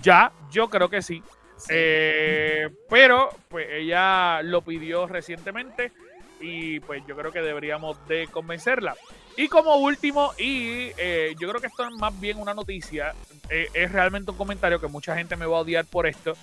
Ya, 0.03 0.33
yo 0.51 0.69
creo 0.69 0.91
que 0.91 1.01
sí. 1.01 1.23
Eh, 1.71 2.69
pero, 2.91 3.31
pues 3.49 3.67
ella 3.71 4.43
lo 4.43 4.61
pidió 4.61 5.07
recientemente 5.07 5.93
y 6.41 6.81
pues 6.81 7.03
yo 7.07 7.17
creo 7.17 7.33
que 7.33 7.41
deberíamos 7.41 7.97
de 8.09 8.29
convencerla. 8.29 8.95
Y 9.37 9.49
como 9.49 9.77
último, 9.77 10.33
y 10.39 10.91
eh, 10.97 11.35
yo 11.41 11.49
creo 11.49 11.61
que 11.61 11.67
esto 11.67 11.85
es 11.85 11.95
más 11.95 12.19
bien 12.21 12.39
una 12.39 12.55
noticia, 12.55 13.15
eh, 13.49 13.69
es 13.73 13.91
realmente 13.91 14.31
un 14.31 14.37
comentario 14.37 14.81
que 14.81 14.87
mucha 14.87 15.17
gente 15.17 15.35
me 15.37 15.47
va 15.47 15.57
a 15.57 15.61
odiar 15.61 15.87
por 15.87 16.07
esto, 16.07 16.35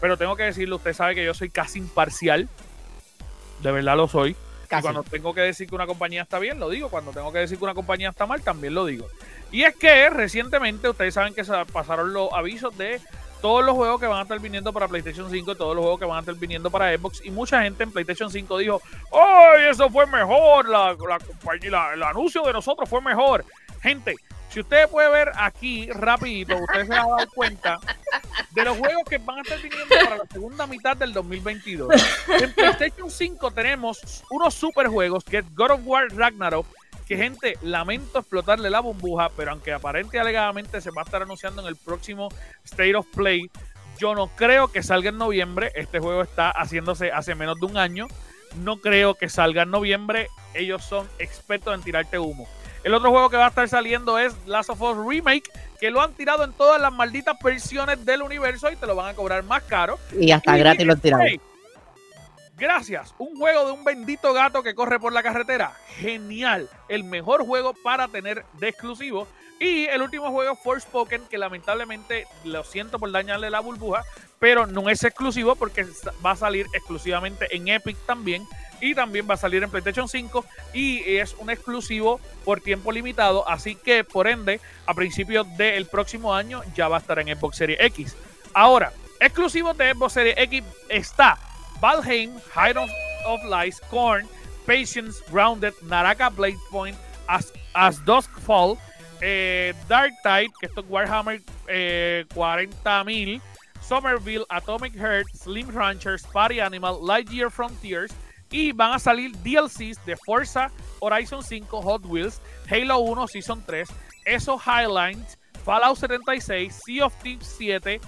pero 0.00 0.16
tengo 0.16 0.36
que 0.36 0.44
decirle, 0.44 0.76
usted 0.76 0.94
sabe 0.94 1.14
que 1.14 1.24
yo 1.24 1.34
soy 1.34 1.50
casi 1.50 1.78
imparcial, 1.78 2.48
de 3.60 3.72
verdad 3.72 3.96
lo 3.96 4.08
soy. 4.08 4.30
Y 4.64 4.68
Casi. 4.68 4.82
cuando 4.82 5.02
tengo 5.02 5.32
que 5.34 5.40
decir 5.40 5.66
que 5.68 5.74
una 5.74 5.86
compañía 5.86 6.22
está 6.22 6.38
bien, 6.38 6.60
lo 6.60 6.68
digo. 6.68 6.88
Cuando 6.90 7.10
tengo 7.12 7.32
que 7.32 7.38
decir 7.38 7.56
que 7.58 7.64
una 7.64 7.74
compañía 7.74 8.10
está 8.10 8.26
mal, 8.26 8.42
también 8.42 8.74
lo 8.74 8.84
digo. 8.84 9.06
Y 9.50 9.62
es 9.62 9.74
que 9.76 10.10
recientemente 10.10 10.88
ustedes 10.90 11.14
saben 11.14 11.32
que 11.34 11.42
se 11.44 11.52
pasaron 11.72 12.12
los 12.12 12.30
avisos 12.34 12.76
de 12.76 13.00
todos 13.40 13.64
los 13.64 13.74
juegos 13.76 13.98
que 14.00 14.06
van 14.06 14.18
a 14.18 14.22
estar 14.22 14.38
viniendo 14.40 14.72
para 14.72 14.88
PlayStation 14.88 15.30
5, 15.30 15.54
todos 15.54 15.74
los 15.74 15.82
juegos 15.82 16.00
que 16.00 16.04
van 16.06 16.18
a 16.18 16.20
estar 16.20 16.34
viniendo 16.34 16.70
para 16.70 16.94
Xbox. 16.94 17.24
Y 17.24 17.30
mucha 17.30 17.62
gente 17.62 17.84
en 17.84 17.92
PlayStation 17.92 18.30
5 18.30 18.58
dijo, 18.58 18.82
¡Ay, 19.12 19.68
eso 19.70 19.88
fue 19.88 20.06
mejor! 20.06 20.68
La, 20.68 20.92
la 20.94 21.18
la- 21.70 21.94
el 21.94 22.02
anuncio 22.02 22.42
de 22.42 22.52
nosotros 22.52 22.86
fue 22.88 23.00
mejor. 23.00 23.44
Gente, 23.80 24.16
si 24.48 24.60
ustedes 24.60 24.88
pueden 24.88 25.12
ver 25.12 25.30
aquí 25.36 25.90
rapidito, 25.90 26.56
ustedes 26.56 26.88
se 26.88 26.94
van 26.94 27.06
a 27.06 27.16
dar 27.16 27.28
cuenta 27.28 27.78
de 28.50 28.64
los 28.64 28.78
juegos 28.78 29.04
que 29.08 29.18
van 29.18 29.38
a 29.38 29.42
estar 29.42 29.60
viniendo 29.60 29.94
para 30.04 30.16
la 30.16 30.26
segunda 30.26 30.66
mitad 30.66 30.96
del 30.96 31.12
2022. 31.12 31.88
En 32.40 32.52
PlayStation 32.52 33.10
5 33.10 33.50
tenemos 33.50 34.24
unos 34.30 34.54
super 34.54 34.88
juegos 34.88 35.24
que 35.24 35.38
es 35.38 35.54
God 35.54 35.72
of 35.72 35.80
War 35.84 36.08
Ragnarok, 36.14 36.66
que 37.06 37.16
gente, 37.16 37.56
lamento 37.62 38.18
explotarle 38.18 38.68
la 38.70 38.80
burbuja, 38.80 39.30
pero 39.36 39.52
aunque 39.52 39.72
aparente 39.72 40.16
y 40.16 40.20
alegadamente 40.20 40.80
se 40.80 40.90
va 40.90 41.02
a 41.02 41.04
estar 41.04 41.22
anunciando 41.22 41.62
en 41.62 41.68
el 41.68 41.76
próximo 41.76 42.28
State 42.64 42.96
of 42.96 43.06
Play, 43.14 43.50
yo 43.98 44.14
no 44.14 44.28
creo 44.28 44.68
que 44.68 44.82
salga 44.82 45.10
en 45.10 45.18
noviembre. 45.18 45.72
Este 45.74 45.98
juego 45.98 46.22
está 46.22 46.50
haciéndose 46.50 47.10
hace 47.10 47.34
menos 47.34 47.58
de 47.60 47.66
un 47.66 47.76
año. 47.76 48.06
No 48.62 48.76
creo 48.76 49.14
que 49.14 49.28
salga 49.28 49.62
en 49.62 49.70
noviembre. 49.70 50.28
Ellos 50.54 50.84
son 50.84 51.08
expertos 51.18 51.74
en 51.74 51.82
tirarte 51.82 52.18
humo. 52.18 52.48
El 52.84 52.94
otro 52.94 53.10
juego 53.10 53.30
que 53.30 53.36
va 53.36 53.46
a 53.46 53.48
estar 53.48 53.68
saliendo 53.68 54.18
es 54.18 54.34
Last 54.46 54.70
of 54.70 54.80
Us 54.80 54.96
Remake, 55.06 55.50
que 55.80 55.90
lo 55.90 56.00
han 56.00 56.12
tirado 56.12 56.44
en 56.44 56.52
todas 56.52 56.80
las 56.80 56.92
malditas 56.92 57.36
versiones 57.42 58.04
del 58.04 58.22
universo 58.22 58.70
y 58.70 58.76
te 58.76 58.86
lo 58.86 58.94
van 58.94 59.08
a 59.08 59.14
cobrar 59.14 59.42
más 59.42 59.62
caro. 59.64 59.98
Y 60.18 60.30
hasta 60.30 60.56
Y 60.56 60.60
gratis 60.60 60.86
lo 60.86 60.92
han 60.92 61.00
tirado. 61.00 61.24
Gracias. 62.56 63.14
Un 63.18 63.36
juego 63.36 63.66
de 63.66 63.72
un 63.72 63.84
bendito 63.84 64.32
gato 64.32 64.62
que 64.64 64.74
corre 64.74 64.98
por 64.98 65.12
la 65.12 65.22
carretera. 65.22 65.72
Genial. 65.96 66.68
El 66.88 67.04
mejor 67.04 67.46
juego 67.46 67.72
para 67.72 68.08
tener 68.08 68.44
de 68.54 68.68
exclusivo. 68.68 69.28
Y 69.60 69.86
el 69.86 70.02
último 70.02 70.30
juego, 70.30 70.56
Forspoken, 70.56 71.22
que 71.28 71.38
lamentablemente 71.38 72.26
lo 72.44 72.64
siento 72.64 72.98
por 72.98 73.10
dañarle 73.10 73.50
la 73.50 73.60
burbuja, 73.60 74.04
pero 74.38 74.66
no 74.66 74.88
es 74.88 75.02
exclusivo 75.02 75.56
porque 75.56 75.84
va 76.24 76.32
a 76.32 76.36
salir 76.36 76.66
exclusivamente 76.74 77.46
en 77.54 77.68
Epic 77.68 77.96
también. 78.06 78.46
Y 78.80 78.94
también 78.94 79.28
va 79.28 79.34
a 79.34 79.38
salir 79.38 79.62
en 79.62 79.70
PlayStation 79.70 80.08
5 80.08 80.44
y 80.72 81.16
es 81.16 81.34
un 81.38 81.50
exclusivo 81.50 82.20
por 82.44 82.60
tiempo 82.60 82.92
limitado. 82.92 83.48
Así 83.48 83.74
que, 83.74 84.04
por 84.04 84.28
ende, 84.28 84.60
a 84.86 84.94
principios 84.94 85.46
del 85.56 85.86
próximo 85.86 86.34
año 86.34 86.62
ya 86.74 86.88
va 86.88 86.96
a 86.96 87.00
estar 87.00 87.18
en 87.18 87.36
Xbox 87.36 87.56
Series 87.56 87.80
X. 87.80 88.16
Ahora, 88.54 88.92
exclusivo 89.20 89.74
de 89.74 89.92
Xbox 89.92 90.12
Series 90.12 90.38
X 90.38 90.62
está 90.88 91.38
Valheim, 91.80 92.32
Hide 92.54 92.78
of, 92.78 92.90
of 93.26 93.44
Lies, 93.44 93.80
Korn, 93.90 94.26
Patience, 94.66 95.22
Grounded, 95.30 95.74
Naraka 95.82 96.28
Blade 96.28 96.58
Point, 96.70 96.96
As, 97.28 97.52
As 97.74 98.04
Dusk 98.04 98.30
Fall, 98.40 98.78
eh, 99.20 99.72
Dark 99.88 100.12
Tide, 100.22 100.50
que 100.60 100.66
esto 100.66 100.80
es 100.80 100.86
Warhammer 100.88 101.40
eh, 101.68 102.24
40.000, 102.34 103.40
Somerville, 103.80 104.44
Atomic 104.50 104.94
Heart, 104.94 105.28
Slim 105.34 105.68
Ranchers, 105.70 106.22
Party 106.26 106.60
Animal, 106.60 107.00
Lightyear 107.00 107.50
Frontiers, 107.50 108.12
y 108.50 108.72
van 108.72 108.92
a 108.92 108.98
salir 108.98 109.32
DLCs 109.42 110.04
de 110.04 110.16
Forza 110.24 110.70
Horizon 111.00 111.42
5, 111.42 111.82
Hot 111.82 112.04
Wheels, 112.04 112.40
Halo 112.70 112.98
1 113.00 113.28
Season 113.28 113.62
3, 113.64 113.88
ESO 114.24 114.58
Highlights, 114.58 115.38
Fallout 115.64 115.96
76, 115.96 116.80
Sea 116.84 117.02
of 117.02 117.14
Thieves 117.22 117.54
7, 117.58 118.00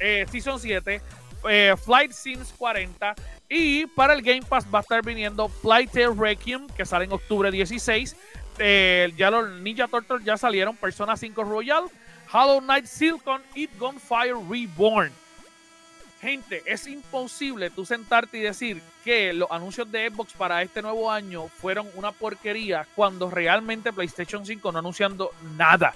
eh, 0.00 0.26
Season 0.30 0.58
7, 0.58 1.00
eh, 1.48 1.74
Flight 1.82 2.12
Sims 2.12 2.52
40 2.56 3.14
y 3.48 3.86
para 3.86 4.12
el 4.12 4.22
Game 4.22 4.42
Pass 4.42 4.66
va 4.72 4.80
a 4.80 4.82
estar 4.82 5.02
viniendo 5.04 5.48
Flight 5.48 5.90
Tale 5.90 6.14
Requiem 6.14 6.66
que 6.68 6.84
sale 6.84 7.06
en 7.06 7.12
octubre 7.12 7.50
16 7.50 8.14
eh, 8.58 9.12
ya 9.16 9.30
los 9.30 9.50
Ninja 9.60 9.88
Turtles 9.88 10.22
ya 10.22 10.36
salieron 10.36 10.76
Persona 10.76 11.16
5 11.16 11.42
Royal 11.44 11.84
Hollow 12.30 12.60
Knight 12.60 12.84
Silcon 12.84 13.42
y 13.54 13.68
Gunfire 13.78 14.34
Reborn 14.50 15.10
gente 16.20 16.62
es 16.66 16.86
imposible 16.86 17.70
tú 17.70 17.84
sentarte 17.84 18.38
y 18.38 18.42
decir 18.42 18.82
que 19.04 19.32
los 19.32 19.50
anuncios 19.50 19.90
de 19.90 20.10
Xbox 20.10 20.32
para 20.34 20.62
este 20.62 20.82
nuevo 20.82 21.10
año 21.10 21.48
fueron 21.48 21.88
una 21.94 22.12
porquería 22.12 22.86
cuando 22.94 23.30
realmente 23.30 23.92
PlayStation 23.92 24.44
5 24.44 24.72
no 24.72 24.78
anunciando 24.78 25.30
nada 25.56 25.94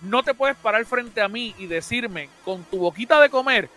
no 0.00 0.22
te 0.22 0.32
puedes 0.34 0.56
parar 0.56 0.84
frente 0.86 1.20
a 1.20 1.28
mí 1.28 1.54
y 1.58 1.66
decirme 1.66 2.28
con 2.44 2.64
tu 2.64 2.78
boquita 2.78 3.20
de 3.20 3.28
comer 3.28 3.68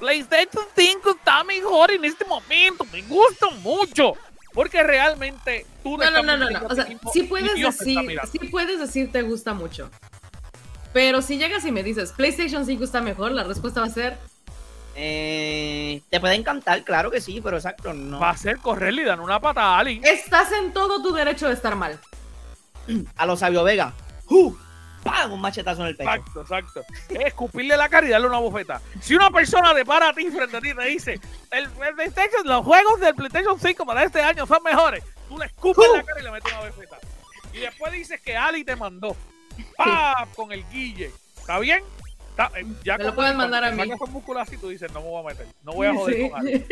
PlayStation 0.00 0.64
5 0.74 1.10
está 1.10 1.44
mejor 1.44 1.92
en 1.92 2.06
este 2.06 2.24
momento, 2.24 2.84
me 2.90 3.02
gusta 3.02 3.50
mucho. 3.62 4.14
Porque 4.52 4.82
realmente 4.82 5.64
tú 5.82 5.96
No, 5.96 6.10
no, 6.10 6.22
no, 6.22 6.36
no, 6.36 6.50
no. 6.50 6.66
O 6.66 6.74
sea, 6.74 6.88
sí 7.12 7.22
puedes 7.22 7.54
decir, 7.54 8.18
sí 8.32 8.38
puedes 8.50 8.80
decir 8.80 9.12
te 9.12 9.22
gusta 9.22 9.54
mucho. 9.54 9.90
Pero 10.92 11.22
si 11.22 11.38
llegas 11.38 11.64
y 11.66 11.70
me 11.70 11.84
dices, 11.84 12.12
PlayStation 12.12 12.66
5 12.66 12.82
está 12.82 13.00
mejor, 13.00 13.30
la 13.30 13.44
respuesta 13.44 13.80
va 13.80 13.86
a 13.86 13.90
ser, 13.90 14.18
Eh, 15.02 16.02
te 16.10 16.20
puede 16.20 16.34
encantar, 16.34 16.84
claro 16.84 17.10
que 17.10 17.22
sí, 17.22 17.40
pero 17.42 17.56
exacto, 17.56 17.94
no. 17.94 18.20
Va 18.20 18.30
a 18.30 18.36
ser 18.36 18.58
correrle 18.58 19.00
y 19.00 19.04
dan 19.06 19.20
una 19.20 19.40
patada 19.40 19.76
a 19.76 19.78
alguien. 19.78 20.04
estás 20.04 20.52
en 20.52 20.74
todo 20.74 21.00
tu 21.02 21.12
derecho 21.14 21.48
de 21.48 21.54
estar 21.54 21.74
mal. 21.74 21.98
A 23.16 23.24
los 23.24 23.38
Sabio 23.40 23.64
Vega. 23.64 23.94
¡Uh! 24.28 24.54
¡Pam! 25.02 25.32
Un 25.32 25.40
machetazo 25.40 25.80
en 25.80 25.88
el 25.88 25.96
pecho. 25.96 26.10
Exacto, 26.10 26.40
exacto. 26.42 26.84
Es 27.08 27.20
escupirle 27.28 27.74
la 27.78 27.88
cara 27.88 28.06
y 28.06 28.10
darle 28.10 28.26
una 28.26 28.40
bofeta. 28.40 28.82
Si 29.00 29.14
una 29.14 29.30
persona 29.30 29.74
te 29.74 29.86
para 29.86 30.10
a 30.10 30.12
ti 30.12 30.26
frente 30.30 30.58
a 30.58 30.60
ti 30.60 30.68
y 30.70 30.74
te 30.74 30.84
dice, 30.84 31.20
el, 31.50 31.64
el 31.64 31.96
PlayStation- 31.96 32.44
los 32.44 32.62
juegos 32.62 33.00
del 33.00 33.14
PlayStation 33.14 33.58
5 33.58 33.86
para 33.86 34.04
este 34.04 34.20
año 34.20 34.46
son 34.46 34.62
mejores, 34.62 35.02
tú 35.30 35.38
le 35.38 35.46
escupes 35.46 35.88
Uh. 35.88 35.96
la 35.96 36.02
cara 36.02 36.20
y 36.20 36.24
le 36.24 36.30
metes 36.30 36.52
una 36.52 36.60
bofeta. 36.68 36.98
y 37.54 37.58
después 37.60 37.92
dices 37.94 38.20
que 38.20 38.36
Ali 38.36 38.64
te 38.64 38.76
mandó. 38.76 39.16
¡Pap! 39.78 40.34
Con 40.34 40.52
el 40.52 40.62
guille. 40.68 41.10
¿Está 41.38 41.58
bien? 41.58 41.82
Eh, 42.56 42.64
ya 42.84 42.96
me 42.96 43.04
lo 43.04 43.14
pueden 43.14 43.36
mandar 43.36 43.64
a 43.64 43.70
mí. 43.70 43.82
y 43.82 44.56
tú 44.56 44.68
dices, 44.68 44.92
no 44.92 45.00
me 45.00 45.08
voy 45.08 45.20
a 45.20 45.28
meter, 45.28 45.46
no 45.62 45.72
voy 45.72 45.86
a 45.86 45.94
joder 45.94 46.30
con 46.30 46.40
Ali. 46.40 46.64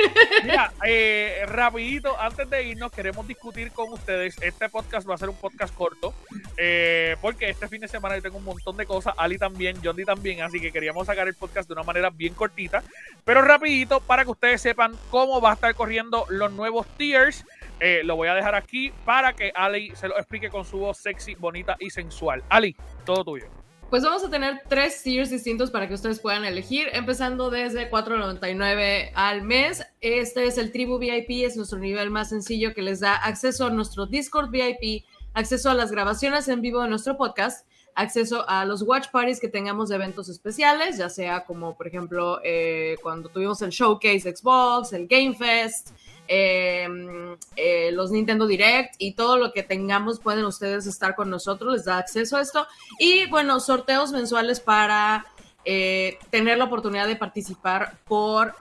Mira, 0.44 0.72
eh, 0.84 1.44
rapidito, 1.46 2.18
antes 2.18 2.48
de 2.48 2.62
irnos, 2.64 2.90
queremos 2.90 3.26
discutir 3.26 3.72
con 3.72 3.92
ustedes. 3.92 4.36
Este 4.40 4.68
podcast 4.68 5.08
va 5.08 5.14
a 5.14 5.18
ser 5.18 5.28
un 5.28 5.36
podcast 5.36 5.74
corto, 5.74 6.14
eh, 6.56 7.16
porque 7.20 7.50
este 7.50 7.68
fin 7.68 7.80
de 7.80 7.88
semana 7.88 8.16
yo 8.16 8.22
tengo 8.22 8.38
un 8.38 8.44
montón 8.44 8.76
de 8.76 8.86
cosas. 8.86 9.14
Ali 9.16 9.38
también, 9.38 9.76
Johnny 9.82 10.04
también, 10.04 10.42
así 10.42 10.60
que 10.60 10.72
queríamos 10.72 11.06
sacar 11.06 11.28
el 11.28 11.34
podcast 11.34 11.68
de 11.68 11.74
una 11.74 11.82
manera 11.82 12.10
bien 12.10 12.34
cortita, 12.34 12.82
pero 13.24 13.42
rapidito 13.42 14.00
para 14.00 14.24
que 14.24 14.30
ustedes 14.30 14.62
sepan 14.62 14.94
cómo 15.10 15.40
va 15.40 15.50
a 15.50 15.54
estar 15.54 15.74
corriendo 15.74 16.24
los 16.28 16.52
nuevos 16.52 16.86
tiers. 16.96 17.44
Eh, 17.80 18.00
lo 18.04 18.16
voy 18.16 18.28
a 18.28 18.34
dejar 18.34 18.54
aquí 18.54 18.92
para 19.04 19.34
que 19.34 19.52
Ali 19.54 19.94
se 19.94 20.08
lo 20.08 20.18
explique 20.18 20.50
con 20.50 20.64
su 20.64 20.78
voz 20.78 20.98
sexy, 20.98 21.34
bonita 21.34 21.76
y 21.78 21.90
sensual. 21.90 22.42
Ali, 22.48 22.74
todo 23.04 23.24
tuyo. 23.24 23.57
Pues 23.90 24.02
vamos 24.02 24.22
a 24.22 24.28
tener 24.28 24.60
tres 24.68 25.02
tiers 25.02 25.30
distintos 25.30 25.70
para 25.70 25.88
que 25.88 25.94
ustedes 25.94 26.20
puedan 26.20 26.44
elegir, 26.44 26.88
empezando 26.92 27.48
desde 27.48 27.90
4.99 27.90 29.12
al 29.14 29.40
mes. 29.40 29.82
Este 30.02 30.46
es 30.46 30.58
el 30.58 30.72
Tribu 30.72 30.98
VIP, 30.98 31.46
es 31.46 31.56
nuestro 31.56 31.78
nivel 31.78 32.10
más 32.10 32.28
sencillo 32.28 32.74
que 32.74 32.82
les 32.82 33.00
da 33.00 33.14
acceso 33.14 33.64
a 33.64 33.70
nuestro 33.70 34.04
Discord 34.04 34.50
VIP, 34.50 35.06
acceso 35.32 35.70
a 35.70 35.74
las 35.74 35.90
grabaciones 35.90 36.48
en 36.48 36.60
vivo 36.60 36.82
de 36.82 36.90
nuestro 36.90 37.16
podcast, 37.16 37.66
acceso 37.98 38.48
a 38.48 38.64
los 38.64 38.82
watch 38.82 39.08
parties 39.10 39.40
que 39.40 39.48
tengamos 39.48 39.88
de 39.88 39.96
eventos 39.96 40.28
especiales, 40.28 40.98
ya 40.98 41.08
sea 41.08 41.44
como 41.44 41.76
por 41.76 41.86
ejemplo 41.86 42.40
eh, 42.42 42.96
cuando 43.02 43.28
tuvimos 43.28 43.60
el 43.62 43.70
Showcase 43.70 44.34
Xbox, 44.34 44.92
el 44.92 45.06
Game 45.06 45.34
Fest, 45.34 45.90
Em, 46.30 47.38
eh, 47.56 47.90
los 47.92 48.10
Nintendo 48.10 48.46
Direct 48.46 48.96
y 48.98 49.14
todo 49.14 49.38
lo 49.38 49.50
que 49.50 49.62
tengamos 49.62 50.20
pueden 50.20 50.44
ustedes 50.44 50.86
estar 50.86 51.14
con 51.16 51.30
nosotros, 51.30 51.72
les 51.72 51.84
da 51.86 51.96
acceso 51.96 52.36
a 52.36 52.42
esto. 52.42 52.66
Y 52.98 53.26
bueno, 53.30 53.58
sorteos 53.60 54.12
mensuales 54.12 54.60
para 54.60 55.24
eh, 55.64 56.18
tener 56.28 56.58
la 56.58 56.64
oportunidad 56.64 57.06
de 57.06 57.16
participar 57.16 57.96
por, 58.04 58.54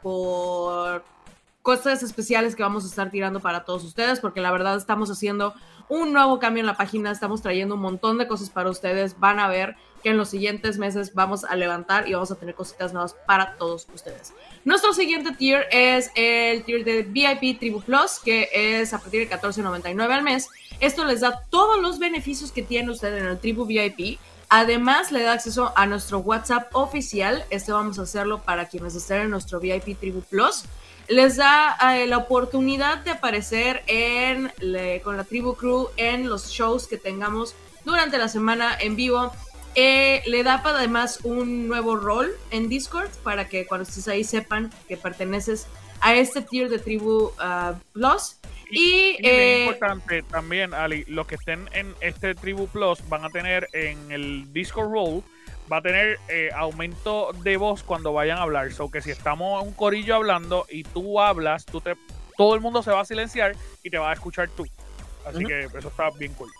por 0.00 1.04
cosas 1.60 2.02
especiales 2.02 2.56
que 2.56 2.62
vamos 2.62 2.84
a 2.84 2.88
estar 2.88 3.10
tirando 3.10 3.40
para 3.40 3.66
todos 3.66 3.84
ustedes, 3.84 4.18
porque 4.18 4.40
la 4.40 4.50
verdad 4.50 4.76
estamos 4.76 5.10
haciendo 5.10 5.52
un 5.90 6.12
nuevo 6.12 6.38
cambio 6.38 6.60
en 6.60 6.66
la 6.66 6.76
página, 6.76 7.10
estamos 7.10 7.42
trayendo 7.42 7.74
un 7.74 7.80
montón 7.82 8.16
de 8.16 8.28
cosas 8.28 8.48
para 8.48 8.70
ustedes, 8.70 9.18
van 9.18 9.40
a 9.40 9.48
ver 9.48 9.76
que 10.02 10.10
en 10.10 10.16
los 10.16 10.30
siguientes 10.30 10.78
meses 10.78 11.14
vamos 11.14 11.44
a 11.44 11.56
levantar 11.56 12.08
y 12.08 12.14
vamos 12.14 12.30
a 12.30 12.36
tener 12.36 12.54
cositas 12.54 12.92
nuevas 12.92 13.14
para 13.26 13.56
todos 13.56 13.86
ustedes. 13.92 14.32
Nuestro 14.64 14.92
siguiente 14.94 15.32
tier 15.32 15.66
es 15.72 16.10
el 16.14 16.62
tier 16.62 16.84
de 16.84 17.02
VIP 17.02 17.58
Tribu 17.58 17.82
Plus, 17.82 18.20
que 18.24 18.48
es 18.52 18.94
a 18.94 18.98
partir 19.00 19.28
de 19.28 19.36
$14.99 19.36 20.12
al 20.12 20.22
mes. 20.22 20.48
Esto 20.78 21.04
les 21.04 21.20
da 21.20 21.42
todos 21.50 21.82
los 21.82 21.98
beneficios 21.98 22.52
que 22.52 22.62
tiene 22.62 22.90
usted 22.90 23.14
en 23.18 23.26
el 23.26 23.38
Tribu 23.38 23.66
VIP. 23.66 24.18
Además, 24.48 25.12
le 25.12 25.22
da 25.22 25.34
acceso 25.34 25.72
a 25.76 25.86
nuestro 25.86 26.18
WhatsApp 26.18 26.74
oficial. 26.74 27.44
Este 27.50 27.72
vamos 27.72 27.98
a 27.98 28.02
hacerlo 28.02 28.42
para 28.42 28.66
quienes 28.66 28.94
estén 28.94 29.22
en 29.22 29.30
nuestro 29.30 29.60
VIP 29.60 29.98
Tribu 29.98 30.22
Plus. 30.22 30.64
Les 31.10 31.36
da 31.36 31.76
eh, 31.94 32.06
la 32.06 32.18
oportunidad 32.18 32.98
de 32.98 33.10
aparecer 33.10 33.82
en, 33.86 34.50
con 35.02 35.16
la 35.16 35.24
Tribu 35.24 35.54
Crew 35.54 35.88
en 35.96 36.28
los 36.28 36.48
shows 36.50 36.86
que 36.86 36.96
tengamos 36.96 37.54
durante 37.84 38.16
la 38.16 38.28
semana 38.28 38.76
en 38.80 38.96
vivo 38.96 39.32
eh, 39.74 40.22
le 40.26 40.42
da 40.42 40.60
además 40.64 41.20
un 41.22 41.68
nuevo 41.68 41.96
rol 41.96 42.32
en 42.50 42.68
Discord 42.68 43.10
para 43.22 43.48
que 43.48 43.66
cuando 43.66 43.88
estés 43.88 44.08
ahí 44.08 44.24
sepan 44.24 44.70
que 44.88 44.96
perteneces 44.96 45.68
a 46.00 46.14
este 46.14 46.42
tier 46.42 46.68
de 46.68 46.78
tribu 46.78 47.26
uh, 47.26 47.78
Plus. 47.92 48.36
Y, 48.72 49.16
eh, 49.22 49.66
importante 49.66 50.22
también, 50.22 50.74
Ali, 50.74 51.04
los 51.08 51.26
que 51.26 51.34
estén 51.34 51.68
en 51.72 51.92
este 52.00 52.36
Tribu 52.36 52.68
Plus 52.68 53.00
van 53.08 53.24
a 53.24 53.28
tener 53.28 53.66
en 53.72 54.12
el 54.12 54.52
Discord 54.52 54.92
role, 54.92 55.22
va 55.70 55.78
a 55.78 55.82
tener 55.82 56.18
eh, 56.28 56.50
aumento 56.54 57.30
de 57.42 57.56
voz 57.56 57.82
cuando 57.82 58.12
vayan 58.12 58.38
a 58.38 58.42
hablar. 58.42 58.72
So 58.72 58.90
que 58.90 59.00
si 59.00 59.10
estamos 59.10 59.62
en 59.62 59.68
un 59.68 59.74
corillo 59.74 60.16
hablando 60.16 60.66
y 60.68 60.82
tú 60.84 61.20
hablas, 61.20 61.64
tú 61.64 61.80
te, 61.80 61.96
todo 62.36 62.54
el 62.54 62.60
mundo 62.60 62.82
se 62.82 62.90
va 62.90 63.00
a 63.00 63.04
silenciar 63.04 63.54
y 63.82 63.90
te 63.90 63.98
va 63.98 64.10
a 64.10 64.14
escuchar 64.14 64.48
tú. 64.50 64.66
Así 65.24 65.44
que 65.44 65.64
eso 65.64 65.88
está 65.88 66.10
bien 66.10 66.32
cool. 66.34 66.50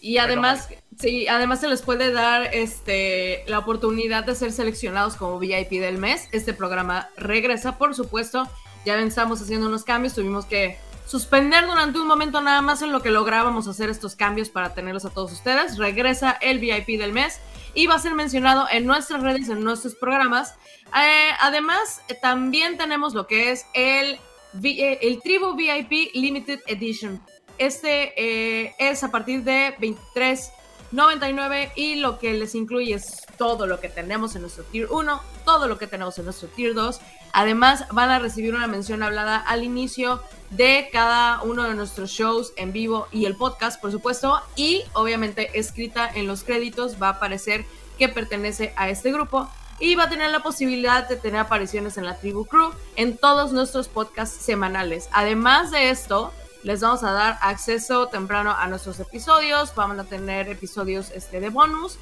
Y 0.00 0.16
además, 0.16 0.68
sí, 0.98 1.28
además 1.28 1.60
se 1.60 1.68
les 1.68 1.82
puede 1.82 2.10
dar 2.10 2.54
este, 2.54 3.44
la 3.46 3.58
oportunidad 3.58 4.24
de 4.24 4.34
ser 4.34 4.50
seleccionados 4.52 5.16
como 5.16 5.38
VIP 5.38 5.72
del 5.72 5.98
mes. 5.98 6.28
Este 6.32 6.54
programa 6.54 7.10
regresa, 7.16 7.76
por 7.76 7.94
supuesto. 7.94 8.48
Ya 8.86 8.98
estamos 8.98 9.42
haciendo 9.42 9.66
unos 9.66 9.84
cambios, 9.84 10.14
tuvimos 10.14 10.46
que 10.46 10.78
suspender 11.10 11.66
durante 11.66 11.98
un 11.98 12.06
momento 12.06 12.40
nada 12.40 12.62
más 12.62 12.82
en 12.82 12.92
lo 12.92 13.02
que 13.02 13.10
lográbamos 13.10 13.66
hacer 13.66 13.90
estos 13.90 14.14
cambios 14.14 14.48
para 14.48 14.74
tenerlos 14.74 15.04
a 15.04 15.10
todos 15.10 15.32
ustedes. 15.32 15.76
Regresa 15.76 16.38
el 16.40 16.60
VIP 16.60 17.00
del 17.00 17.12
mes 17.12 17.40
y 17.74 17.88
va 17.88 17.96
a 17.96 17.98
ser 17.98 18.14
mencionado 18.14 18.68
en 18.70 18.86
nuestras 18.86 19.20
redes, 19.20 19.48
en 19.48 19.64
nuestros 19.64 19.96
programas. 19.96 20.54
Eh, 20.96 21.30
además, 21.40 22.00
también 22.22 22.78
tenemos 22.78 23.14
lo 23.14 23.26
que 23.26 23.50
es 23.50 23.66
el, 23.74 24.20
eh, 24.62 24.98
el 25.02 25.20
Tribu 25.20 25.56
VIP 25.56 26.14
Limited 26.14 26.60
Edition. 26.68 27.20
Este 27.58 28.12
eh, 28.16 28.76
es 28.78 29.02
a 29.02 29.10
partir 29.10 29.42
de 29.42 29.74
23.99 29.78 31.72
y 31.74 31.96
lo 31.96 32.20
que 32.20 32.34
les 32.34 32.54
incluye 32.54 32.94
es 32.94 33.26
todo 33.36 33.66
lo 33.66 33.80
que 33.80 33.88
tenemos 33.88 34.36
en 34.36 34.42
nuestro 34.42 34.62
Tier 34.62 34.86
1, 34.88 35.20
todo 35.44 35.66
lo 35.66 35.76
que 35.76 35.88
tenemos 35.88 36.16
en 36.20 36.26
nuestro 36.26 36.46
Tier 36.46 36.72
2. 36.72 37.00
Además, 37.32 37.84
van 37.92 38.10
a 38.10 38.18
recibir 38.18 38.54
una 38.54 38.66
mención 38.66 39.02
hablada 39.02 39.36
al 39.36 39.64
inicio 39.64 40.22
de 40.50 40.88
cada 40.92 41.42
uno 41.42 41.64
de 41.64 41.74
nuestros 41.74 42.10
shows 42.10 42.52
en 42.56 42.72
vivo 42.72 43.06
y 43.12 43.24
el 43.24 43.36
podcast, 43.36 43.80
por 43.80 43.92
supuesto. 43.92 44.40
Y 44.56 44.82
obviamente 44.92 45.58
escrita 45.58 46.10
en 46.12 46.26
los 46.26 46.42
créditos 46.42 47.00
va 47.00 47.08
a 47.08 47.12
aparecer 47.12 47.64
que 47.98 48.08
pertenece 48.08 48.72
a 48.76 48.88
este 48.88 49.12
grupo 49.12 49.48
y 49.78 49.94
va 49.94 50.04
a 50.04 50.08
tener 50.08 50.30
la 50.30 50.42
posibilidad 50.42 51.08
de 51.08 51.16
tener 51.16 51.40
apariciones 51.40 51.96
en 51.96 52.04
la 52.04 52.16
Tribu 52.16 52.44
Crew 52.44 52.72
en 52.96 53.16
todos 53.16 53.52
nuestros 53.52 53.88
podcasts 53.88 54.44
semanales. 54.44 55.08
Además 55.12 55.70
de 55.70 55.90
esto, 55.90 56.32
les 56.62 56.80
vamos 56.80 57.02
a 57.02 57.12
dar 57.12 57.38
acceso 57.40 58.08
temprano 58.08 58.54
a 58.56 58.66
nuestros 58.66 59.00
episodios, 59.00 59.74
vamos 59.74 59.98
a 59.98 60.04
tener 60.04 60.48
episodios 60.48 61.10
este, 61.10 61.40
de 61.40 61.48
bonus. 61.48 61.98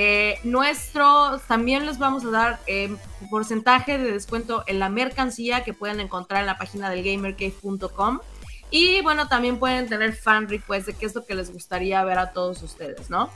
Eh, 0.00 0.38
nuestro, 0.44 1.40
también 1.48 1.84
les 1.84 1.98
vamos 1.98 2.24
a 2.24 2.30
dar 2.30 2.60
eh, 2.68 2.94
porcentaje 3.30 3.98
de 3.98 4.12
descuento 4.12 4.62
en 4.68 4.78
la 4.78 4.88
mercancía 4.88 5.64
que 5.64 5.74
pueden 5.74 5.98
encontrar 5.98 6.42
en 6.42 6.46
la 6.46 6.56
página 6.56 6.88
del 6.88 7.02
gamercave.com. 7.02 8.20
Y 8.70 9.00
bueno, 9.00 9.26
también 9.26 9.58
pueden 9.58 9.88
tener 9.88 10.12
fan 10.14 10.48
requests 10.48 10.86
de 10.86 10.92
qué 10.92 11.06
es 11.06 11.16
lo 11.16 11.26
que 11.26 11.34
les 11.34 11.52
gustaría 11.52 12.04
ver 12.04 12.20
a 12.20 12.32
todos 12.32 12.62
ustedes, 12.62 13.10
¿no? 13.10 13.28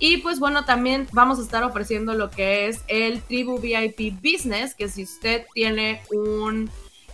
Y 0.00 0.16
pues 0.16 0.40
bueno, 0.40 0.64
también 0.64 1.06
vamos 1.12 1.38
a 1.38 1.42
estar 1.42 1.62
ofreciendo 1.62 2.14
lo 2.14 2.30
que 2.30 2.66
es 2.66 2.80
el 2.88 3.22
Tribu 3.22 3.60
VIP 3.60 4.20
Business, 4.20 4.74
que 4.74 4.88
si 4.88 5.04
usted 5.04 5.46
tiene 5.54 6.02
un 6.10 6.68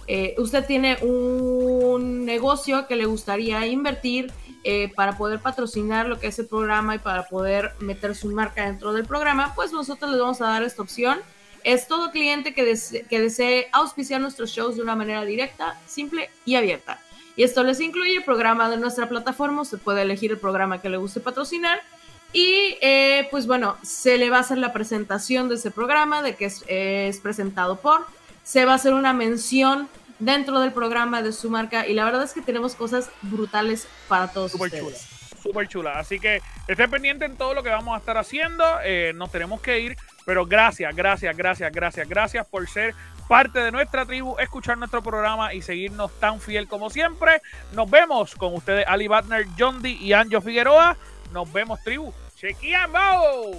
eh, 0.07 0.35
usted 0.39 0.65
tiene 0.65 0.97
un 1.03 2.25
negocio 2.25 2.87
que 2.87 2.97
le 2.97 3.05
gustaría 3.05 3.67
invertir 3.67 4.33
eh, 4.71 4.93
para 4.95 5.17
poder 5.17 5.41
patrocinar 5.41 6.07
lo 6.07 6.21
que 6.21 6.27
es 6.27 6.39
el 6.39 6.45
programa 6.45 6.95
y 6.95 6.99
para 6.99 7.27
poder 7.27 7.73
meter 7.81 8.15
su 8.15 8.31
marca 8.31 8.67
dentro 8.67 8.93
del 8.93 9.07
programa, 9.07 9.55
pues 9.55 9.73
nosotros 9.73 10.11
les 10.11 10.21
vamos 10.21 10.43
a 10.43 10.49
dar 10.49 10.63
esta 10.63 10.83
opción. 10.83 11.21
Es 11.65 11.89
todo 11.89 12.11
cliente 12.11 12.53
que, 12.53 12.67
desee 12.67 13.69
auspiciar 13.73 14.21
nuestros 14.21 14.51
shows 14.51 14.77
de 14.77 14.83
una 14.83 14.95
manera 14.95 15.25
directa, 15.25 15.81
simple 15.87 16.29
y 16.45 16.57
abierta. 16.57 17.01
Y 17.35 17.45
esto 17.45 17.65
les 17.65 17.81
incluye 17.81 18.17
el 18.17 18.25
programa 18.25 18.69
de 18.69 18.77
nuestra 18.77 19.09
plataforma, 19.09 19.63
usted 19.63 19.79
puede 19.79 20.03
elegir 20.03 20.33
el 20.33 20.39
programa 20.39 20.83
que 20.83 20.91
le 20.91 20.99
guste 20.99 21.21
patrocinar. 21.21 21.81
Y 22.35 22.77
eh, 22.83 23.27
pues 23.31 23.47
bueno, 23.47 23.79
se 23.83 24.19
le 24.19 24.29
va 24.29 24.37
a 24.37 24.41
hacer 24.41 24.59
la 24.59 24.75
presentación 24.75 25.49
de 25.49 25.55
ese 25.55 25.71
programa, 25.71 26.21
de 26.21 26.37
que 26.37 26.45
es 26.45 27.21
presentado 27.21 27.77
por 27.77 28.05
se 28.49 28.65
va 28.65 28.73
a 28.73 28.75
hacer 28.77 28.95
una 28.95 29.13
mención 29.13 29.91
dentro 30.19 30.61
del 30.61 30.73
programa 30.73 31.23
de 31.23 31.33
su 31.33 31.51
marca 31.51 31.87
y 31.87 31.95
la 31.95 32.05
verdad 32.05 32.23
es 32.23 32.33
que 32.33 32.43
tenemos 32.43 32.75
cosas 32.75 33.11
brutales 33.23 33.87
para 34.09 34.29
todos 34.29 34.53
Super 34.53 34.67
ustedes. 34.67 35.09
Chula 35.09 35.19
súper 35.39 35.69
chula. 35.69 35.99
Así 35.99 36.19
que 36.19 36.43
esté 36.67 36.89
pendiente 36.89 37.25
en 37.25 37.37
todo 37.37 37.55
lo 37.55 37.63
que 37.63 37.71
vamos 37.71 37.95
a 37.95 37.99
estar 37.99 38.19
haciendo. 38.19 38.65
Eh, 38.85 39.13
nos 39.15 39.31
tenemos 39.31 39.61
que 39.61 39.81
ir, 39.81 39.97
pero 40.25 40.47
gracias, 40.47 40.95
gracias, 40.95 41.37
gracias, 41.37 41.73
gracias, 41.73 42.09
gracias 42.09 42.47
por 42.47 42.69
ser 42.69 42.95
parte 43.29 43.61
de 43.61 43.71
nuestra 43.71 44.07
tribu, 44.07 44.37
escuchar 44.39 44.79
nuestro 44.79 45.03
programa 45.03 45.53
y 45.53 45.63
seguirnos 45.63 46.11
tan 46.19 46.41
fiel 46.41 46.67
como 46.67 46.91
siempre. 46.91 47.43
Nos 47.73 47.91
vemos 47.91 48.35
con 48.35 48.55
ustedes, 48.55 48.87
Ali 48.87 49.09
Batner, 49.09 49.47
John 49.59 49.83
D 49.83 49.91
y 49.91 50.13
Anjo 50.13 50.41
Figueroa. 50.41 50.97
Nos 51.33 51.53
vemos, 51.53 51.83
tribu. 51.83 52.13
¡Chequeamos! 52.37 53.57